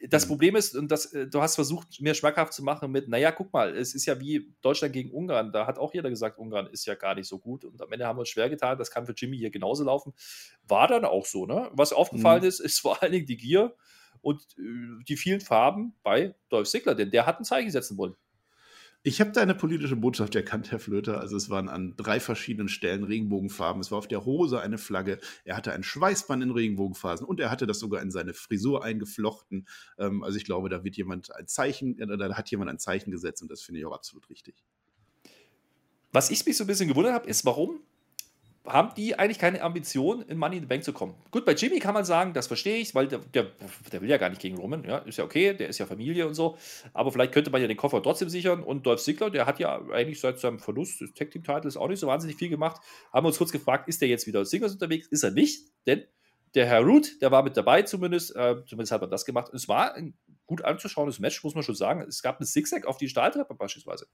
Das 0.10 0.26
Mhm. 0.26 0.30
Problem 0.30 0.56
ist, 0.56 0.76
und 0.76 0.90
das, 0.92 1.14
äh, 1.14 1.28
du 1.28 1.42
hast 1.42 1.56
versucht, 1.56 2.02
mir 2.02 2.14
schmackhaft 2.16 2.54
zu 2.54 2.64
machen 2.64 2.92
mit, 2.92 3.08
naja, 3.10 3.32
guck 3.32 3.54
mal, 3.54 3.76
es 3.78 3.94
ist 3.94 4.06
ja 4.08 4.20
wie 4.20 4.54
Deutschland 4.62 4.94
gegen 4.94 5.12
Ungarn. 5.12 5.52
Da 5.52 5.68
hat 5.68 5.78
auch 5.78 5.94
jeder 5.94 6.10
gesagt, 6.10 6.38
Ungarn 6.40 6.68
ist 6.68 6.86
ja 6.86 6.96
gar 6.96 7.16
nicht 7.16 7.28
so 7.28 7.38
gut. 7.40 7.64
Und 7.66 7.82
am 7.82 7.92
Ende 7.92 8.08
haben 8.08 8.18
wir 8.18 8.22
uns 8.22 8.30
schwer 8.30 8.50
getan. 8.50 8.78
Das 8.80 8.90
kann 8.92 9.06
für 9.06 9.14
Jimmy 9.14 9.38
hier 9.38 9.52
genauso 9.52 9.84
laufen. 9.84 10.14
War 10.68 10.88
dann 10.88 11.06
auch 11.06 11.26
so, 11.26 11.46
ne? 11.46 11.70
Was 11.74 11.94
aufgefallen 11.94 12.42
Mhm. 12.42 12.48
ist, 12.48 12.60
ist 12.60 12.80
vor 12.80 13.02
allen 13.04 13.12
Dingen 13.12 13.26
die 13.28 13.38
Gier 13.38 13.76
und 14.22 14.42
äh, 14.58 15.04
die 15.08 15.18
vielen 15.18 15.42
Farben 15.42 15.96
bei 16.04 16.36
Dolph 16.50 16.68
Ziggler, 16.70 16.96
denn 16.96 17.12
der 17.12 17.26
hat 17.26 17.40
ein 17.40 17.46
Zeichen 17.46 17.70
setzen 17.72 17.98
wollen. 17.98 18.16
Ich 19.02 19.22
habe 19.22 19.32
deine 19.32 19.56
politische 19.56 19.96
Botschaft 19.96 20.36
erkannt, 20.36 20.72
Herr 20.72 20.80
Flöter. 20.80 21.22
Also 21.22 21.38
es 21.38 21.50
waren 21.50 21.70
an 21.70 21.96
drei 21.96 22.20
verschiedenen 22.20 22.68
Stellen 22.68 23.06
Regenbogenfarben. 23.06 23.80
Es 23.80 23.92
war 23.92 23.98
auf 23.98 24.10
der 24.10 24.26
Hose 24.26 24.60
eine 24.60 24.78
Flagge. 24.78 25.20
Er 25.46 25.56
hatte 25.56 25.72
ein 25.72 25.84
Schweißband 25.84 26.44
in 26.44 26.52
Regenbogenphasen 26.52 27.26
und 27.26 27.40
er 27.40 27.50
hatte 27.50 27.66
das 27.66 27.80
sogar 27.80 28.02
in 28.02 28.12
seine 28.12 28.34
Frisur 28.34 28.84
eingeflochten. 28.84 29.68
Ähm, 29.98 30.22
also 30.22 30.38
ich 30.38 30.44
glaube, 30.44 30.68
da 30.68 30.84
wird 30.84 30.98
jemand 30.98 31.34
ein 31.34 31.48
Zeichen, 31.48 31.98
äh, 31.98 32.18
da 32.18 32.36
hat 32.36 32.52
jemand 32.52 32.70
ein 32.70 32.80
Zeichen 32.80 33.10
gesetzt 33.10 33.42
und 33.42 33.50
das 33.50 33.62
finde 33.62 33.80
ich 33.80 33.86
auch 33.86 33.94
absolut 33.94 34.30
richtig. 34.30 34.56
Was 36.12 36.30
ich 36.30 36.46
mich 36.46 36.58
so 36.58 36.66
ein 36.66 36.68
bisschen 36.68 36.90
gewundert 36.90 37.14
habe, 37.14 37.30
ist, 37.30 37.46
warum 37.46 37.80
haben 38.70 38.94
die 38.96 39.18
eigentlich 39.18 39.40
keine 39.40 39.62
Ambition, 39.62 40.22
in 40.24 40.38
Money 40.38 40.58
in 40.58 40.64
the 40.64 40.68
Bank 40.68 40.84
zu 40.84 40.94
kommen? 40.94 41.16
Gut, 41.32 41.46
bei 41.46 41.54
Jimmy 41.54 41.80
kann 41.80 41.94
man 41.94 42.06
sagen, 42.06 42.34
das 42.34 42.48
verstehe 42.48 42.78
ich, 42.78 42.96
weil 42.96 43.08
der, 43.08 43.20
der, 43.20 43.48
der 43.92 44.02
will 44.02 44.10
ja 44.10 44.18
gar 44.18 44.30
nicht 44.30 44.42
gegen 44.42 44.58
Roman, 44.58 44.84
ja, 44.84 45.00
ist 45.00 45.18
ja 45.18 45.24
okay, 45.24 45.54
der 45.54 45.70
ist 45.70 45.78
ja 45.78 45.86
Familie 45.86 46.28
und 46.28 46.34
so, 46.34 46.58
aber 46.94 47.12
vielleicht 47.12 47.34
könnte 47.34 47.52
man 47.52 47.62
ja 47.62 47.68
den 47.68 47.78
Koffer 47.78 48.02
trotzdem 48.02 48.30
sichern 48.30 48.64
und 48.64 48.86
Dolph 48.86 49.02
Ziggler, 49.02 49.30
der 49.30 49.46
hat 49.46 49.60
ja 49.60 49.82
eigentlich 49.92 50.20
seit 50.20 50.40
seinem 50.40 50.60
Verlust 50.60 51.02
des 51.02 51.14
Tag 51.14 51.32
Team 51.32 51.44
Titles 51.44 51.78
auch 51.78 51.88
nicht 51.88 52.00
so 52.00 52.08
wahnsinnig 52.08 52.38
viel 52.38 52.50
gemacht, 52.50 52.82
haben 53.12 53.26
wir 53.26 53.30
uns 53.30 53.38
kurz 53.38 53.52
gefragt, 53.52 53.88
ist 53.90 54.02
der 54.02 54.08
jetzt 54.08 54.28
wieder 54.28 54.40
als 54.40 54.50
Singles 54.50 54.74
unterwegs? 54.74 55.08
Ist 55.08 55.24
er 55.24 55.32
nicht, 55.32 55.68
denn 55.88 56.04
der 56.56 56.66
Herr 56.66 56.82
Root, 56.82 57.22
der 57.22 57.32
war 57.32 57.44
mit 57.44 57.56
dabei 57.58 57.84
zumindest, 57.84 58.36
äh, 58.36 58.64
zumindest 58.66 58.92
hat 58.92 59.02
man 59.02 59.10
das 59.10 59.26
gemacht. 59.26 59.54
Es 59.54 59.68
war 59.68 59.94
ein 59.94 60.16
gut 60.48 60.64
anzuschauendes 60.66 61.20
Match, 61.20 61.44
muss 61.44 61.54
man 61.54 61.64
schon 61.64 61.76
sagen. 61.76 62.02
Es 62.02 62.24
gab 62.24 62.40
einen 62.40 62.48
Zigzag 62.48 62.86
auf 62.86 62.98
die 62.98 63.10
Stahltreppe 63.10 63.54
beispielsweise. 63.54 64.08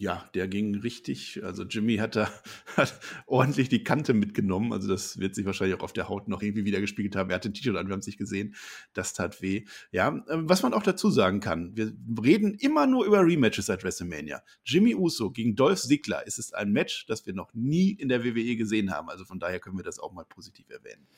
Ja, 0.00 0.30
der 0.32 0.46
ging 0.46 0.76
richtig. 0.76 1.40
Also 1.42 1.64
Jimmy 1.64 1.96
hat 1.96 2.14
da 2.14 2.30
hat 2.76 3.00
ordentlich 3.26 3.68
die 3.68 3.82
Kante 3.82 4.14
mitgenommen. 4.14 4.72
Also 4.72 4.86
das 4.86 5.18
wird 5.18 5.34
sich 5.34 5.44
wahrscheinlich 5.44 5.76
auch 5.76 5.82
auf 5.82 5.92
der 5.92 6.08
Haut 6.08 6.28
noch 6.28 6.40
irgendwie 6.40 6.64
wieder 6.64 6.80
gespiegelt 6.80 7.16
haben. 7.16 7.30
Er 7.30 7.34
hatte 7.36 7.48
ein 7.48 7.54
T-Shirt 7.54 7.76
an, 7.76 7.88
wir 7.88 7.94
haben 7.94 7.98
es 8.00 8.06
nicht 8.06 8.16
gesehen. 8.16 8.54
Das 8.92 9.12
tat 9.12 9.42
weh. 9.42 9.64
Ja, 9.90 10.08
ähm, 10.30 10.48
was 10.48 10.62
man 10.62 10.72
auch 10.72 10.84
dazu 10.84 11.10
sagen 11.10 11.40
kann, 11.40 11.76
wir 11.76 11.92
reden 12.24 12.54
immer 12.54 12.86
nur 12.86 13.06
über 13.06 13.26
Rematches 13.26 13.66
seit 13.66 13.82
WrestleMania. 13.82 14.40
Jimmy 14.64 14.94
Uso 14.94 15.32
gegen 15.32 15.56
Dolph 15.56 15.80
Ziggler 15.82 16.24
ist 16.24 16.38
es 16.38 16.52
ein 16.52 16.70
Match, 16.70 17.06
das 17.06 17.26
wir 17.26 17.34
noch 17.34 17.52
nie 17.52 17.90
in 17.90 18.08
der 18.08 18.22
WWE 18.22 18.54
gesehen 18.54 18.92
haben. 18.92 19.10
Also 19.10 19.24
von 19.24 19.40
daher 19.40 19.58
können 19.58 19.78
wir 19.78 19.84
das 19.84 19.98
auch 19.98 20.12
mal 20.12 20.24
positiv 20.24 20.70
erwähnen. 20.70 21.08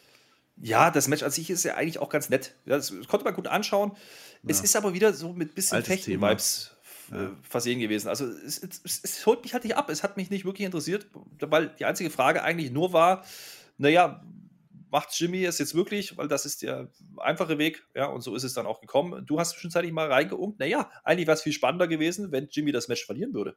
Ja, 0.63 0.91
das 0.91 1.09
Match 1.09 1.23
an 1.23 1.31
sich 1.31 1.49
ist 1.49 1.65
ja 1.65 1.75
eigentlich 1.77 1.99
auch 1.99 2.11
ganz 2.11 2.29
nett. 2.29 2.55
Ja, 2.67 2.77
das 2.77 2.93
konnte 3.09 3.25
man 3.25 3.35
gut 3.35 3.47
anschauen. 3.47 3.93
Es 4.47 4.59
Ja. 4.59 4.65
ist 4.65 4.77
aber 4.77 4.93
wieder 4.95 5.13
so 5.15 5.33
mit 5.33 5.55
bisschen 5.55 5.79
äh, 5.79 5.83
Ja. 7.11 7.37
versehen 7.43 7.81
gewesen. 7.81 8.09
Also 8.09 8.27
es, 8.27 8.59
es, 8.59 8.81
es, 8.85 9.01
es 9.03 9.27
holt 9.27 9.43
mich 9.43 9.53
halt 9.53 9.65
nicht 9.65 9.77
ab. 9.77 9.91
Es 9.91 10.03
hat 10.03 10.17
mich 10.17 10.31
nicht 10.31 10.45
wirklich 10.45 10.65
interessiert, 10.67 11.07
weil 11.41 11.69
die 11.79 11.85
einzige 11.85 12.11
Frage 12.11 12.43
eigentlich 12.43 12.71
nur 12.71 12.93
war, 12.93 13.25
naja, 13.79 14.23
macht 14.91 15.19
Jimmy 15.19 15.45
es 15.45 15.59
jetzt 15.59 15.75
wirklich? 15.75 16.17
Weil 16.19 16.29
das 16.29 16.47
ist 16.47 16.63
der 16.63 16.89
einfache 17.17 17.59
Weg. 17.59 17.87
Ja, 17.95 18.07
und 18.07 18.23
so 18.23 18.35
ist 18.35 18.45
es 18.45 18.55
dann 18.55 18.67
auch 18.67 18.81
gekommen. 18.81 19.25
Du 19.27 19.39
hast 19.39 19.53
zwischenzeitlich 19.53 19.93
mal 19.93 20.11
reingeunkt. 20.11 20.59
Naja, 20.59 20.91
eigentlich 21.05 21.27
wäre 21.27 21.37
es 21.37 21.43
viel 21.43 21.53
spannender 21.53 21.89
gewesen, 21.89 22.33
wenn 22.33 22.49
Jimmy 22.51 22.73
das 22.73 22.89
Match 22.89 23.05
verlieren 23.05 23.35
würde. 23.35 23.57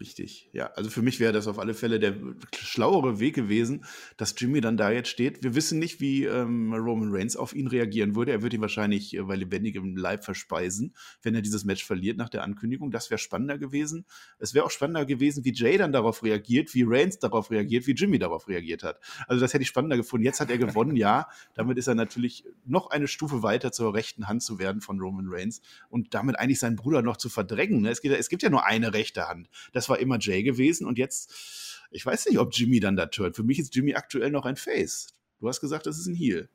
Richtig, 0.00 0.48
ja. 0.54 0.70
Also 0.76 0.88
für 0.88 1.02
mich 1.02 1.20
wäre 1.20 1.34
das 1.34 1.46
auf 1.46 1.58
alle 1.58 1.74
Fälle 1.74 2.00
der 2.00 2.14
schlauere 2.56 3.20
Weg 3.20 3.34
gewesen, 3.34 3.84
dass 4.16 4.34
Jimmy 4.38 4.62
dann 4.62 4.78
da 4.78 4.90
jetzt 4.90 5.10
steht. 5.10 5.44
Wir 5.44 5.54
wissen 5.54 5.78
nicht, 5.78 6.00
wie 6.00 6.24
ähm, 6.24 6.72
Roman 6.72 7.14
Reigns 7.14 7.36
auf 7.36 7.54
ihn 7.54 7.66
reagieren 7.66 8.16
würde. 8.16 8.32
Er 8.32 8.40
würde 8.40 8.56
ihn 8.56 8.62
wahrscheinlich 8.62 9.14
äh, 9.14 9.20
bei 9.20 9.36
lebendigem 9.36 9.98
Leib 9.98 10.24
verspeisen, 10.24 10.94
wenn 11.20 11.34
er 11.34 11.42
dieses 11.42 11.66
Match 11.66 11.84
verliert 11.84 12.16
nach 12.16 12.30
der 12.30 12.44
Ankündigung. 12.44 12.90
Das 12.90 13.10
wäre 13.10 13.18
spannender 13.18 13.58
gewesen. 13.58 14.06
Es 14.38 14.54
wäre 14.54 14.64
auch 14.64 14.70
spannender 14.70 15.04
gewesen, 15.04 15.44
wie 15.44 15.52
Jay 15.52 15.76
dann 15.76 15.92
darauf 15.92 16.22
reagiert, 16.22 16.72
wie 16.72 16.84
Reigns 16.86 17.18
darauf 17.18 17.50
reagiert, 17.50 17.86
wie 17.86 17.92
Jimmy 17.92 18.18
darauf 18.18 18.48
reagiert 18.48 18.82
hat. 18.82 19.00
Also 19.26 19.42
das 19.42 19.52
hätte 19.52 19.62
ich 19.62 19.68
spannender 19.68 19.98
gefunden. 19.98 20.24
Jetzt 20.24 20.40
hat 20.40 20.50
er 20.50 20.56
gewonnen, 20.56 20.96
ja. 20.96 21.28
Damit 21.52 21.76
ist 21.76 21.88
er 21.88 21.94
natürlich 21.94 22.46
noch 22.64 22.88
eine 22.88 23.06
Stufe 23.06 23.42
weiter 23.42 23.70
zur 23.70 23.92
rechten 23.92 24.28
Hand 24.28 24.42
zu 24.42 24.58
werden 24.58 24.80
von 24.80 24.98
Roman 24.98 25.26
Reigns 25.28 25.60
und 25.90 26.14
damit 26.14 26.38
eigentlich 26.38 26.58
seinen 26.58 26.76
Bruder 26.76 27.02
noch 27.02 27.18
zu 27.18 27.28
verdrängen. 27.28 27.82
ne? 27.82 27.90
Es, 27.90 28.00
geht, 28.00 28.12
es 28.12 28.30
gibt 28.30 28.42
ja 28.42 28.48
nur 28.48 28.64
eine 28.64 28.94
rechte 28.94 29.28
Hand. 29.28 29.50
Das 29.74 29.89
war 29.90 29.98
immer 29.98 30.18
Jay 30.18 30.42
gewesen 30.42 30.86
und 30.86 30.98
jetzt, 30.98 31.32
ich 31.90 32.06
weiß 32.06 32.26
nicht, 32.26 32.38
ob 32.38 32.54
Jimmy 32.54 32.80
dann 32.80 32.96
da 32.96 33.06
turnt. 33.06 33.36
Für 33.36 33.42
mich 33.42 33.58
ist 33.58 33.74
Jimmy 33.74 33.94
aktuell 33.94 34.30
noch 34.30 34.46
ein 34.46 34.56
Face. 34.56 35.08
Du 35.40 35.48
hast 35.48 35.60
gesagt, 35.60 35.86
das 35.86 35.98
ist 35.98 36.06
ein 36.06 36.14
Heel. 36.14 36.48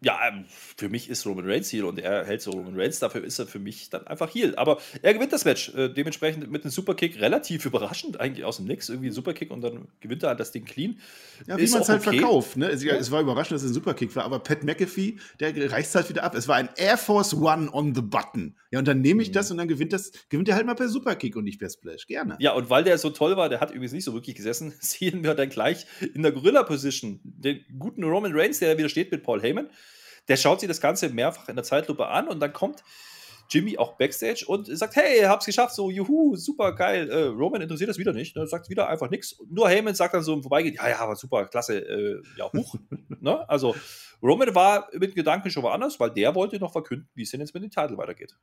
Ja, 0.00 0.16
ähm, 0.28 0.44
für 0.48 0.88
mich 0.88 1.10
ist 1.10 1.26
Roman 1.26 1.44
Reigns 1.44 1.72
Heal 1.72 1.84
und 1.84 1.98
er 1.98 2.24
hält 2.24 2.40
so 2.40 2.52
Roman 2.52 2.78
Reigns, 2.78 3.00
dafür 3.00 3.24
ist 3.24 3.38
er 3.40 3.48
für 3.48 3.58
mich 3.58 3.90
dann 3.90 4.06
einfach 4.06 4.32
Heal. 4.32 4.54
Aber 4.56 4.78
er 5.02 5.12
gewinnt 5.12 5.32
das 5.32 5.44
Match, 5.44 5.74
äh, 5.74 5.88
dementsprechend 5.88 6.48
mit 6.50 6.62
einem 6.62 6.70
Superkick, 6.70 7.20
relativ 7.20 7.66
überraschend 7.66 8.20
eigentlich 8.20 8.44
aus 8.44 8.58
dem 8.58 8.66
Nix, 8.66 8.88
irgendwie 8.88 9.08
ein 9.08 9.12
Superkick 9.12 9.50
und 9.50 9.60
dann 9.60 9.88
gewinnt 9.98 10.22
er 10.22 10.30
halt 10.30 10.40
das 10.40 10.52
Ding 10.52 10.64
clean. 10.64 11.00
Ja, 11.46 11.58
wie 11.58 11.68
man 11.68 11.82
es 11.82 11.88
halt 11.88 12.06
okay. 12.06 12.18
verkauft. 12.18 12.56
Ne? 12.56 12.68
Es, 12.68 12.84
ja. 12.84 12.94
es, 12.94 13.10
war 13.10 13.20
überraschend, 13.20 13.56
dass 13.56 13.64
es 13.64 13.70
ein 13.72 13.74
Superkick 13.74 14.14
war, 14.14 14.24
aber 14.24 14.38
Pat 14.38 14.62
McAfee, 14.62 15.18
der 15.40 15.72
reißt 15.72 15.96
halt 15.96 16.08
wieder 16.08 16.22
ab. 16.22 16.36
Es 16.36 16.46
war 16.46 16.54
ein 16.54 16.68
Air 16.76 16.96
Force 16.96 17.34
One 17.34 17.68
on 17.72 17.92
the 17.94 18.02
Button. 18.02 18.54
Ja, 18.70 18.78
und 18.78 18.86
dann 18.86 19.00
nehme 19.00 19.22
ich 19.22 19.30
mhm. 19.30 19.32
das 19.32 19.50
und 19.50 19.56
dann 19.56 19.66
gewinnt, 19.66 19.92
das, 19.92 20.12
gewinnt 20.28 20.48
er 20.48 20.54
halt 20.54 20.66
mal 20.66 20.74
per 20.74 20.88
Superkick 20.88 21.34
und 21.34 21.42
nicht 21.42 21.58
per 21.58 21.70
Splash. 21.70 22.06
Gerne. 22.06 22.36
Ja, 22.38 22.52
und 22.52 22.70
weil 22.70 22.84
der 22.84 22.98
so 22.98 23.10
toll 23.10 23.36
war, 23.36 23.48
der 23.48 23.60
hat 23.60 23.70
übrigens 23.70 23.92
nicht 23.92 24.04
so 24.04 24.14
wirklich 24.14 24.36
gesessen, 24.36 24.74
sehen 24.80 25.24
wir 25.24 25.34
dann 25.34 25.48
gleich 25.48 25.86
in 26.14 26.22
der 26.22 26.30
Gorilla-Position 26.30 27.18
den 27.24 27.64
guten 27.78 28.04
Roman 28.04 28.32
Reigns, 28.32 28.60
der 28.60 28.78
wieder 28.78 28.88
steht 28.88 29.10
mit 29.10 29.24
Paul 29.24 29.42
Heyman. 29.42 29.68
Der 30.28 30.36
schaut 30.36 30.60
sich 30.60 30.68
das 30.68 30.80
Ganze 30.80 31.08
mehrfach 31.08 31.48
in 31.48 31.56
der 31.56 31.64
Zeitlupe 31.64 32.06
an 32.06 32.28
und 32.28 32.40
dann 32.40 32.52
kommt 32.52 32.84
Jimmy 33.50 33.78
auch 33.78 33.96
backstage 33.96 34.44
und 34.46 34.66
sagt, 34.66 34.96
hey, 34.96 35.22
hab's 35.22 35.46
geschafft, 35.46 35.74
so, 35.74 35.90
juhu, 35.90 36.36
super 36.36 36.74
geil. 36.74 37.10
Äh, 37.10 37.28
Roman 37.28 37.62
interessiert 37.62 37.88
das 37.88 37.98
wieder 37.98 38.12
nicht, 38.12 38.36
ne? 38.36 38.46
sagt 38.46 38.68
wieder 38.68 38.88
einfach 38.88 39.08
nichts. 39.08 39.36
Nur 39.50 39.68
Heyman 39.68 39.94
sagt 39.94 40.14
dann 40.14 40.22
so 40.22 40.34
im 40.34 40.42
Vorbeigehen, 40.42 40.74
ja, 40.74 40.88
ja, 40.90 40.98
aber 40.98 41.16
super, 41.16 41.46
klasse, 41.46 41.78
äh, 41.78 42.22
ja, 42.36 42.52
huch. 42.52 42.74
ne? 43.20 43.48
Also 43.48 43.74
Roman 44.22 44.54
war 44.54 44.88
mit 44.92 45.14
Gedanken 45.14 45.50
schon 45.50 45.62
woanders, 45.62 45.98
weil 45.98 46.10
der 46.10 46.34
wollte 46.34 46.58
noch 46.58 46.72
verkünden, 46.72 47.08
wie 47.14 47.22
es 47.22 47.30
denn 47.30 47.40
jetzt 47.40 47.54
mit 47.54 47.62
dem 47.62 47.70
Titel 47.70 47.96
weitergeht. 47.96 48.36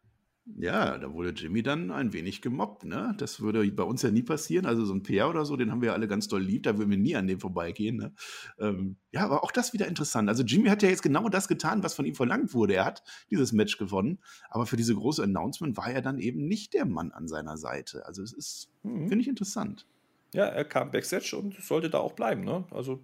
Ja, 0.48 1.00
da 1.00 1.12
wurde 1.12 1.30
Jimmy 1.30 1.64
dann 1.64 1.90
ein 1.90 2.14
wenig 2.14 2.40
gemobbt, 2.44 2.86
ne? 2.86 3.16
Das 3.18 3.42
würde 3.42 3.66
bei 3.72 3.82
uns 3.82 4.04
ja 4.04 4.12
nie 4.12 4.22
passieren. 4.22 4.68
Also 4.68 4.86
so 4.86 4.94
ein 4.94 5.02
Peer 5.02 5.28
oder 5.28 5.44
so, 5.44 5.58
den 5.58 5.72
haben 5.72 5.82
wir 5.82 5.88
ja 5.88 5.94
alle 5.94 6.08
ganz 6.08 6.28
doll 6.28 6.42
lieb, 6.42 6.64
da 6.64 6.78
würden 6.78 6.92
wir 6.92 7.00
nie 7.00 7.16
an 7.16 7.26
dem 7.26 7.40
vorbeigehen. 7.40 7.98
Ne? 7.98 8.14
Ähm, 8.60 8.96
ja, 9.12 9.26
aber 9.26 9.44
auch 9.44 9.52
das 9.52 9.74
wieder 9.74 9.88
interessant. 9.88 10.30
Also 10.30 10.44
Jimmy 10.44 10.70
hat 10.70 10.84
ja 10.84 10.90
jetzt 10.90 11.02
genau 11.02 11.30
das 11.30 11.48
getan, 11.48 11.82
was 11.82 11.96
von 11.96 12.06
ihm 12.06 12.14
verlangt 12.14 12.54
wurde. 12.54 12.76
Er 12.76 12.86
hat 12.86 13.02
dieses 13.32 13.54
Match 13.54 13.80
gewonnen, 13.80 14.20
aber 14.52 14.68
für 14.68 14.78
diese 14.78 14.94
große 14.94 15.24
Announcement 15.24 15.78
war 15.78 15.90
er 15.90 16.04
dann 16.04 16.20
eben 16.20 16.46
nicht 16.48 16.76
der 16.76 16.86
Mann 16.86 17.12
an 17.12 17.28
seiner 17.28 17.58
Seite. 17.58 18.06
Also 18.06 18.22
es 18.22 18.32
ist, 18.32 18.70
mhm. 18.84 19.08
finde 19.10 19.24
ich 19.24 19.28
interessant. 19.28 19.88
Ja, 20.36 20.46
er 20.46 20.66
kam 20.66 20.92
Backstage 20.92 21.36
und 21.38 21.56
sollte 21.64 21.90
da 21.90 21.98
auch 21.98 22.14
bleiben. 22.14 22.44
Ne? 22.44 22.66
Also 22.70 23.00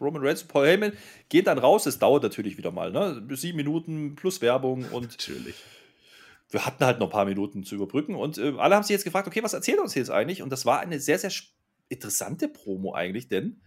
Roman 0.00 0.22
Reigns 0.24 0.42
und 0.42 0.48
Paul 0.48 0.66
Heyman 0.66 0.92
gehen 1.30 1.44
dann 1.44 1.58
raus. 1.58 1.86
Es 1.86 1.98
dauert 1.98 2.22
natürlich 2.22 2.58
wieder 2.58 2.70
mal. 2.70 2.92
Ne? 2.92 3.26
Sieben 3.30 3.56
Minuten 3.56 4.14
plus 4.14 4.40
Werbung 4.40 4.84
und 4.92 5.10
natürlich 5.10 5.56
wir 6.50 6.64
hatten 6.64 6.84
halt 6.84 6.98
noch 6.98 7.08
ein 7.08 7.12
paar 7.12 7.24
Minuten 7.24 7.64
zu 7.64 7.74
überbrücken 7.74 8.14
und 8.14 8.38
äh, 8.38 8.54
alle 8.58 8.76
haben 8.76 8.82
sich 8.82 8.94
jetzt 8.94 9.04
gefragt, 9.04 9.26
okay, 9.26 9.42
was 9.42 9.52
erzählt 9.52 9.80
uns 9.80 9.94
jetzt 9.94 10.10
eigentlich? 10.10 10.42
Und 10.42 10.50
das 10.50 10.64
war 10.64 10.80
eine 10.80 11.00
sehr, 11.00 11.18
sehr 11.18 11.32
interessante 11.88 12.48
Promo 12.48 12.94
eigentlich, 12.94 13.28
denn 13.28 13.60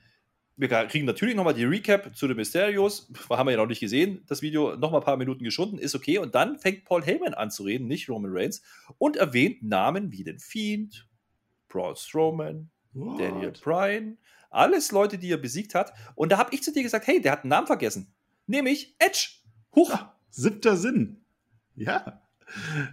wir 0.55 0.67
kriegen 0.67 1.05
natürlich 1.05 1.35
nochmal 1.35 1.53
die 1.53 1.63
Recap 1.63 2.13
zu 2.15 2.27
den 2.27 2.35
Mysterios. 2.35 3.09
Haben 3.29 3.47
wir 3.47 3.51
ja 3.51 3.57
noch 3.57 3.67
nicht 3.67 3.79
gesehen. 3.79 4.23
Das 4.27 4.41
Video 4.41 4.75
nochmal 4.75 4.99
ein 4.99 5.05
paar 5.05 5.15
Minuten 5.15 5.45
geschunden, 5.45 5.79
ist 5.79 5.95
okay. 5.95 6.17
Und 6.17 6.35
dann 6.35 6.59
fängt 6.59 6.83
Paul 6.83 7.01
Heyman 7.01 7.33
an 7.33 7.49
zu 7.49 7.63
reden, 7.63 7.87
nicht 7.87 8.09
Roman 8.09 8.31
Reigns, 8.33 8.61
und 8.97 9.15
erwähnt 9.15 9.63
Namen 9.63 10.11
wie 10.11 10.25
den 10.25 10.37
Fiend, 10.37 11.07
Braun 11.69 11.95
Strowman, 11.95 12.69
What? 12.91 13.21
Daniel 13.21 13.51
Bryan, 13.51 14.17
alles 14.49 14.91
Leute, 14.91 15.17
die 15.17 15.31
er 15.31 15.37
besiegt 15.37 15.75
hat. 15.75 15.93
Und 16.15 16.33
da 16.33 16.37
habe 16.37 16.53
ich 16.53 16.61
zu 16.61 16.73
dir 16.73 16.83
gesagt, 16.83 17.07
hey, 17.07 17.21
der 17.21 17.31
hat 17.31 17.43
einen 17.43 17.51
Namen 17.51 17.67
vergessen. 17.67 18.13
Nämlich 18.45 18.95
Edge. 18.99 19.29
Huch. 19.75 19.91
Ach, 19.93 20.09
siebter 20.29 20.75
Sinn. 20.75 21.23
Ja. 21.75 22.21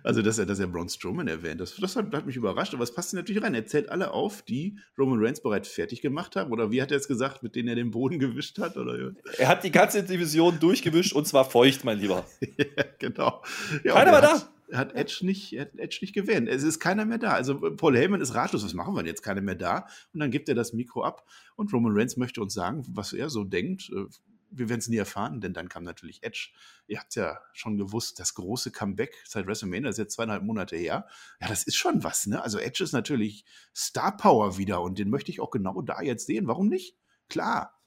Also, 0.02 0.22
dass 0.22 0.38
er, 0.38 0.46
dass 0.46 0.58
er 0.58 0.66
Braun 0.66 0.88
Strowman 0.88 1.28
erwähnt, 1.28 1.60
das, 1.60 1.76
das 1.76 1.96
hat, 1.96 2.12
hat, 2.12 2.26
mich 2.26 2.36
überrascht, 2.36 2.74
aber 2.74 2.84
es 2.84 2.92
passt 2.92 3.14
natürlich 3.14 3.42
rein. 3.42 3.54
Er 3.54 3.66
zählt 3.66 3.88
alle 3.88 4.12
auf, 4.12 4.42
die 4.42 4.78
Roman 4.98 5.24
Reigns 5.24 5.40
bereits 5.40 5.68
fertig 5.68 6.00
gemacht 6.00 6.36
haben. 6.36 6.52
Oder 6.52 6.70
wie 6.70 6.82
hat 6.82 6.90
er 6.90 6.98
es 6.98 7.08
gesagt, 7.08 7.42
mit 7.42 7.54
denen 7.54 7.68
er 7.68 7.74
den 7.74 7.90
Boden 7.90 8.18
gewischt 8.18 8.58
hat? 8.58 8.76
Oder? 8.76 9.12
Er 9.38 9.48
hat 9.48 9.64
die 9.64 9.70
ganze 9.70 10.02
Division 10.02 10.58
durchgewischt 10.60 11.12
und 11.12 11.26
zwar 11.26 11.44
feucht, 11.44 11.84
mein 11.84 11.98
Lieber. 11.98 12.24
ja, 12.40 12.84
genau. 12.98 13.42
Ja, 13.84 13.94
Keiner 13.94 14.12
war 14.12 14.22
da. 14.22 14.42
Er 14.68 14.78
hat 14.78 14.94
Edge 14.96 15.20
nicht, 15.22 15.52
er 15.52 15.62
hat 15.62 15.78
Edge 15.78 15.98
nicht 16.00 16.12
gewählt. 16.12 16.48
Es 16.48 16.64
ist 16.64 16.80
keiner 16.80 17.04
mehr 17.04 17.18
da. 17.18 17.32
Also 17.32 17.54
Paul 17.54 17.96
Heyman 17.96 18.20
ist 18.20 18.34
ratlos. 18.34 18.64
Was 18.64 18.74
machen 18.74 18.94
wir 18.94 19.02
denn 19.02 19.06
jetzt? 19.06 19.22
Keiner 19.22 19.40
mehr 19.40 19.54
da. 19.54 19.86
Und 20.12 20.20
dann 20.20 20.30
gibt 20.32 20.48
er 20.48 20.56
das 20.56 20.72
Mikro 20.72 21.04
ab 21.04 21.24
und 21.54 21.72
Roman 21.72 21.92
Reigns 21.96 22.16
möchte 22.16 22.40
uns 22.40 22.54
sagen, 22.54 22.84
was 22.88 23.12
er 23.12 23.30
so 23.30 23.44
denkt 23.44 23.90
äh, 23.94 24.06
wir 24.50 24.68
werden 24.68 24.80
es 24.80 24.88
nie 24.88 24.96
erfahren, 24.96 25.40
denn 25.40 25.52
dann 25.52 25.68
kam 25.68 25.82
natürlich 25.82 26.22
Edge. 26.22 26.50
Ihr 26.86 26.98
habt 26.98 27.14
ja 27.14 27.40
schon 27.52 27.76
gewusst, 27.76 28.18
das 28.20 28.34
große 28.34 28.70
Comeback 28.70 29.14
seit 29.26 29.46
WrestleMania 29.46 29.90
ist 29.90 29.98
jetzt 29.98 30.14
zweieinhalb 30.14 30.42
Monate 30.42 30.76
her. 30.76 31.06
Ja, 31.40 31.48
das 31.48 31.64
ist 31.64 31.76
schon 31.76 32.04
was, 32.04 32.26
ne? 32.26 32.42
Also 32.42 32.58
Edge 32.58 32.82
ist 32.84 32.92
natürlich 32.92 33.44
Star 33.74 34.16
Power 34.16 34.58
wieder 34.58 34.80
und 34.82 34.98
den 34.98 35.10
möchte 35.10 35.30
ich 35.30 35.40
auch 35.40 35.50
genau 35.50 35.82
da 35.82 36.00
jetzt 36.00 36.26
sehen. 36.26 36.46
Warum 36.46 36.68
nicht? 36.68 36.96
Klar. 37.28 37.78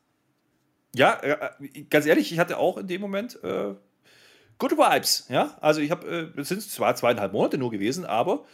Ja, 0.95 1.19
äh, 1.21 1.83
ganz 1.89 2.05
ehrlich, 2.05 2.31
ich 2.31 2.39
hatte 2.39 2.57
auch 2.57 2.77
in 2.77 2.87
dem 2.87 3.01
Moment 3.01 3.41
äh, 3.43 3.75
Good 4.57 4.71
Vibes, 4.71 5.27
ja. 5.29 5.57
Also 5.61 5.81
ich 5.81 5.91
habe, 5.91 6.33
äh, 6.35 6.39
es 6.39 6.49
sind 6.49 6.61
zwar 6.61 6.95
zweieinhalb 6.95 7.31
Monate 7.33 7.57
nur 7.57 7.71
gewesen, 7.71 8.05
aber 8.05 8.45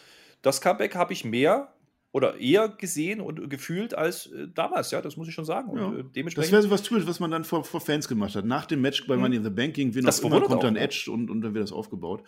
das 0.42 0.62
Comeback 0.62 0.96
habe 0.96 1.14
ich 1.14 1.26
mehr 1.26 1.74
oder 2.16 2.40
eher 2.40 2.70
gesehen 2.70 3.20
und 3.20 3.50
gefühlt 3.50 3.94
als 3.94 4.28
äh, 4.28 4.48
damals, 4.48 4.90
ja, 4.92 5.02
das 5.02 5.18
muss 5.18 5.28
ich 5.28 5.34
schon 5.34 5.44
sagen. 5.44 5.70
Und, 5.70 5.80
ja. 5.80 6.00
äh, 6.00 6.04
dementsprechend 6.16 6.38
das 6.38 6.52
wäre 6.54 6.62
so 6.62 6.72
was 6.72 6.82
typisch, 6.82 7.06
was 7.06 7.20
man 7.20 7.30
dann 7.30 7.44
vor, 7.44 7.66
vor, 7.66 7.82
Fans 7.82 8.08
gemacht 8.08 8.36
hat. 8.36 8.46
Nach 8.46 8.66
dem 8.66 8.80
Match 8.80 9.06
bei 9.06 9.18
mhm. 9.18 9.22
Money 9.22 9.36
in 9.36 9.44
the 9.44 9.50
Banking, 9.50 9.94
wie 9.94 10.00
noch 10.00 10.18
immer, 10.24 10.40
kommt 10.40 10.64
dann 10.64 10.78
Edge 10.78 11.12
und, 11.12 11.30
und 11.30 11.42
dann 11.42 11.54
wird 11.54 11.66
das 11.66 11.74
aufgebaut. 11.74 12.24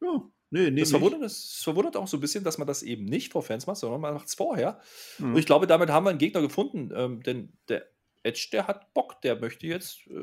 Ja, 0.00 0.22
nee, 0.50 0.70
nee. 0.70 0.82
Das 0.82 0.90
verwundert, 0.90 1.20
das 1.22 1.60
verwundert 1.64 1.96
auch 1.96 2.06
so 2.06 2.16
ein 2.16 2.20
bisschen, 2.20 2.44
dass 2.44 2.58
man 2.58 2.68
das 2.68 2.84
eben 2.84 3.06
nicht 3.06 3.32
vor 3.32 3.42
Fans 3.42 3.66
macht, 3.66 3.78
sondern 3.78 4.00
man 4.00 4.14
macht 4.14 4.28
es 4.28 4.34
vorher. 4.34 4.78
Mhm. 5.18 5.32
Und 5.32 5.38
ich 5.40 5.46
glaube, 5.46 5.66
damit 5.66 5.90
haben 5.90 6.06
wir 6.06 6.10
einen 6.10 6.20
Gegner 6.20 6.40
gefunden, 6.40 6.92
ähm, 6.94 7.20
denn 7.24 7.54
der 7.68 7.84
Edge, 8.24 8.48
der 8.52 8.66
hat 8.66 8.94
Bock, 8.94 9.20
der 9.20 9.38
möchte 9.38 9.66
jetzt. 9.66 10.06
Äh, 10.08 10.14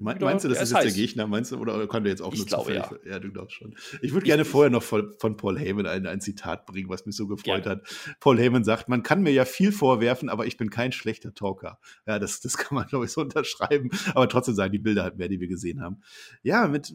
meinst 0.00 0.44
du, 0.44 0.48
das 0.48 0.62
ist 0.62 0.70
jetzt 0.70 0.74
heiß. 0.74 0.84
der 0.84 0.92
Gegner? 0.92 1.26
Meinst 1.26 1.52
du, 1.52 1.58
oder 1.58 1.86
kann 1.86 2.04
der 2.04 2.10
jetzt 2.10 2.22
auch 2.22 2.32
ich 2.32 2.38
nur 2.38 2.46
glaube, 2.46 2.74
ja. 2.74 2.90
ja, 3.04 3.18
du 3.18 3.30
glaubst 3.30 3.56
schon. 3.56 3.76
Ich 4.00 4.12
würde 4.14 4.24
gerne 4.24 4.46
vorher 4.46 4.70
noch 4.70 4.82
von, 4.82 5.12
von 5.18 5.36
Paul 5.36 5.58
Heyman 5.58 5.86
ein, 5.86 6.06
ein, 6.06 6.22
Zitat 6.22 6.64
bringen, 6.64 6.88
was 6.88 7.04
mich 7.04 7.14
so 7.14 7.26
gefreut 7.26 7.64
Gerne. 7.64 7.82
hat. 7.82 8.16
Paul 8.18 8.38
Heyman 8.38 8.64
sagt: 8.64 8.88
Man 8.88 9.02
kann 9.02 9.22
mir 9.22 9.32
ja 9.32 9.44
viel 9.44 9.72
vorwerfen, 9.72 10.30
aber 10.30 10.46
ich 10.46 10.56
bin 10.56 10.70
kein 10.70 10.90
schlechter 10.90 11.34
Talker. 11.34 11.78
Ja, 12.06 12.18
das, 12.18 12.40
das 12.40 12.56
kann 12.56 12.76
man, 12.76 12.86
glaube 12.86 13.04
ich, 13.04 13.12
so 13.12 13.20
unterschreiben. 13.20 13.90
Aber 14.14 14.28
trotzdem 14.28 14.54
sagen 14.54 14.72
die 14.72 14.78
Bilder 14.78 15.02
halt 15.02 15.18
mehr, 15.18 15.28
die 15.28 15.38
wir 15.38 15.48
gesehen 15.48 15.82
haben. 15.82 16.02
Ja, 16.42 16.66
mit 16.66 16.94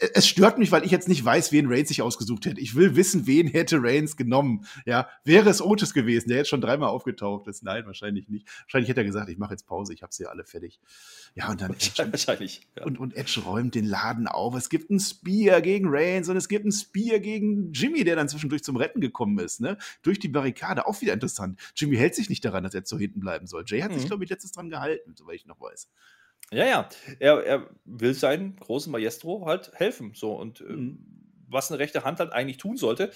es 0.00 0.26
stört 0.26 0.58
mich, 0.58 0.72
weil 0.72 0.84
ich 0.84 0.90
jetzt 0.90 1.08
nicht 1.08 1.22
weiß, 1.22 1.52
wen 1.52 1.70
Reigns 1.70 1.88
sich 1.88 2.00
ausgesucht 2.00 2.46
hätte. 2.46 2.60
Ich 2.60 2.74
will 2.74 2.96
wissen, 2.96 3.26
wen 3.26 3.46
hätte 3.46 3.82
Reigns 3.82 4.16
genommen. 4.16 4.66
Ja, 4.86 5.08
wäre 5.24 5.50
es 5.50 5.60
Otis 5.60 5.92
gewesen, 5.92 6.28
der 6.28 6.38
jetzt 6.38 6.48
schon 6.48 6.62
dreimal 6.62 6.88
aufgetaucht 6.88 7.46
ist. 7.48 7.62
Nein, 7.62 7.84
wahrscheinlich 7.84 8.28
nicht. 8.28 8.48
Wahrscheinlich 8.62 8.88
hätte 8.88 9.00
er 9.00 9.04
gesagt, 9.04 9.28
ich 9.28 9.36
mache 9.36 9.52
jetzt 9.52 9.66
Pause, 9.66 9.92
ich 9.92 10.02
habe 10.02 10.12
sie 10.14 10.26
alle 10.26 10.44
fertig. 10.44 10.80
Ja, 11.34 11.50
und 11.50 11.60
dann 11.60 11.70
Edge, 11.74 12.08
wahrscheinlich. 12.10 12.62
Ja. 12.76 12.84
Und, 12.84 12.98
und 12.98 13.14
Edge 13.14 13.40
räumt 13.44 13.74
den 13.74 13.84
Laden 13.84 14.26
auf. 14.26 14.54
Es 14.54 14.70
gibt 14.70 14.90
einen 14.90 15.00
Spear 15.00 15.60
gegen 15.60 15.88
Reigns 15.88 16.28
und 16.28 16.36
es 16.36 16.48
gibt 16.48 16.64
einen 16.64 16.72
Spear 16.72 17.18
gegen 17.18 17.72
Jimmy, 17.72 18.02
der 18.02 18.16
dann 18.16 18.28
zwischendurch 18.28 18.64
zum 18.64 18.76
Retten 18.76 19.00
gekommen 19.00 19.38
ist. 19.38 19.60
Ne? 19.60 19.76
Durch 20.02 20.18
die 20.18 20.28
Barrikade, 20.28 20.86
auch 20.86 21.00
wieder 21.02 21.12
interessant. 21.12 21.60
Jimmy 21.76 21.96
hält 21.96 22.14
sich 22.14 22.30
nicht 22.30 22.44
daran, 22.44 22.64
dass 22.64 22.74
er 22.74 22.84
zu 22.84 22.98
hinten 22.98 23.20
bleiben 23.20 23.46
soll. 23.46 23.64
Jay 23.66 23.82
hat 23.82 23.92
mhm. 23.92 23.98
sich, 23.98 24.06
glaube 24.06 24.24
ich, 24.24 24.30
letztes 24.30 24.52
dran 24.52 24.70
gehalten, 24.70 25.14
soweit 25.14 25.36
ich 25.36 25.46
noch 25.46 25.60
weiß. 25.60 25.88
Ja, 26.52 26.66
ja. 26.66 26.88
Er, 27.18 27.44
er 27.44 27.70
will 27.84 28.14
seinem 28.14 28.56
großen 28.56 28.90
Maestro 28.90 29.46
halt 29.46 29.72
helfen. 29.74 30.12
So, 30.14 30.34
und 30.34 30.60
äh, 30.60 30.64
mhm. 30.64 30.98
was 31.48 31.70
eine 31.70 31.78
rechte 31.78 32.04
Hand 32.04 32.18
halt 32.18 32.32
eigentlich 32.32 32.56
tun 32.56 32.76
sollte, 32.76 33.12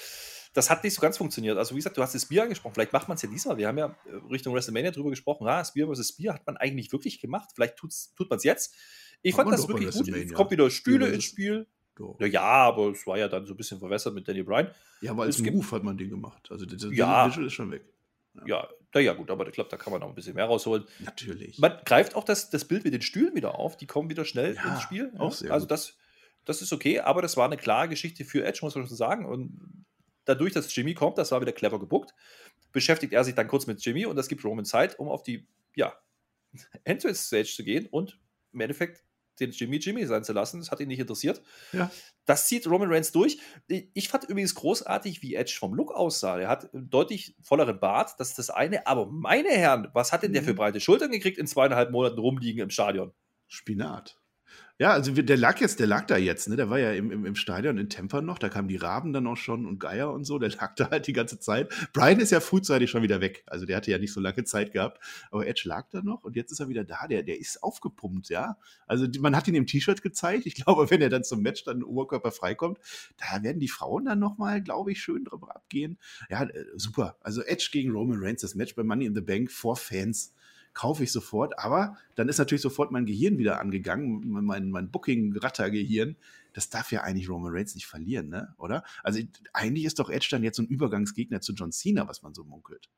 das 0.53 0.71
hat 0.71 0.85
nicht 0.85 0.95
so 0.95 1.01
ganz 1.01 1.19
funktioniert. 1.19 1.59
Also, 1.59 1.75
wie 1.75 1.79
gesagt, 1.79 1.97
du 1.97 2.03
hast 2.03 2.15
das 2.15 2.23
Spear 2.23 2.45
angesprochen. 2.45 2.75
Vielleicht 2.75 2.93
macht 2.93 3.09
man 3.09 3.17
es 3.17 3.23
ja 3.23 3.29
diesmal. 3.29 3.57
Wir 3.57 3.67
haben 3.67 3.79
ja 3.79 3.87
äh, 4.07 4.15
Richtung 4.31 4.55
WrestleMania 4.55 4.93
drüber 4.93 5.11
gesprochen. 5.11 5.47
Ja, 5.47 5.65
Spear 5.65 5.93
vs. 5.93 6.11
Spear 6.11 6.35
hat 6.35 6.47
man 6.47 6.57
eigentlich 6.57 6.93
wirklich 6.93 7.21
gemacht. 7.21 7.51
Vielleicht 7.55 7.77
tut's, 7.77 8.15
tut 8.15 8.31
man 8.31 8.37
es 8.37 8.45
jetzt. 8.45 8.75
Ich 9.23 9.35
fand 9.35 9.51
das 9.53 9.67
wirklich 9.67 9.91
gut. 9.91 10.09
Es 10.09 10.33
kommt 10.33 10.53
wieder 10.53 10.71
Stühle 10.71 11.09
ins 11.09 11.25
Spiel. 11.25 11.67
Ja, 12.19 12.27
ja, 12.27 12.43
aber 12.43 12.91
es 12.91 13.07
war 13.07 13.19
ja 13.19 13.29
dann 13.29 13.47
so 13.47 13.55
ein 13.55 13.57
bisschen 13.57 13.79
verwässert 13.79 14.15
mit 14.15 14.27
Danny 14.27 14.43
Bryan. 14.43 14.69
Ja, 15.01 15.13
aber 15.13 15.25
als 15.25 15.41
Move 15.41 15.71
hat 15.71 15.83
man 15.85 15.97
den 15.97 16.11
gemacht. 16.11 16.49
Also, 16.51 16.67
das, 16.67 16.85
ja, 16.91 17.29
Visual 17.29 17.47
ist 17.47 17.53
schon 17.53 17.71
weg. 17.71 17.85
Ja, 18.35 18.47
ja, 18.47 18.69
ja 19.01 19.15
gut, 19.15 19.31
aber 19.31 19.47
ich 19.47 19.53
glaube, 19.53 19.71
da 19.71 19.77
kann 19.77 19.93
man 19.93 20.01
noch 20.01 20.09
ein 20.09 20.15
bisschen 20.15 20.35
mehr 20.35 20.45
rausholen. 20.45 20.85
Natürlich. 21.01 21.59
Man 21.59 21.79
greift 21.85 22.15
auch 22.15 22.25
das, 22.25 22.51
das 22.51 22.65
Bild 22.65 22.85
mit 22.85 22.95
den 22.95 23.03
Stühlen 23.03 23.35
wieder 23.35 23.59
auf, 23.59 23.77
die 23.77 23.87
kommen 23.87 24.11
wieder 24.11 24.25
schnell 24.25 24.55
ja, 24.55 24.73
ins 24.73 24.83
Spiel. 24.83 25.13
Auch 25.19 25.33
sehr 25.33 25.53
also 25.53 25.67
das, 25.67 25.97
das 26.45 26.63
ist 26.63 26.73
okay, 26.73 27.01
aber 27.01 27.23
das 27.23 27.37
war 27.37 27.47
eine 27.47 27.57
klare 27.57 27.89
Geschichte 27.89 28.25
für 28.25 28.45
Edge, 28.45 28.61
muss 28.63 28.75
man 28.75 28.87
schon 28.87 28.97
sagen. 28.97 29.27
Und 29.27 29.85
dadurch, 30.25 30.53
dass 30.53 30.75
Jimmy 30.75 30.95
kommt, 30.95 31.19
das 31.19 31.33
war 31.33 31.41
wieder 31.41 31.53
clever 31.53 31.79
gebuckt, 31.79 32.15
beschäftigt 32.73 33.13
er 33.13 33.25
sich 33.25 33.35
dann 33.35 33.49
kurz 33.49 33.67
mit 33.67 33.85
Jimmy 33.85 34.07
und 34.07 34.17
das 34.17 34.29
gibt 34.29 34.45
Roman 34.45 34.65
Zeit, 34.65 34.99
um 34.99 35.09
auf 35.09 35.23
die 35.23 35.47
ja, 35.75 35.95
Entrance-Stage 36.85 37.53
zu 37.55 37.65
gehen 37.65 37.87
und 37.91 38.19
im 38.53 38.61
Endeffekt 38.61 39.03
den 39.41 39.51
Jimmy 39.51 39.77
Jimmy 39.77 40.07
sein 40.07 40.25
zu 40.25 40.33
lassen. 40.33 40.61
Das 40.61 40.71
hat 40.71 40.81
ihn 40.81 40.89
nicht 40.89 41.01
interessiert. 41.01 41.43
Ja. 41.73 41.91
Das 42.25 42.49
zieht 42.49 42.67
Roman 42.67 42.91
Reigns 42.91 43.13
durch. 43.13 43.39
Ich 43.69 44.09
fand 44.09 44.25
übrigens 44.25 44.55
großartig, 44.55 45.23
wie 45.23 45.35
Edge 45.35 45.57
vom 45.59 45.75
Look 45.75 45.93
aussah. 45.93 46.39
Er 46.39 46.49
hat 46.49 46.71
deutlich 46.73 47.37
volleren 47.43 47.79
Bart, 47.79 48.15
das 48.19 48.31
ist 48.31 48.39
das 48.39 48.51
eine. 48.51 48.87
Aber 48.87 49.07
meine 49.07 49.51
Herren, 49.51 49.89
was 49.93 50.13
hat 50.13 50.23
denn 50.23 50.33
der 50.33 50.43
für 50.43 50.53
mhm. 50.53 50.57
breite 50.57 50.81
Schultern 50.81 51.11
gekriegt 51.11 51.39
in 51.39 51.47
zweieinhalb 51.47 51.91
Monaten 51.91 52.19
rumliegen 52.19 52.63
im 52.63 52.71
Stadion? 52.71 53.13
Spinat. 53.47 54.19
Ja, 54.81 54.91
also 54.91 55.13
der 55.13 55.37
lag 55.37 55.61
jetzt, 55.61 55.79
der 55.79 55.87
lag 55.87 56.05
da 56.07 56.17
jetzt, 56.17 56.49
ne? 56.49 56.57
Der 56.57 56.69
war 56.69 56.81
ja 56.81 56.93
im, 56.93 57.13
im, 57.13 57.25
im 57.27 57.37
Stadion 57.37 57.79
in 57.79 57.89
Tampa 57.89 58.21
noch, 58.21 58.41
da 58.41 58.49
kamen 58.49 58.67
die 58.67 58.75
Raben 58.75 59.13
dann 59.13 59.25
auch 59.29 59.37
schon 59.37 59.67
und 59.67 59.79
Geier 59.79 60.13
und 60.13 60.25
so, 60.25 60.41
der 60.41 60.51
lag 60.61 60.75
da 60.75 60.91
halt 60.91 61.07
die 61.07 61.13
ganze 61.13 61.39
Zeit. 61.39 61.73
Brian 61.93 62.19
ist 62.19 62.33
ja 62.33 62.41
frühzeitig 62.41 62.91
schon 62.91 63.03
wieder 63.03 63.21
weg, 63.21 63.45
also 63.47 63.67
der 63.67 63.77
hatte 63.77 63.93
ja 63.93 63.99
nicht 63.99 64.13
so 64.13 64.21
lange 64.21 64.43
Zeit 64.43 64.73
gehabt, 64.73 64.99
aber 65.31 65.47
Edge 65.47 65.63
lag 65.67 65.89
da 65.91 66.03
noch 66.03 66.25
und 66.25 66.35
jetzt 66.35 66.51
ist 66.51 66.59
er 66.59 66.69
wieder 66.69 66.83
da, 66.83 67.07
der, 67.07 67.23
der 67.23 67.39
ist 67.39 67.63
aufgepumpt, 67.63 68.31
ja. 68.31 68.59
Also 68.89 69.07
man 69.21 69.37
hat 69.37 69.47
ihn 69.47 69.55
im 69.55 69.69
T-Shirt 69.69 70.03
gezeigt, 70.03 70.45
ich 70.45 70.55
glaube, 70.65 70.91
wenn 70.91 71.01
er 71.01 71.09
dann 71.09 71.23
zum 71.23 71.41
Match 71.41 71.63
dann 71.63 71.85
Oberkörper 71.85 72.33
freikommt, 72.33 72.79
da 73.17 73.45
werden 73.45 73.61
die 73.61 73.69
Frauen 73.69 74.07
dann 74.07 74.19
nochmal, 74.19 74.61
glaube 74.61 74.91
ich, 74.91 75.01
schön 75.01 75.25
drüber 75.25 75.55
abgehen. 75.55 75.99
Ja, 76.29 76.43
äh, 76.43 76.65
super, 76.75 77.17
also 77.21 77.43
Edge 77.43 77.69
gegen 77.71 77.93
Roman 77.93 78.19
Reigns, 78.21 78.41
das 78.41 78.57
Match 78.57 78.75
bei 78.75 78.83
Money 78.83 79.07
in 79.07 79.15
the 79.15 79.21
Bank 79.21 79.53
vor 79.53 79.77
Fans 79.77 80.35
kaufe 80.75 81.05
ich 81.05 81.13
sofort. 81.13 81.59
Aber 81.59 81.97
dann 82.17 82.29
ist 82.29 82.39
natürlich 82.39 82.63
sofort 82.63 82.91
mein 82.91 83.07
Gehirn 83.07 83.39
wieder 83.39 83.61
angegangen, 83.61 84.29
mein, 84.29 84.71
mein 84.71 84.91
Booking-Ratter-Gehirn. 84.91 86.17
Das 86.53 86.69
darf 86.69 86.93
ja 86.93 87.03
eigentlich 87.03 87.29
Roman 87.29 87.53
Reigns 87.53 87.75
nicht 87.75 87.87
verlieren, 87.87 88.29
ne? 88.29 88.55
oder? 88.59 88.85
Also 89.03 89.21
eigentlich 89.53 89.85
ist 89.85 89.99
doch 89.99 90.11
Edge 90.11 90.29
dann 90.31 90.45
jetzt 90.45 90.57
so 90.57 90.63
ein 90.63 90.69
Übergangsgegner 90.69 91.41
zu 91.41 91.53
John 91.55 91.73
Cena, 91.73 92.07
was 92.07 92.23
man 92.23 92.35
so 92.35 92.45
munkelt. 92.45 92.89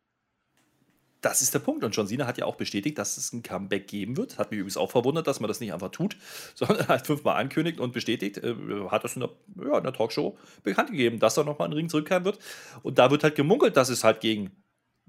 Das 1.22 1.43
ist 1.43 1.55
der 1.55 1.59
Punkt. 1.59 1.83
Und 1.83 1.97
John 1.97 2.07
Cena 2.07 2.27
hat 2.27 2.39
ja 2.39 2.45
auch 2.45 2.57
bestätigt, 2.57 2.99
dass 2.99 3.16
es 3.16 3.33
ein 3.33 3.43
Comeback 3.43 3.89
geben 3.89 4.16
wird. 4.16 4.39
Hat 4.39 4.51
mich 4.51 4.61
übrigens 4.61 4.77
auch 4.77 4.91
verwundert, 4.91 5.27
dass 5.27 5.41
man 5.41 5.49
das 5.49 5.61
nicht 5.61 5.72
einfach 5.72 5.91
tut, 5.91 6.16
sondern 6.55 6.87
halt 6.89 7.07
fünfmal 7.07 7.37
ankündigt 7.37 7.81
und 7.81 7.93
bestätigt. 7.93 8.39
Äh, 8.39 8.55
hat 8.91 9.05
das 9.05 9.16
in 9.16 9.20
der, 9.20 9.31
ja, 9.64 9.79
in 9.79 9.85
der 9.85 9.93
Talkshow 9.93 10.39
bekannt 10.62 10.91
gegeben, 10.91 11.18
dass 11.18 11.37
er 11.37 11.45
nochmal 11.45 11.66
in 11.66 11.72
den 11.72 11.79
Ring 11.79 11.89
zurückkehren 11.89 12.24
wird. 12.24 12.39
Und 12.83 12.99
da 12.99 13.11
wird 13.11 13.24
halt 13.24 13.35
gemunkelt, 13.35 13.77
dass 13.77 13.89
es 13.89 14.05
halt 14.05 14.20
gegen 14.20 14.51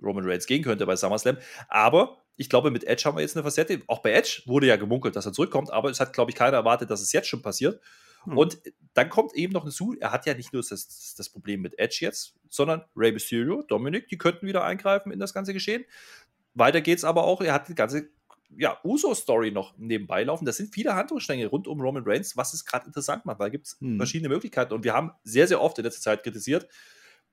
Roman 0.01 0.25
Reigns 0.25 0.45
gehen 0.45 0.63
könnte 0.63 0.85
bei 0.85 0.95
SummerSlam. 0.95 1.37
Aber 1.67 2.23
ich 2.37 2.49
glaube, 2.49 2.71
mit 2.71 2.83
Edge 2.85 3.03
haben 3.05 3.17
wir 3.17 3.21
jetzt 3.21 3.35
eine 3.35 3.43
Facette. 3.43 3.81
Auch 3.87 3.99
bei 3.99 4.13
Edge 4.13 4.43
wurde 4.45 4.67
ja 4.67 4.75
gemunkelt, 4.75 5.15
dass 5.15 5.25
er 5.25 5.33
zurückkommt, 5.33 5.71
aber 5.71 5.89
es 5.89 5.99
hat, 5.99 6.13
glaube 6.13 6.31
ich, 6.31 6.37
keiner 6.37 6.57
erwartet, 6.57 6.89
dass 6.89 7.01
es 7.01 7.11
jetzt 7.11 7.27
schon 7.27 7.41
passiert. 7.41 7.81
Hm. 8.23 8.37
Und 8.37 8.61
dann 8.93 9.09
kommt 9.09 9.33
eben 9.33 9.53
noch 9.53 9.63
hinzu, 9.63 9.95
er 9.99 10.11
hat 10.11 10.25
ja 10.25 10.35
nicht 10.35 10.53
nur 10.53 10.61
das, 10.61 11.15
das 11.17 11.29
Problem 11.29 11.61
mit 11.61 11.77
Edge 11.79 11.97
jetzt, 12.01 12.35
sondern 12.49 12.85
Rey 12.95 13.11
Mysterio, 13.11 13.63
Dominik, 13.63 14.07
die 14.07 14.17
könnten 14.17 14.45
wieder 14.45 14.63
eingreifen 14.63 15.11
in 15.11 15.19
das 15.19 15.33
ganze 15.33 15.53
Geschehen. 15.53 15.83
Weiter 16.53 16.81
geht's 16.81 17.03
aber 17.03 17.23
auch, 17.23 17.41
er 17.41 17.53
hat 17.53 17.67
die 17.69 17.75
ganze 17.75 18.09
ja, 18.55 18.79
Uso-Story 18.83 19.51
noch 19.51 19.77
nebenbei 19.77 20.23
laufen. 20.23 20.45
Das 20.45 20.57
sind 20.57 20.73
viele 20.73 20.95
Handlungsstränge 20.95 21.47
rund 21.47 21.67
um 21.67 21.81
Roman 21.81 22.03
Reigns, 22.05 22.37
was 22.37 22.53
es 22.53 22.65
gerade 22.65 22.85
interessant 22.85 23.25
macht, 23.25 23.39
weil 23.39 23.51
gibt 23.51 23.67
es 23.67 23.77
hm. 23.79 23.97
verschiedene 23.97 24.29
Möglichkeiten. 24.29 24.73
Und 24.73 24.83
wir 24.83 24.93
haben 24.93 25.11
sehr, 25.23 25.47
sehr 25.47 25.61
oft 25.61 25.77
in 25.79 25.83
letzter 25.83 26.01
Zeit 26.01 26.23
kritisiert, 26.23 26.67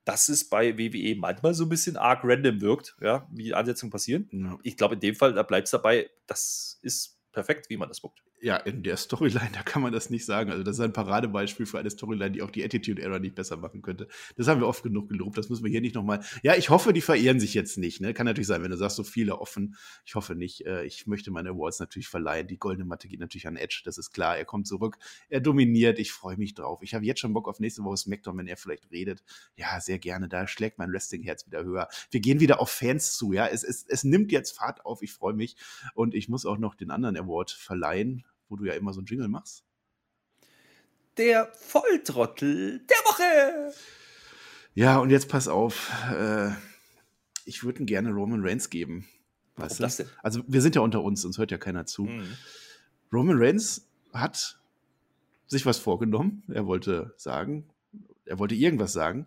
dass 0.05 0.29
es 0.29 0.49
bei 0.49 0.77
WWE 0.79 1.17
manchmal 1.17 1.55
so 1.55 1.65
ein 1.65 1.69
bisschen 1.69 1.97
arg 1.97 2.21
random 2.25 2.61
wirkt, 2.61 2.97
ja, 3.01 3.27
wie 3.31 3.55
Ansetzungen 3.55 3.91
passieren. 3.91 4.29
Ja. 4.33 4.59
Ich 4.63 4.77
glaube, 4.77 4.95
in 4.95 5.01
dem 5.01 5.15
Fall, 5.15 5.33
da 5.33 5.43
bleibt 5.43 5.67
es 5.67 5.71
dabei, 5.71 6.11
das 6.27 6.79
ist 6.83 7.19
perfekt, 7.33 7.71
wie 7.71 7.77
man 7.77 7.89
das 7.89 8.01
guckt 8.01 8.23
ja, 8.41 8.57
in 8.57 8.83
der 8.83 8.97
Storyline, 8.99 9.51
da 9.53 9.63
kann 9.63 9.83
man 9.83 9.93
das 9.93 10.11
nicht 10.11 10.27
sagen. 10.27 10.51
Also, 10.51 10.63
das 10.63 10.77
ist 10.77 10.81
ein 10.81 10.93
Paradebeispiel 10.93 11.67
für 11.67 11.79
eine 11.79 11.91
Storyline, 11.91 12.33
die 12.33 12.43
auch 12.43 12.51
die 12.51 12.65
Attitude 12.65 13.01
Era 13.01 13.19
nicht 13.19 13.35
besser 13.35 13.57
machen 13.57 13.83
könnte. 13.83 14.07
Das 14.37 14.49
haben 14.49 14.61
wir 14.61 14.69
oft 14.69 14.83
genug 14.83 15.09
gelobt. 15.09 15.39
Das 15.39 15.49
müssen 15.49 15.65
wir 15.65 15.71
hier 15.71 15.81
nicht 15.81 15.95
nochmal. 15.95 16.23
Ja, 16.43 16.55
ich 16.55 16.69
hoffe, 16.69 16.93
die 16.93 17.01
verehren 17.01 17.41
sich 17.41 17.55
jetzt 17.55 17.79
nicht. 17.79 18.01
Ne? 18.01 18.13
Kann 18.13 18.27
natürlich 18.27 18.47
sein, 18.47 18.63
wenn 18.63 18.71
du 18.71 18.77
sagst, 18.77 18.97
so 18.97 19.05
viele 19.05 19.39
offen. 19.39 19.77
Ich 20.05 20.15
hoffe 20.15 20.35
nicht. 20.35 20.67
Äh, 20.67 20.85
ich 20.85 21.07
möchte 21.07 21.31
meine 21.31 21.51
Awards 21.51 21.81
natürlich 21.81 22.09
verleihen. 22.09 22.47
Die 22.47 22.59
goldene 22.59 22.85
Matte 22.85 23.09
geht 23.09 23.21
natürlich 23.21 23.47
an 23.47 23.57
Edge. 23.57 23.83
Das 23.85 23.99
ist 23.99 24.11
klar. 24.11 24.37
Er 24.37 24.45
kommt 24.45 24.67
zurück. 24.67 24.99
Er 25.29 25.41
dominiert. 25.41 25.99
Ich 25.99 26.13
freue 26.13 26.37
mich 26.37 26.55
drauf. 26.55 26.83
Ich 26.83 26.95
habe 26.95 27.05
jetzt 27.05 27.21
schon 27.21 27.33
Bock 27.33 27.49
auf 27.49 27.61
nächste 27.61 27.83
Woche 27.83 27.97
SmackDown, 27.97 28.37
wenn 28.37 28.47
er 28.47 28.57
vielleicht 28.57 28.91
redet. 28.91 29.23
Ja, 29.57 29.81
sehr 29.81 29.99
gerne. 29.99 30.29
Da 30.29 30.47
schlägt 30.47 30.79
mein 30.79 30.93
Wrestling-Herz 30.93 31.47
wieder 31.47 31.65
höher. 31.65 31.89
Wir 32.11 32.21
gehen 32.21 32.41
wieder 32.41 32.61
auf 32.61 32.71
Fans 32.71 33.17
zu. 33.17 33.33
Ja, 33.33 33.47
es, 33.47 33.65
es, 33.65 33.87
es 33.89 34.05
nimmt 34.05 34.33
jetzt 34.33 34.59
Fahrt 34.59 34.85
auf. 34.85 35.03
Ich 35.03 35.13
freue 35.13 35.35
mich. 35.35 35.57
Und 35.95 36.15
ich 36.15 36.29
muss 36.29 36.45
auch 36.45 36.59
noch 36.59 36.75
den 36.75 36.91
anderen 36.91 37.17
Award 37.17 37.51
verleihen 37.51 38.25
wo 38.55 38.57
du 38.57 38.67
ja 38.67 38.75
immer 38.75 38.93
so 38.93 39.01
einen 39.01 39.07
Jingle 39.07 39.27
machst. 39.27 39.65
Der 41.17 41.53
Volltrottel 41.55 42.79
der 42.87 42.97
Woche. 43.05 43.75
Ja, 44.75 44.99
und 44.99 45.11
jetzt 45.11 45.29
pass 45.29 45.49
auf. 45.49 45.93
Äh, 46.13 46.51
ich 47.45 47.65
würde 47.65 47.81
ihn 47.81 47.87
gerne 47.87 48.11
Roman 48.11 48.45
Reigns 48.45 48.71
geben. 48.71 49.09
Was 49.57 49.79
das 49.79 49.97
denn? 49.97 50.07
Also, 50.23 50.43
wir 50.47 50.63
sind 50.63 50.77
ja 50.77 50.83
unter 50.83 51.03
uns, 51.03 51.25
uns 51.25 51.39
hört 51.39 51.51
ja 51.51 51.59
keiner 51.59 51.85
zu. 51.87 52.05
Mhm. 52.05 52.37
Roman 53.13 53.37
Reigns 53.39 53.89
hat 54.13 54.61
sich 55.49 55.67
was 55.67 55.79
vorgenommen. 55.79 56.45
Er 56.49 56.67
wollte 56.67 57.13
sagen, 57.17 57.69
er 58.25 58.39
wollte 58.39 58.55
irgendwas 58.55 58.93
sagen 58.93 59.27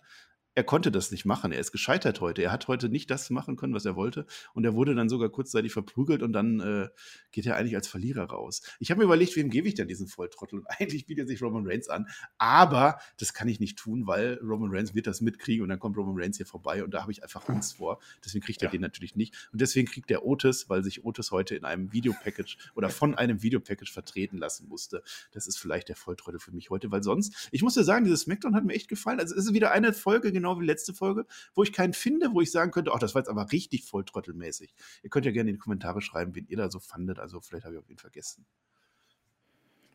er 0.57 0.63
konnte 0.63 0.91
das 0.91 1.11
nicht 1.11 1.23
machen. 1.23 1.51
Er 1.51 1.59
ist 1.59 1.71
gescheitert 1.71 2.19
heute. 2.19 2.41
Er 2.41 2.51
hat 2.51 2.67
heute 2.67 2.89
nicht 2.89 3.11
das 3.11 3.29
machen 3.29 3.57
können, 3.57 3.75
was 3.75 3.85
er 3.85 3.95
wollte. 3.95 4.25
Und 4.55 4.65
er 4.65 4.73
wurde 4.73 4.95
dann 4.95 5.07
sogar 5.07 5.29
kurzzeitig 5.29 5.71
verprügelt 5.71 6.23
und 6.23 6.33
dann 6.33 6.59
äh, 6.59 6.89
geht 7.31 7.45
er 7.45 7.57
eigentlich 7.57 7.75
als 7.75 7.87
Verlierer 7.87 8.23
raus. 8.23 8.63
Ich 8.79 8.89
habe 8.89 8.97
mir 8.97 9.05
überlegt, 9.05 9.35
wem 9.35 9.51
gebe 9.51 9.67
ich 9.67 9.75
denn 9.75 9.87
diesen 9.87 10.07
Volltrottel? 10.07 10.57
Und 10.57 10.65
eigentlich 10.79 11.05
bietet 11.05 11.27
sich 11.27 11.43
Roman 11.43 11.67
Reigns 11.67 11.89
an. 11.89 12.07
Aber 12.39 12.97
das 13.19 13.35
kann 13.35 13.47
ich 13.47 13.59
nicht 13.59 13.77
tun, 13.77 14.07
weil 14.07 14.39
Roman 14.41 14.71
Reigns 14.71 14.95
wird 14.95 15.05
das 15.05 15.21
mitkriegen 15.21 15.61
und 15.61 15.69
dann 15.69 15.77
kommt 15.77 15.95
Roman 15.95 16.15
Reigns 16.17 16.37
hier 16.37 16.47
vorbei 16.47 16.83
und 16.83 16.91
da 16.91 17.03
habe 17.03 17.11
ich 17.11 17.21
einfach 17.21 17.47
Angst 17.49 17.77
vor. 17.77 17.99
Deswegen 18.25 18.43
kriegt 18.43 18.63
er 18.63 18.69
ja. 18.69 18.71
den 18.71 18.81
natürlich 18.81 19.15
nicht. 19.15 19.49
Und 19.51 19.61
deswegen 19.61 19.87
kriegt 19.87 20.09
er 20.09 20.25
Otis, 20.25 20.71
weil 20.71 20.83
sich 20.83 21.05
Otis 21.05 21.29
heute 21.29 21.55
in 21.55 21.65
einem 21.65 21.93
Videopackage 21.93 22.57
oder 22.73 22.89
von 22.89 23.13
einem 23.13 23.43
Videopackage 23.43 23.91
vertreten 23.91 24.39
lassen 24.39 24.67
musste. 24.67 25.03
Das 25.33 25.45
ist 25.45 25.59
vielleicht 25.59 25.89
der 25.89 25.95
Volltrottel 25.95 26.39
für 26.39 26.51
mich 26.51 26.71
heute, 26.71 26.89
weil 26.89 27.03
sonst, 27.03 27.47
ich 27.51 27.61
muss 27.61 27.75
dir 27.75 27.83
sagen, 27.83 28.05
dieses 28.05 28.21
Smackdown 28.21 28.55
hat 28.55 28.65
mir 28.65 28.73
echt 28.73 28.87
gefallen. 28.87 29.19
Also 29.19 29.35
es 29.35 29.45
ist 29.45 29.53
wieder 29.53 29.69
eine 29.69 29.93
Folge, 29.93 30.31
genau 30.31 30.46
genau 30.47 30.59
wie 30.61 30.65
letzte 30.65 30.93
Folge, 30.93 31.25
wo 31.53 31.63
ich 31.63 31.73
keinen 31.73 31.93
finde, 31.93 32.33
wo 32.33 32.41
ich 32.41 32.51
sagen 32.51 32.71
könnte, 32.71 32.91
ach, 32.93 32.99
das 32.99 33.15
war 33.15 33.21
jetzt 33.21 33.29
aber 33.29 33.51
richtig 33.51 33.83
volltrottelmäßig. 33.85 34.73
Ihr 35.03 35.09
könnt 35.09 35.25
ja 35.25 35.31
gerne 35.31 35.49
in 35.49 35.55
die 35.57 35.59
Kommentare 35.59 36.01
schreiben, 36.01 36.35
wen 36.35 36.47
ihr 36.47 36.57
da 36.57 36.69
so 36.69 36.79
fandet. 36.79 37.19
Also 37.19 37.41
vielleicht 37.41 37.65
habe 37.65 37.75
ich 37.75 37.81
auch 37.81 37.89
ihn 37.89 37.97
vergessen. 37.97 38.45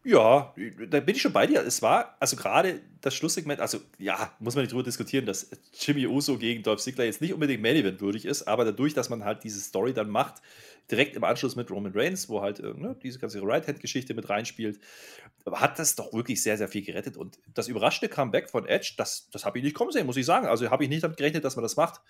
Ja, 0.05 0.53
da 0.89 0.99
bin 0.99 1.15
ich 1.15 1.23
schon 1.23 1.33
bei 1.33 1.47
dir. 1.47 1.65
Es 1.65 1.81
war, 1.81 2.17
also 2.19 2.35
gerade 2.35 2.81
das 3.01 3.15
Schlusssegment, 3.15 3.61
also 3.61 3.79
ja, 3.99 4.33
muss 4.41 4.57
man 4.57 4.65
nicht 4.65 4.73
drüber 4.73 4.83
diskutieren, 4.83 5.27
dass 5.27 5.49
Jimmy 5.79 6.07
Uso 6.09 6.39
gegen 6.39 6.65
Dolph 6.65 6.81
Ziggler 6.81 7.05
jetzt 7.05 7.21
nicht 7.21 7.33
unbedingt 7.33 7.63
Main 7.63 7.77
Event 7.77 8.01
würdig 8.01 8.25
ist, 8.25 8.43
aber 8.49 8.65
dadurch, 8.65 8.95
dass 8.95 9.11
man 9.11 9.25
halt 9.25 9.45
diese 9.45 9.61
Story 9.61 9.93
dann 9.95 10.11
macht, 10.11 10.43
direkt 10.91 11.15
im 11.15 11.23
Anschluss 11.23 11.55
mit 11.55 11.71
Roman 11.71 11.93
Reigns, 11.95 12.29
wo 12.29 12.43
halt 12.43 12.59
äh, 12.59 12.75
ne, 12.75 12.97
diese 13.01 13.21
ganze 13.21 13.41
Right-Hand-Geschichte 13.43 14.13
mit 14.15 14.29
reinspielt, 14.29 14.81
hat 15.47 15.79
das 15.79 15.95
doch 15.95 16.13
wirklich 16.13 16.43
sehr, 16.43 16.59
sehr 16.59 16.69
viel 16.69 16.83
gerettet. 16.83 17.17
Und 17.17 17.39
das 17.55 17.69
überraschende 17.69 18.13
Comeback 18.13 18.51
von 18.51 18.67
Edge, 18.67 18.95
das, 18.97 19.29
das 19.31 19.45
habe 19.45 19.59
ich 19.59 19.65
nicht 19.65 19.75
kommen 19.75 19.93
sehen, 19.93 20.07
muss 20.07 20.17
ich 20.17 20.27
sagen. 20.27 20.49
Also 20.49 20.69
habe 20.69 20.83
ich 20.83 20.91
nicht 20.91 21.05
damit 21.05 21.17
gerechnet, 21.17 21.45
dass 21.45 21.55
man 21.55 21.63
das 21.63 21.77
macht. 21.77 22.01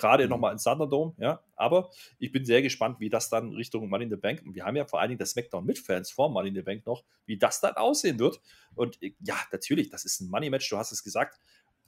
Gerade 0.00 0.24
mhm. 0.24 0.30
nochmal 0.30 0.52
in 0.52 0.58
Thunderdome, 0.58 1.14
ja. 1.18 1.42
Aber 1.56 1.90
ich 2.18 2.32
bin 2.32 2.44
sehr 2.44 2.62
gespannt, 2.62 3.00
wie 3.00 3.10
das 3.10 3.28
dann 3.28 3.52
Richtung 3.52 3.88
Money 3.88 4.04
in 4.04 4.10
the 4.10 4.16
Bank, 4.16 4.42
und 4.44 4.54
wir 4.54 4.64
haben 4.64 4.76
ja 4.76 4.86
vor 4.86 5.00
allen 5.00 5.10
Dingen 5.10 5.18
das 5.18 5.30
SmackDown 5.30 5.64
mit 5.64 5.78
Fans 5.78 6.10
vor 6.10 6.30
Money 6.30 6.48
in 6.48 6.54
the 6.54 6.62
Bank 6.62 6.86
noch, 6.86 7.04
wie 7.26 7.36
das 7.36 7.60
dann 7.60 7.74
aussehen 7.74 8.18
wird. 8.18 8.40
Und 8.74 9.00
äh, 9.02 9.12
ja, 9.20 9.36
natürlich, 9.52 9.90
das 9.90 10.04
ist 10.04 10.20
ein 10.20 10.30
Money-Match, 10.30 10.68
du 10.70 10.78
hast 10.78 10.90
es 10.90 11.04
gesagt. 11.04 11.38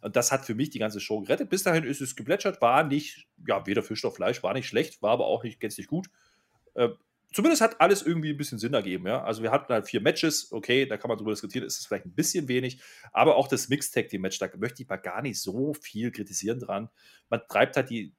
Und 0.02 0.16
das 0.16 0.30
hat 0.30 0.44
für 0.44 0.54
mich 0.54 0.70
die 0.70 0.78
ganze 0.78 1.00
Show 1.00 1.20
gerettet. 1.20 1.48
Bis 1.48 1.62
dahin 1.62 1.84
ist 1.84 2.00
es 2.00 2.16
geplätschert, 2.16 2.60
war 2.60 2.82
nicht, 2.84 3.26
ja, 3.46 3.66
weder 3.66 3.82
Fisch 3.82 4.02
noch 4.02 4.14
Fleisch, 4.14 4.42
war 4.42 4.52
nicht 4.52 4.68
schlecht, 4.68 5.00
war 5.00 5.12
aber 5.12 5.26
auch 5.26 5.42
nicht 5.42 5.60
gänzlich 5.60 5.86
gut. 5.86 6.08
Äh, 6.74 6.88
zumindest 7.32 7.62
hat 7.62 7.80
alles 7.80 8.02
irgendwie 8.02 8.30
ein 8.30 8.36
bisschen 8.36 8.58
Sinn 8.58 8.74
ergeben. 8.74 9.06
Ja? 9.06 9.22
Also 9.24 9.42
wir 9.42 9.50
hatten 9.50 9.72
halt 9.72 9.86
vier 9.86 10.00
Matches, 10.00 10.52
okay, 10.52 10.86
da 10.86 10.96
kann 10.96 11.08
man 11.08 11.18
drüber 11.18 11.32
diskutieren, 11.32 11.64
ist 11.66 11.78
es 11.78 11.86
vielleicht 11.86 12.06
ein 12.06 12.14
bisschen 12.14 12.48
wenig, 12.48 12.80
aber 13.12 13.36
auch 13.36 13.48
das 13.48 13.68
Mixed 13.68 13.94
Tag 13.94 14.08
Team 14.08 14.22
Match, 14.22 14.38
da 14.38 14.48
möchte 14.56 14.82
ich 14.82 14.88
mal 14.88 14.96
gar 14.96 15.22
nicht 15.22 15.40
so 15.40 15.74
viel 15.74 16.10
kritisieren 16.10 16.60
dran. 16.60 16.88
Man 17.28 17.40
treibt 17.48 17.76
halt 17.76 17.90
die, 17.90 18.14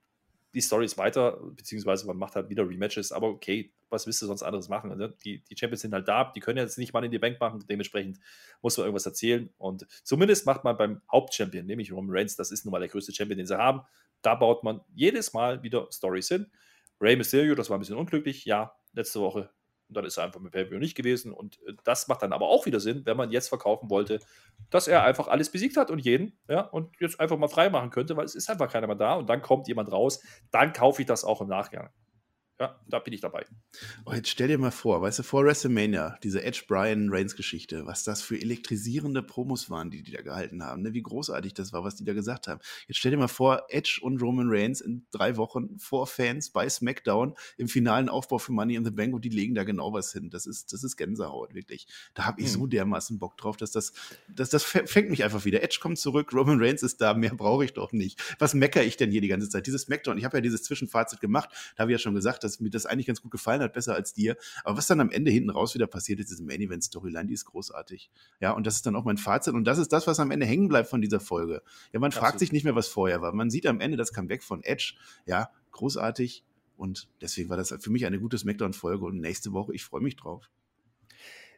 die 0.54 0.62
Stories 0.62 0.98
weiter, 0.98 1.40
beziehungsweise 1.56 2.06
man 2.06 2.18
macht 2.18 2.36
halt 2.36 2.50
wieder 2.50 2.68
Rematches, 2.68 3.12
aber 3.12 3.28
okay, 3.28 3.72
was 3.90 4.06
willst 4.06 4.22
du 4.22 4.26
sonst 4.26 4.44
anderes 4.44 4.70
machen? 4.70 4.96
Ne? 4.98 5.14
Die, 5.24 5.44
die 5.44 5.58
Champions 5.58 5.82
sind 5.82 5.94
halt 5.94 6.08
da, 6.08 6.32
die 6.36 6.40
können 6.40 6.58
jetzt 6.58 6.78
nicht 6.78 6.94
mal 6.94 7.04
in 7.04 7.12
die 7.12 7.20
Bank 7.20 7.40
machen, 7.40 7.64
dementsprechend 7.68 8.20
muss 8.62 8.78
man 8.78 8.86
irgendwas 8.86 9.06
erzählen 9.06 9.50
und 9.58 9.88
zumindest 10.04 10.46
macht 10.46 10.64
man 10.64 10.78
beim 10.78 11.02
Hauptchampion, 11.12 11.66
nämlich 11.66 11.92
Roman 11.92 12.16
Reigns, 12.16 12.36
das 12.36 12.52
ist 12.52 12.66
nun 12.66 12.72
mal 12.72 12.80
der 12.80 12.90
größte 12.90 13.14
Champion, 13.14 13.38
den 13.38 13.48
sie 13.48 13.58
haben, 13.58 13.82
da 14.22 14.36
baut 14.36 14.64
man 14.64 14.82
jedes 14.94 15.34
Mal 15.34 15.64
wieder 15.64 15.88
Stories 15.92 16.28
hin. 16.28 16.48
Rey 17.02 17.16
Mysterio, 17.16 17.56
das 17.56 17.70
war 17.70 17.78
ein 17.78 17.82
bisschen 17.82 17.98
unglücklich, 17.98 18.46
ja, 18.46 18.74
letzte 18.94 19.20
Woche. 19.22 19.50
Und 19.90 19.98
dann 19.98 20.06
ist 20.06 20.18
er 20.18 20.24
einfach 20.24 20.40
mit 20.40 20.54
pay 20.54 20.66
nicht 20.80 20.96
gewesen. 20.96 21.34
Und 21.34 21.62
äh, 21.68 21.74
das 21.84 22.08
macht 22.08 22.24
dann 22.24 22.34
aber 22.34 22.48
auch 22.48 22.66
wieder 22.66 22.80
Sinn, 22.80 23.06
wenn 23.06 23.18
man 23.18 23.32
jetzt 23.32 23.50
verkaufen 23.50 23.90
wollte, 23.90 24.20
dass 24.70 24.88
er 24.88 25.04
einfach 25.04 25.28
alles 25.28 25.52
besiegt 25.52 25.78
hat 25.78 25.92
und 25.92 26.00
jeden, 26.00 26.38
ja, 26.48 26.62
und 26.62 26.96
jetzt 27.00 27.20
einfach 27.20 27.38
mal 27.38 27.48
frei 27.48 27.70
machen 27.70 27.90
könnte, 27.90 28.18
weil 28.18 28.26
es 28.26 28.36
ist 28.36 28.50
einfach 28.50 28.72
keiner 28.72 28.88
mehr 28.88 28.96
da 28.96 29.14
und 29.16 29.30
dann 29.30 29.42
kommt 29.42 29.68
jemand 29.68 29.92
raus. 29.92 30.24
Dann 30.52 30.74
kaufe 30.74 31.02
ich 31.02 31.08
das 31.08 31.24
auch 31.24 31.42
im 31.42 31.48
Nachgang. 31.48 31.90
Ja, 32.60 32.80
da 32.88 33.00
bin 33.00 33.14
ich 33.14 33.22
dabei. 33.22 33.46
Oh, 34.06 34.14
jetzt 34.14 34.30
stell 34.30 34.48
dir 34.48 34.60
mal 34.60 34.70
vor, 34.70 35.02
weißt 35.02 35.20
du, 35.20 35.24
vor 35.24 35.44
WrestleMania, 35.44 36.18
diese 36.22 36.44
Edge 36.44 36.64
Brian 36.68 37.10
Reigns 37.10 37.36
Geschichte, 37.36 37.88
was 37.88 38.04
das 38.04 38.22
für 38.22 38.40
elektrisierende 38.40 39.24
Promos 39.24 39.72
waren, 39.72 39.90
die 39.90 40.04
die 40.04 40.12
da 40.12 40.22
gehalten 40.22 40.64
haben, 40.64 40.84
ne? 40.84 40.94
wie 40.94 41.02
großartig 41.02 41.56
das 41.56 41.74
war, 41.74 41.84
was 41.84 41.96
die 41.96 42.06
da 42.06 42.14
gesagt 42.14 42.48
haben. 42.48 42.62
Jetzt 42.88 42.98
stell 42.98 43.10
dir 43.10 43.18
mal 43.18 43.28
vor, 43.28 43.64
Edge 43.70 44.00
und 44.04 44.22
Roman 44.22 44.50
Reigns 44.50 44.82
in 44.82 45.08
drei 45.10 45.36
Wochen 45.38 45.80
vor 45.80 46.06
Fans 46.06 46.52
bei 46.52 46.70
SmackDown 46.70 47.34
im 47.58 47.68
finalen 47.68 48.08
Aufbau 48.08 48.38
für 48.38 48.52
Money 48.52 48.76
in 48.76 48.86
the 48.86 48.92
Bank 48.92 49.16
und 49.16 49.26
die 49.26 49.30
legen 49.30 49.56
da 49.56 49.64
genau 49.64 49.92
was 49.92 50.14
hin. 50.14 50.30
Das 50.30 50.46
ist, 50.46 50.74
das 50.74 50.84
ist 50.84 50.96
Gänsehaut, 50.96 51.56
wirklich. 51.56 51.88
Da 52.14 52.26
habe 52.26 52.40
ich 52.40 52.48
hm. 52.48 52.54
so 52.54 52.68
dermaßen 52.68 53.18
Bock 53.18 53.36
drauf, 53.36 53.58
dass 53.58 53.72
das, 53.72 53.94
das, 54.30 54.52
das 54.52 54.64
fängt 54.64 55.10
mich 55.10 55.24
einfach 55.24 55.44
wieder. 55.46 55.64
Edge 55.64 55.80
kommt 55.82 55.98
zurück, 55.98 56.32
Roman 56.32 56.62
Reigns 56.62 56.84
ist 56.84 57.02
da, 57.02 57.16
mehr 57.16 57.34
brauche 57.34 57.66
ich 57.66 57.74
doch 57.74 57.94
nicht. 57.94 58.22
Was 58.38 58.54
meckere 58.54 58.84
ich 58.84 58.96
denn 58.96 59.10
hier 59.10 59.22
die 59.22 59.28
ganze 59.28 59.50
Zeit? 59.50 59.66
Dieses 59.66 59.84
SmackDown, 59.84 60.20
ich 60.20 60.26
habe 60.26 60.38
ja 60.38 60.42
dieses 60.42 60.62
Zwischenfazit 60.62 61.20
gemacht, 61.20 61.50
da 61.76 61.82
habe 61.82 61.92
ich 61.92 61.96
ja 61.96 62.00
schon 62.00 62.14
gesagt, 62.14 62.43
gesagt, 62.44 62.54
dass 62.54 62.60
mir 62.60 62.70
das 62.70 62.86
eigentlich 62.86 63.08
ganz 63.08 63.22
gut 63.22 63.32
gefallen 63.32 63.62
hat, 63.62 63.74
besser 63.74 63.96
als 63.96 64.14
dir. 64.14 64.38
Aber 64.64 64.78
was 64.78 64.88
dann 64.88 65.00
am 65.00 65.10
Ende 65.10 65.32
hinten 65.32 65.50
raus 65.50 65.74
wieder 65.74 65.88
passiert 65.88 66.20
ist, 66.20 66.30
diese 66.30 66.44
Main 66.44 66.62
Event 66.62 66.84
Storyline, 66.84 67.28
die 67.28 67.34
ist 67.34 67.46
großartig. 67.46 68.12
Ja, 68.40 68.52
und 68.52 68.68
das 68.68 68.76
ist 68.76 68.86
dann 68.86 68.96
auch 68.96 69.06
mein 69.06 69.18
Fazit. 69.18 69.54
Und 69.54 69.66
das 69.66 69.78
ist 69.78 69.92
das, 69.92 70.08
was 70.08 70.20
am 70.20 70.32
Ende 70.32 70.46
hängen 70.46 70.68
bleibt 70.68 70.90
von 70.90 71.02
dieser 71.02 71.20
Folge. 71.20 71.62
Ja, 71.92 72.00
man 72.00 72.10
Absolut. 72.10 72.28
fragt 72.28 72.40
sich 72.40 72.52
nicht 72.52 72.64
mehr, 72.64 72.76
was 72.76 72.88
vorher 72.88 73.22
war. 73.22 73.34
Man 73.34 73.50
sieht 73.50 73.66
am 73.66 73.80
Ende 73.80 73.98
das 73.98 74.14
Comeback 74.14 74.44
von 74.44 74.64
Edge. 74.64 74.94
Ja, 75.26 75.50
großartig. 75.72 76.44
Und 76.76 77.08
deswegen 77.22 77.50
war 77.50 77.58
das 77.58 77.74
für 77.80 77.92
mich 77.92 78.06
eine 78.06 78.20
gute 78.20 78.38
Smackdown-Folge. 78.38 79.06
Und 79.06 79.20
nächste 79.20 79.54
Woche, 79.54 79.74
ich 79.74 79.84
freue 79.84 80.02
mich 80.02 80.16
drauf. 80.16 80.50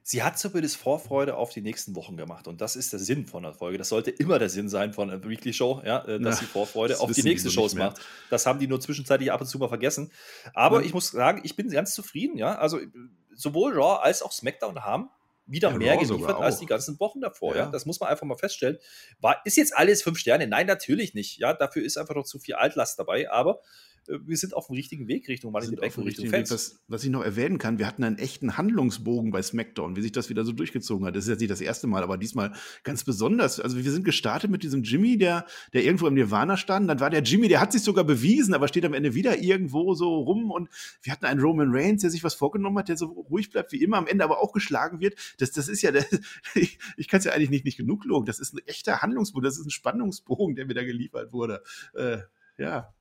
Sie 0.07 0.21
hat 0.21 0.37
zumindest 0.37 0.77
Vorfreude 0.77 1.35
auf 1.35 1.49
die 1.49 1.61
nächsten 1.61 1.95
Wochen 1.95 2.15
gemacht. 2.15 2.47
Und 2.47 2.61
das 2.61 2.75
ist 2.75 2.93
der 2.93 2.99
Sinn 2.99 3.25
von 3.25 3.41
der 3.41 3.53
Folge. 3.53 3.79
Das 3.79 3.89
sollte 3.89 4.11
immer 4.11 4.37
der 4.37 4.49
Sinn 4.49 4.69
sein 4.69 4.93
von 4.93 5.09
einer 5.09 5.27
Weekly 5.27 5.51
Show, 5.51 5.81
ja, 5.83 6.05
äh, 6.05 6.19
dass 6.19 6.35
ja, 6.35 6.41
sie 6.41 6.45
Vorfreude 6.45 6.99
auf 6.99 7.11
die 7.11 7.23
nächsten 7.23 7.49
Shows 7.49 7.73
macht. 7.73 7.99
Das 8.29 8.45
haben 8.45 8.59
die 8.59 8.67
nur 8.67 8.79
zwischenzeitlich 8.79 9.31
ab 9.31 9.41
und 9.41 9.47
zu 9.47 9.57
mal 9.57 9.67
vergessen. 9.67 10.11
Aber 10.53 10.81
ja. 10.81 10.85
ich 10.85 10.93
muss 10.93 11.09
sagen, 11.09 11.41
ich 11.43 11.55
bin 11.55 11.71
ganz 11.71 11.95
zufrieden, 11.95 12.37
ja. 12.37 12.53
Also 12.53 12.81
sowohl 13.33 13.73
Raw 13.73 14.03
als 14.03 14.21
auch 14.21 14.31
SmackDown 14.31 14.85
haben 14.85 15.09
wieder 15.47 15.71
ja, 15.71 15.77
mehr 15.77 15.97
geliefert 15.97 16.39
als 16.39 16.59
die 16.59 16.67
ganzen 16.67 16.99
Wochen 16.99 17.21
davor. 17.21 17.55
Ja. 17.55 17.63
ja. 17.63 17.71
das 17.71 17.87
muss 17.87 17.99
man 17.99 18.07
einfach 18.09 18.27
mal 18.27 18.37
feststellen. 18.37 18.77
War, 19.21 19.41
ist 19.43 19.57
jetzt 19.57 19.75
alles 19.75 20.03
fünf 20.03 20.19
Sterne? 20.19 20.45
Nein, 20.45 20.67
natürlich 20.67 21.15
nicht. 21.15 21.39
Ja, 21.39 21.53
dafür 21.53 21.83
ist 21.83 21.97
einfach 21.97 22.13
noch 22.13 22.25
zu 22.25 22.37
viel 22.37 22.53
Altlast 22.53 22.99
dabei. 22.99 23.31
Aber 23.31 23.59
wir 24.07 24.37
sind 24.37 24.53
auf 24.53 24.67
dem 24.67 24.75
richtigen 24.75 25.07
Weg 25.07 25.27
Richtung 25.27 25.51
Money 25.51 25.65
in 25.65 25.71
the 25.71 25.75
Bank 25.77 25.97
Richtung 25.97 26.27
Fans. 26.27 26.51
Was, 26.51 26.83
was, 26.87 27.03
ich 27.03 27.09
noch 27.09 27.23
erwähnen 27.23 27.57
kann, 27.57 27.79
wir 27.79 27.87
hatten 27.87 28.03
einen 28.03 28.17
echten 28.17 28.57
Handlungsbogen 28.57 29.31
bei 29.31 29.41
SmackDown, 29.41 29.95
wie 29.95 30.01
sich 30.01 30.11
das 30.11 30.29
wieder 30.29 30.45
so 30.45 30.51
durchgezogen 30.51 31.05
hat. 31.05 31.15
Das 31.15 31.25
ist 31.25 31.29
jetzt 31.29 31.39
nicht 31.39 31.51
das 31.51 31.61
erste 31.61 31.87
Mal, 31.87 32.03
aber 32.03 32.17
diesmal 32.17 32.53
ganz 32.83 33.03
besonders. 33.03 33.59
Also 33.59 33.77
wir 33.77 33.91
sind 33.91 34.05
gestartet 34.05 34.51
mit 34.51 34.63
diesem 34.63 34.83
Jimmy, 34.83 35.17
der, 35.17 35.45
der 35.73 35.83
irgendwo 35.83 36.07
im 36.07 36.13
Nirvana 36.13 36.57
stand. 36.57 36.89
Dann 36.89 36.99
war 36.99 37.09
der 37.09 37.21
Jimmy, 37.21 37.47
der 37.47 37.61
hat 37.61 37.71
sich 37.71 37.81
sogar 37.81 38.03
bewiesen, 38.03 38.53
aber 38.53 38.67
steht 38.67 38.85
am 38.85 38.93
Ende 38.93 39.15
wieder 39.15 39.41
irgendwo 39.41 39.93
so 39.93 40.19
rum. 40.19 40.51
Und 40.51 40.69
wir 41.01 41.11
hatten 41.11 41.25
einen 41.25 41.41
Roman 41.41 41.69
Reigns, 41.71 42.01
der 42.01 42.11
sich 42.11 42.23
was 42.23 42.35
vorgenommen 42.35 42.77
hat, 42.77 42.89
der 42.89 42.97
so 42.97 43.07
ruhig 43.07 43.49
bleibt 43.49 43.71
wie 43.71 43.81
immer, 43.81 43.97
am 43.97 44.07
Ende 44.07 44.23
aber 44.23 44.41
auch 44.41 44.53
geschlagen 44.53 44.99
wird. 44.99 45.15
Das, 45.39 45.51
das 45.51 45.67
ist 45.67 45.81
ja, 45.81 45.91
der, 45.91 46.05
ich, 46.55 46.79
ich 46.97 47.07
kann 47.07 47.19
es 47.19 47.25
ja 47.25 47.33
eigentlich 47.33 47.49
nicht, 47.49 47.65
nicht 47.65 47.77
genug 47.77 48.05
loben. 48.05 48.25
Das 48.25 48.39
ist 48.39 48.53
ein 48.53 48.59
echter 48.65 49.01
Handlungsbogen, 49.01 49.45
das 49.45 49.57
ist 49.57 49.65
ein 49.65 49.71
Spannungsbogen, 49.71 50.55
der 50.55 50.65
mir 50.65 50.73
da 50.73 50.83
geliefert 50.83 51.33
wurde. 51.33 51.63
Äh, 51.93 52.19
ja, 52.57 52.93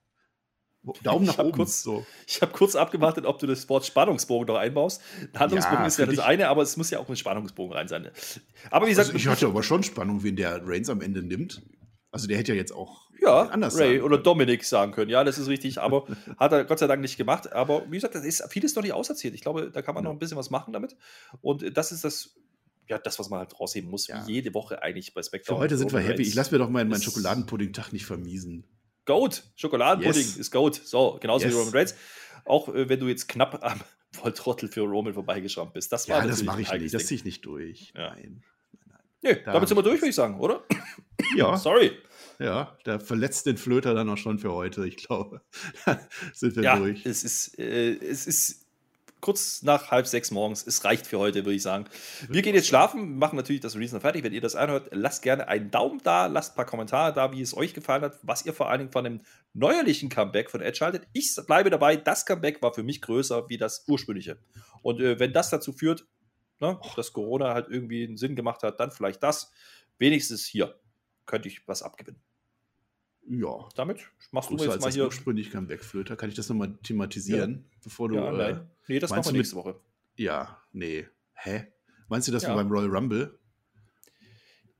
Daumen 1.02 1.26
nach 1.26 1.38
oben. 1.38 1.52
Kurz, 1.52 1.82
so. 1.82 2.04
Ich 2.26 2.42
habe 2.42 2.52
kurz 2.52 2.76
abgewartet, 2.76 3.24
ob 3.26 3.38
du 3.38 3.46
das 3.46 3.68
Wort 3.68 3.86
Spannungsbogen 3.86 4.46
noch 4.46 4.56
einbaust. 4.56 5.00
Handlungsbogen 5.34 5.80
ja, 5.80 5.86
ist 5.86 5.98
ja 5.98 6.06
das 6.06 6.18
eine, 6.18 6.48
aber 6.48 6.62
es 6.62 6.76
muss 6.76 6.90
ja 6.90 6.98
auch 6.98 7.08
ein 7.08 7.16
Spannungsbogen 7.16 7.76
rein 7.76 7.88
sein. 7.88 8.10
Aber 8.70 8.86
wie 8.86 8.90
gesagt, 8.90 9.08
also 9.08 9.16
ich 9.16 9.26
hatte 9.26 9.46
aber 9.46 9.62
schon 9.62 9.82
Spannung, 9.82 10.22
wen 10.22 10.36
der 10.36 10.66
Reigns 10.66 10.90
am 10.90 11.00
Ende 11.00 11.22
nimmt. 11.22 11.62
Also 12.10 12.28
der 12.28 12.38
hätte 12.38 12.52
ja 12.52 12.58
jetzt 12.58 12.72
auch 12.72 13.04
ja, 13.20 13.42
anders 13.48 13.78
Ray 13.78 14.00
oder 14.00 14.18
Dominik 14.18 14.64
sagen 14.64 14.92
können. 14.92 15.10
Ja, 15.10 15.24
das 15.24 15.38
ist 15.38 15.48
richtig, 15.48 15.80
aber 15.80 16.06
hat 16.36 16.52
er 16.52 16.64
Gott 16.64 16.78
sei 16.78 16.86
Dank 16.86 17.00
nicht 17.00 17.16
gemacht. 17.16 17.52
Aber 17.52 17.82
wie 17.90 17.96
gesagt, 17.96 18.14
das 18.14 18.24
ist 18.24 18.44
vieles 18.50 18.74
noch 18.74 18.82
nicht 18.82 18.92
auserzählt. 18.92 19.34
Ich 19.34 19.40
glaube, 19.40 19.70
da 19.70 19.82
kann 19.82 19.94
man 19.94 20.04
ja. 20.04 20.10
noch 20.10 20.16
ein 20.16 20.18
bisschen 20.18 20.36
was 20.36 20.50
machen 20.50 20.72
damit. 20.72 20.96
Und 21.40 21.76
das 21.76 21.92
ist 21.92 22.04
das 22.04 22.34
ja, 22.88 22.98
das, 22.98 23.18
was 23.18 23.30
man 23.30 23.38
halt 23.40 23.58
rausheben 23.58 23.90
muss, 23.90 24.08
ja. 24.08 24.26
wie 24.26 24.32
jede 24.32 24.52
Woche 24.52 24.82
eigentlich 24.82 25.14
bei 25.14 25.22
Spectrum. 25.22 25.56
Für 25.56 25.62
heute 25.62 25.78
sind 25.78 25.92
wir 25.92 26.00
happy. 26.00 26.22
Ich 26.22 26.34
lasse 26.34 26.52
mir 26.52 26.58
doch 26.58 26.68
meinen, 26.68 26.90
meinen 26.90 27.02
Schokoladenpudding-Tag 27.02 27.92
nicht 27.92 28.04
vermiesen. 28.04 28.64
Goat. 29.04 29.44
Schokoladenpudding 29.56 30.22
yes. 30.22 30.36
ist 30.36 30.50
Goat. 30.50 30.74
So, 30.74 31.18
genauso 31.20 31.46
yes. 31.46 31.54
wie 31.54 31.58
Roman 31.58 31.74
Reigns. 31.74 31.94
Auch 32.44 32.68
äh, 32.68 32.88
wenn 32.88 33.00
du 33.00 33.08
jetzt 33.08 33.28
knapp 33.28 33.62
am 33.62 33.80
Volltrottel 34.12 34.68
für 34.68 34.82
Roman 34.82 35.14
vorbeigeschrammt 35.14 35.72
bist. 35.72 35.92
Das 35.92 36.08
war 36.08 36.20
ja, 36.20 36.26
das 36.26 36.42
mache 36.42 36.62
ich 36.62 36.72
nicht. 36.72 36.94
Das 36.94 37.06
ziehe 37.06 37.16
ich 37.18 37.24
nicht 37.24 37.44
durch. 37.44 37.92
Ja. 37.96 38.10
Nein. 38.10 38.42
Nein. 38.86 38.98
Nee, 39.22 39.34
da 39.44 39.52
damit 39.52 39.68
sind 39.68 39.78
wir 39.78 39.82
durch, 39.82 40.00
würde 40.00 40.10
ich 40.10 40.14
sagen, 40.14 40.38
oder? 40.40 40.64
Ja. 41.36 41.56
Sorry. 41.56 41.92
Ja, 42.38 42.76
der 42.86 43.00
verletzt 43.00 43.46
den 43.46 43.56
Flöter 43.56 43.94
dann 43.94 44.08
auch 44.08 44.16
schon 44.16 44.38
für 44.38 44.52
heute, 44.52 44.86
ich 44.86 44.96
glaube. 44.96 45.40
sind 46.32 46.54
wir 46.54 46.62
ja, 46.62 46.76
durch. 46.76 47.06
Es 47.06 47.24
ist, 47.24 47.58
äh, 47.58 47.94
es 47.94 48.26
ist 48.26 48.63
kurz 49.24 49.62
nach 49.62 49.90
halb 49.90 50.06
sechs 50.06 50.30
morgens. 50.30 50.66
Es 50.66 50.84
reicht 50.84 51.06
für 51.06 51.18
heute, 51.18 51.46
würde 51.46 51.54
ich 51.54 51.62
sagen. 51.62 51.86
Wir 52.28 52.42
gehen 52.42 52.54
jetzt 52.54 52.68
schlafen, 52.68 53.16
machen 53.16 53.36
natürlich 53.36 53.62
das 53.62 53.74
Reason 53.74 53.98
fertig. 53.98 54.22
Wenn 54.22 54.34
ihr 54.34 54.42
das 54.42 54.54
anhört, 54.54 54.90
lasst 54.92 55.22
gerne 55.22 55.48
einen 55.48 55.70
Daumen 55.70 55.98
da, 56.04 56.26
lasst 56.26 56.52
ein 56.52 56.56
paar 56.56 56.66
Kommentare 56.66 57.14
da, 57.14 57.32
wie 57.32 57.40
es 57.40 57.56
euch 57.56 57.72
gefallen 57.72 58.02
hat, 58.02 58.18
was 58.22 58.44
ihr 58.44 58.52
vor 58.52 58.68
allen 58.68 58.80
Dingen 58.80 58.92
von 58.92 59.04
dem 59.04 59.22
neuerlichen 59.54 60.10
Comeback 60.10 60.50
von 60.50 60.60
Edge 60.60 60.84
haltet. 60.84 61.08
Ich 61.14 61.34
bleibe 61.46 61.70
dabei, 61.70 61.96
das 61.96 62.26
Comeback 62.26 62.60
war 62.60 62.74
für 62.74 62.82
mich 62.82 63.00
größer 63.00 63.48
wie 63.48 63.56
das 63.56 63.84
ursprüngliche. 63.88 64.36
Und 64.82 65.00
äh, 65.00 65.18
wenn 65.18 65.32
das 65.32 65.48
dazu 65.48 65.72
führt, 65.72 66.06
ne, 66.60 66.78
dass 66.94 67.14
Corona 67.14 67.54
halt 67.54 67.68
irgendwie 67.70 68.04
einen 68.04 68.18
Sinn 68.18 68.36
gemacht 68.36 68.62
hat, 68.62 68.78
dann 68.78 68.90
vielleicht 68.90 69.22
das. 69.22 69.50
Wenigstens 69.96 70.44
hier 70.44 70.78
könnte 71.24 71.48
ich 71.48 71.66
was 71.66 71.82
abgewinnen. 71.82 72.20
Ja. 73.28 73.68
Damit 73.74 74.00
machst 74.30 74.50
Grüße 74.50 74.66
du 74.66 74.70
jetzt 74.72 74.80
mal 74.82 74.92
hier. 74.92 75.04
ursprünglich 75.04 75.50
kam 75.50 75.68
Wegflöter. 75.68 76.16
Kann 76.16 76.28
ich 76.28 76.34
das 76.34 76.48
nochmal 76.48 76.76
thematisieren, 76.82 77.64
ja. 77.70 77.78
bevor 77.82 78.08
du. 78.08 78.16
Ja, 78.16 78.32
nein. 78.32 78.56
Äh, 78.56 78.64
nee, 78.88 78.98
das 78.98 79.10
machen 79.10 79.24
wir 79.24 79.32
nächste 79.32 79.56
Woche. 79.56 79.80
Ja, 80.16 80.60
nee. 80.72 81.06
Hä? 81.34 81.66
Meinst 82.08 82.28
du 82.28 82.32
das 82.32 82.42
ja. 82.42 82.54
beim 82.54 82.70
Royal 82.70 82.90
Rumble? 82.90 83.38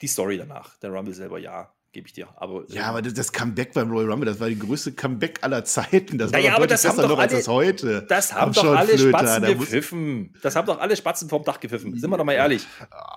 Die 0.01 0.07
Story 0.07 0.37
danach. 0.37 0.77
Der 0.79 0.91
Rumble 0.91 1.15
selber, 1.15 1.39
ja 1.39 1.75
gebe 1.95 2.07
ich 2.07 2.13
dir. 2.13 2.29
Aber, 2.37 2.65
ja, 2.69 2.87
aber 2.87 3.01
das, 3.01 3.33
Comeback 3.33 3.73
beim 3.73 3.91
Royal 3.91 4.11
Rumble, 4.11 4.27
das 4.27 4.39
war 4.39 4.49
die 4.49 4.59
größte 4.59 4.93
Comeback 4.93 5.39
aller 5.43 5.65
Zeiten. 5.65 6.19
Das 6.19 6.33
naja, 6.33 6.51
war 6.51 6.57
aber 6.59 6.67
das 6.67 6.85
haben 6.85 6.97
doch 6.99 7.19
alle, 7.19 7.29
das 7.29 7.49
heute. 7.49 8.03
Das 8.03 8.35
haben 8.35 8.53
doch 8.53 8.77
alle 8.77 8.99
Flöter, 8.99 9.19
Spatzen 9.19 9.59
gepfiffen. 9.59 10.35
Das 10.43 10.57
haben 10.57 10.67
doch 10.67 10.81
alle 10.81 10.97
Spatzen 10.97 11.29
vom 11.29 11.43
Dach 11.45 11.59
gepfiffen. 11.59 11.99
Sind 11.99 12.11
wir 12.11 12.19
doch 12.19 12.25
mal 12.25 12.33
ehrlich. 12.33 12.67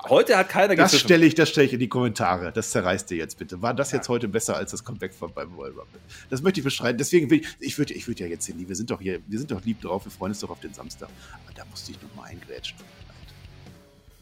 Heute 0.08 0.38
hat 0.38 0.48
keiner 0.48 0.76
das 0.76 0.92
gepfiffen. 0.92 1.08
Stelle 1.08 1.26
ich, 1.26 1.36
das 1.36 1.50
stelle 1.50 1.68
ich 1.68 1.74
in 1.74 1.80
die 1.80 1.90
Kommentare. 1.90 2.54
Das 2.54 2.72
zerreißt 2.72 3.12
ihr 3.12 3.18
jetzt 3.18 3.38
bitte. 3.38 3.62
War 3.62 3.74
das 3.74 3.92
ja. 3.92 3.98
jetzt 3.98 4.08
heute 4.08 4.28
besser 4.28 4.56
als 4.56 4.72
das 4.72 4.84
Comeback 4.84 5.14
von, 5.14 5.34
beim 5.34 5.54
Royal 5.56 5.72
Rumble? 5.72 6.00
Das 6.30 6.42
möchte 6.42 6.60
ich 6.60 6.64
bestreiten. 6.64 6.98
Deswegen 6.98 7.30
will 7.30 7.42
ich, 7.42 7.48
ich 7.60 7.78
würde 7.78 7.94
ich 7.94 8.08
würd 8.08 8.20
ja 8.20 8.28
jetzt 8.28 8.46
hier 8.46 8.56
nie, 8.56 8.68
wir 8.68 8.76
sind 8.76 8.90
doch 8.92 9.02
hier, 9.02 9.20
wir 9.28 9.40
sind 9.40 9.52
doch 9.52 9.64
lieb 9.66 9.82
drauf, 9.82 10.06
wir 10.06 10.12
freuen 10.12 10.32
uns 10.32 10.40
doch 10.40 10.52
auf 10.52 10.60
den 10.60 10.74
Samstag. 10.74 11.10
Aber 11.46 11.54
da 11.56 11.66
musste 11.66 11.92
ich 11.92 12.02
noch 12.02 12.16
mal 12.16 12.24
eingrätschen. 12.26 12.78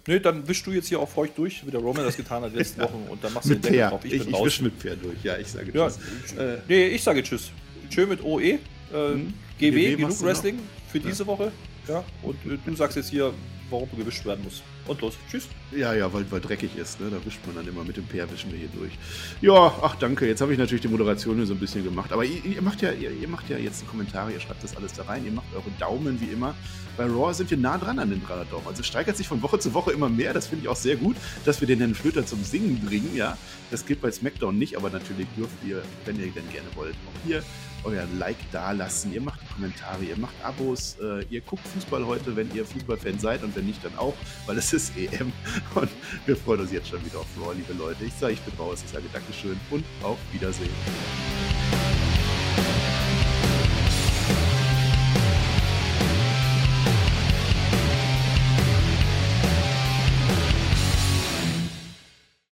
Nee, 0.07 0.19
dann 0.19 0.47
wischst 0.47 0.67
du 0.67 0.71
jetzt 0.71 0.87
hier 0.87 0.99
auch 0.99 1.09
feucht 1.09 1.37
durch, 1.37 1.65
wie 1.65 1.71
der 1.71 1.79
Roman 1.79 2.03
das 2.03 2.15
getan 2.15 2.43
hat 2.43 2.53
letzte 2.53 2.81
Woche 2.83 2.95
und 3.09 3.23
dann 3.23 3.33
machst 3.33 3.49
du 3.49 3.53
mit 3.53 3.65
den 3.65 3.71
Deckel 3.71 3.89
drauf. 3.89 4.05
Ich, 4.05 4.13
ich, 4.13 4.27
ich 4.27 4.43
wisch 4.43 4.61
mit 4.61 4.73
Pferd 4.75 5.03
durch, 5.03 5.23
ja, 5.23 5.37
ich 5.37 5.47
sage 5.47 5.71
Tschüss. 5.71 5.99
Ja, 6.37 6.43
äh, 6.43 6.57
nee, 6.67 6.87
ich 6.87 7.03
sage 7.03 7.23
Tschüss. 7.23 7.51
Tschö 7.89 8.05
mit 8.05 8.23
OE. 8.23 8.41
Äh, 8.41 8.59
hm? 8.91 9.33
GW, 9.57 9.71
GW 9.71 9.95
genug 9.95 10.21
Wrestling 10.21 10.59
für 10.91 10.99
diese 10.99 11.23
ja. 11.23 11.27
Woche. 11.27 11.51
Ja, 11.87 12.03
und 12.23 12.35
äh, 12.45 12.57
du 12.65 12.75
sagst 12.75 12.97
jetzt 12.97 13.09
hier, 13.09 13.33
warum 13.69 13.89
gewischt 13.95 14.25
werden 14.25 14.43
muss. 14.43 14.61
Und 14.87 15.01
los, 15.01 15.15
tschüss. 15.29 15.47
Ja, 15.71 15.93
ja, 15.93 16.11
weil, 16.13 16.29
weil 16.31 16.39
dreckig 16.39 16.75
ist, 16.77 16.99
ne? 16.99 17.09
Da 17.09 17.23
wischt 17.25 17.39
man 17.45 17.55
dann 17.55 17.67
immer 17.67 17.83
mit 17.83 17.97
dem 17.97 18.05
Peer 18.05 18.29
wischen 18.31 18.51
wir 18.51 18.59
hier 18.59 18.69
durch. 18.75 18.91
Ja, 19.41 19.73
ach 19.81 19.95
danke. 19.95 20.27
Jetzt 20.27 20.41
habe 20.41 20.53
ich 20.53 20.59
natürlich 20.59 20.83
die 20.83 20.87
Moderation 20.87 21.37
hier 21.37 21.45
so 21.45 21.53
ein 21.53 21.59
bisschen 21.59 21.83
gemacht. 21.83 22.11
Aber 22.11 22.23
ihr, 22.23 22.43
ihr 22.45 22.61
macht 22.61 22.81
ja, 22.81 22.91
ihr, 22.91 23.11
ihr, 23.11 23.27
macht 23.27 23.49
ja 23.49 23.57
jetzt 23.57 23.87
Kommentare, 23.87 24.31
ihr 24.31 24.39
schreibt 24.39 24.63
das 24.63 24.77
alles 24.77 24.93
da 24.93 25.03
rein, 25.03 25.25
ihr 25.25 25.31
macht 25.31 25.47
eure 25.55 25.71
Daumen 25.79 26.21
wie 26.21 26.31
immer. 26.31 26.55
Bei 26.97 27.05
Raw 27.05 27.33
sind 27.33 27.49
wir 27.49 27.57
nah 27.57 27.77
dran 27.77 27.99
an 27.99 28.09
den 28.09 28.23
300 28.23 28.51
Daumen. 28.51 28.67
Also 28.67 28.83
steigert 28.83 29.17
sich 29.17 29.27
von 29.27 29.41
Woche 29.41 29.59
zu 29.59 29.73
Woche 29.73 29.91
immer 29.91 30.07
mehr. 30.07 30.33
Das 30.33 30.47
finde 30.47 30.63
ich 30.63 30.69
auch 30.69 30.75
sehr 30.75 30.95
gut, 30.95 31.15
dass 31.45 31.59
wir 31.59 31.67
den 31.67 31.79
Herrn 31.79 31.95
Flöter 31.95 32.25
zum 32.25 32.43
Singen 32.43 32.79
bringen, 32.85 33.15
ja. 33.15 33.37
Das 33.71 33.85
geht 33.85 34.01
bei 34.01 34.11
SmackDown 34.11 34.57
nicht, 34.57 34.77
aber 34.77 34.91
natürlich 34.91 35.27
dürft 35.35 35.55
ihr, 35.65 35.81
wenn 36.05 36.17
ihr 36.17 36.31
denn 36.31 36.49
gerne 36.51 36.67
wollt, 36.75 36.93
auch 36.93 37.27
hier 37.27 37.43
euer 37.85 38.05
Like 38.17 38.37
dalassen. 38.51 39.13
Ihr 39.13 39.21
macht 39.21 39.39
Kommentare, 39.53 40.03
ihr 40.03 40.17
macht 40.17 40.35
Abos, 40.43 40.97
äh, 41.01 41.23
ihr 41.29 41.41
guckt 41.41 41.65
Fußball 41.67 42.05
heute, 42.05 42.35
wenn 42.35 42.53
ihr 42.53 42.65
Fußballfan 42.65 43.19
seid 43.19 43.43
und 43.43 43.55
wenn 43.55 43.65
nicht, 43.65 43.83
dann 43.83 43.95
auch, 43.97 44.15
weil 44.45 44.57
es 44.57 44.73
ist 44.73 44.97
EM 44.97 45.31
und 45.75 45.89
wir 46.25 46.35
freuen 46.35 46.61
uns 46.61 46.71
jetzt 46.71 46.89
schon 46.89 47.03
wieder 47.05 47.19
auf 47.19 47.27
Raw, 47.39 47.53
liebe 47.53 47.73
Leute. 47.73 48.03
Ich 48.05 48.13
sage, 48.13 48.33
ich 48.33 48.41
bin 48.41 48.53
raus, 48.57 48.81
ich 48.83 48.91
sage 48.91 49.05
Dankeschön 49.13 49.59
und 49.71 49.85
auf 50.03 50.17
Wiedersehen. 50.33 52.04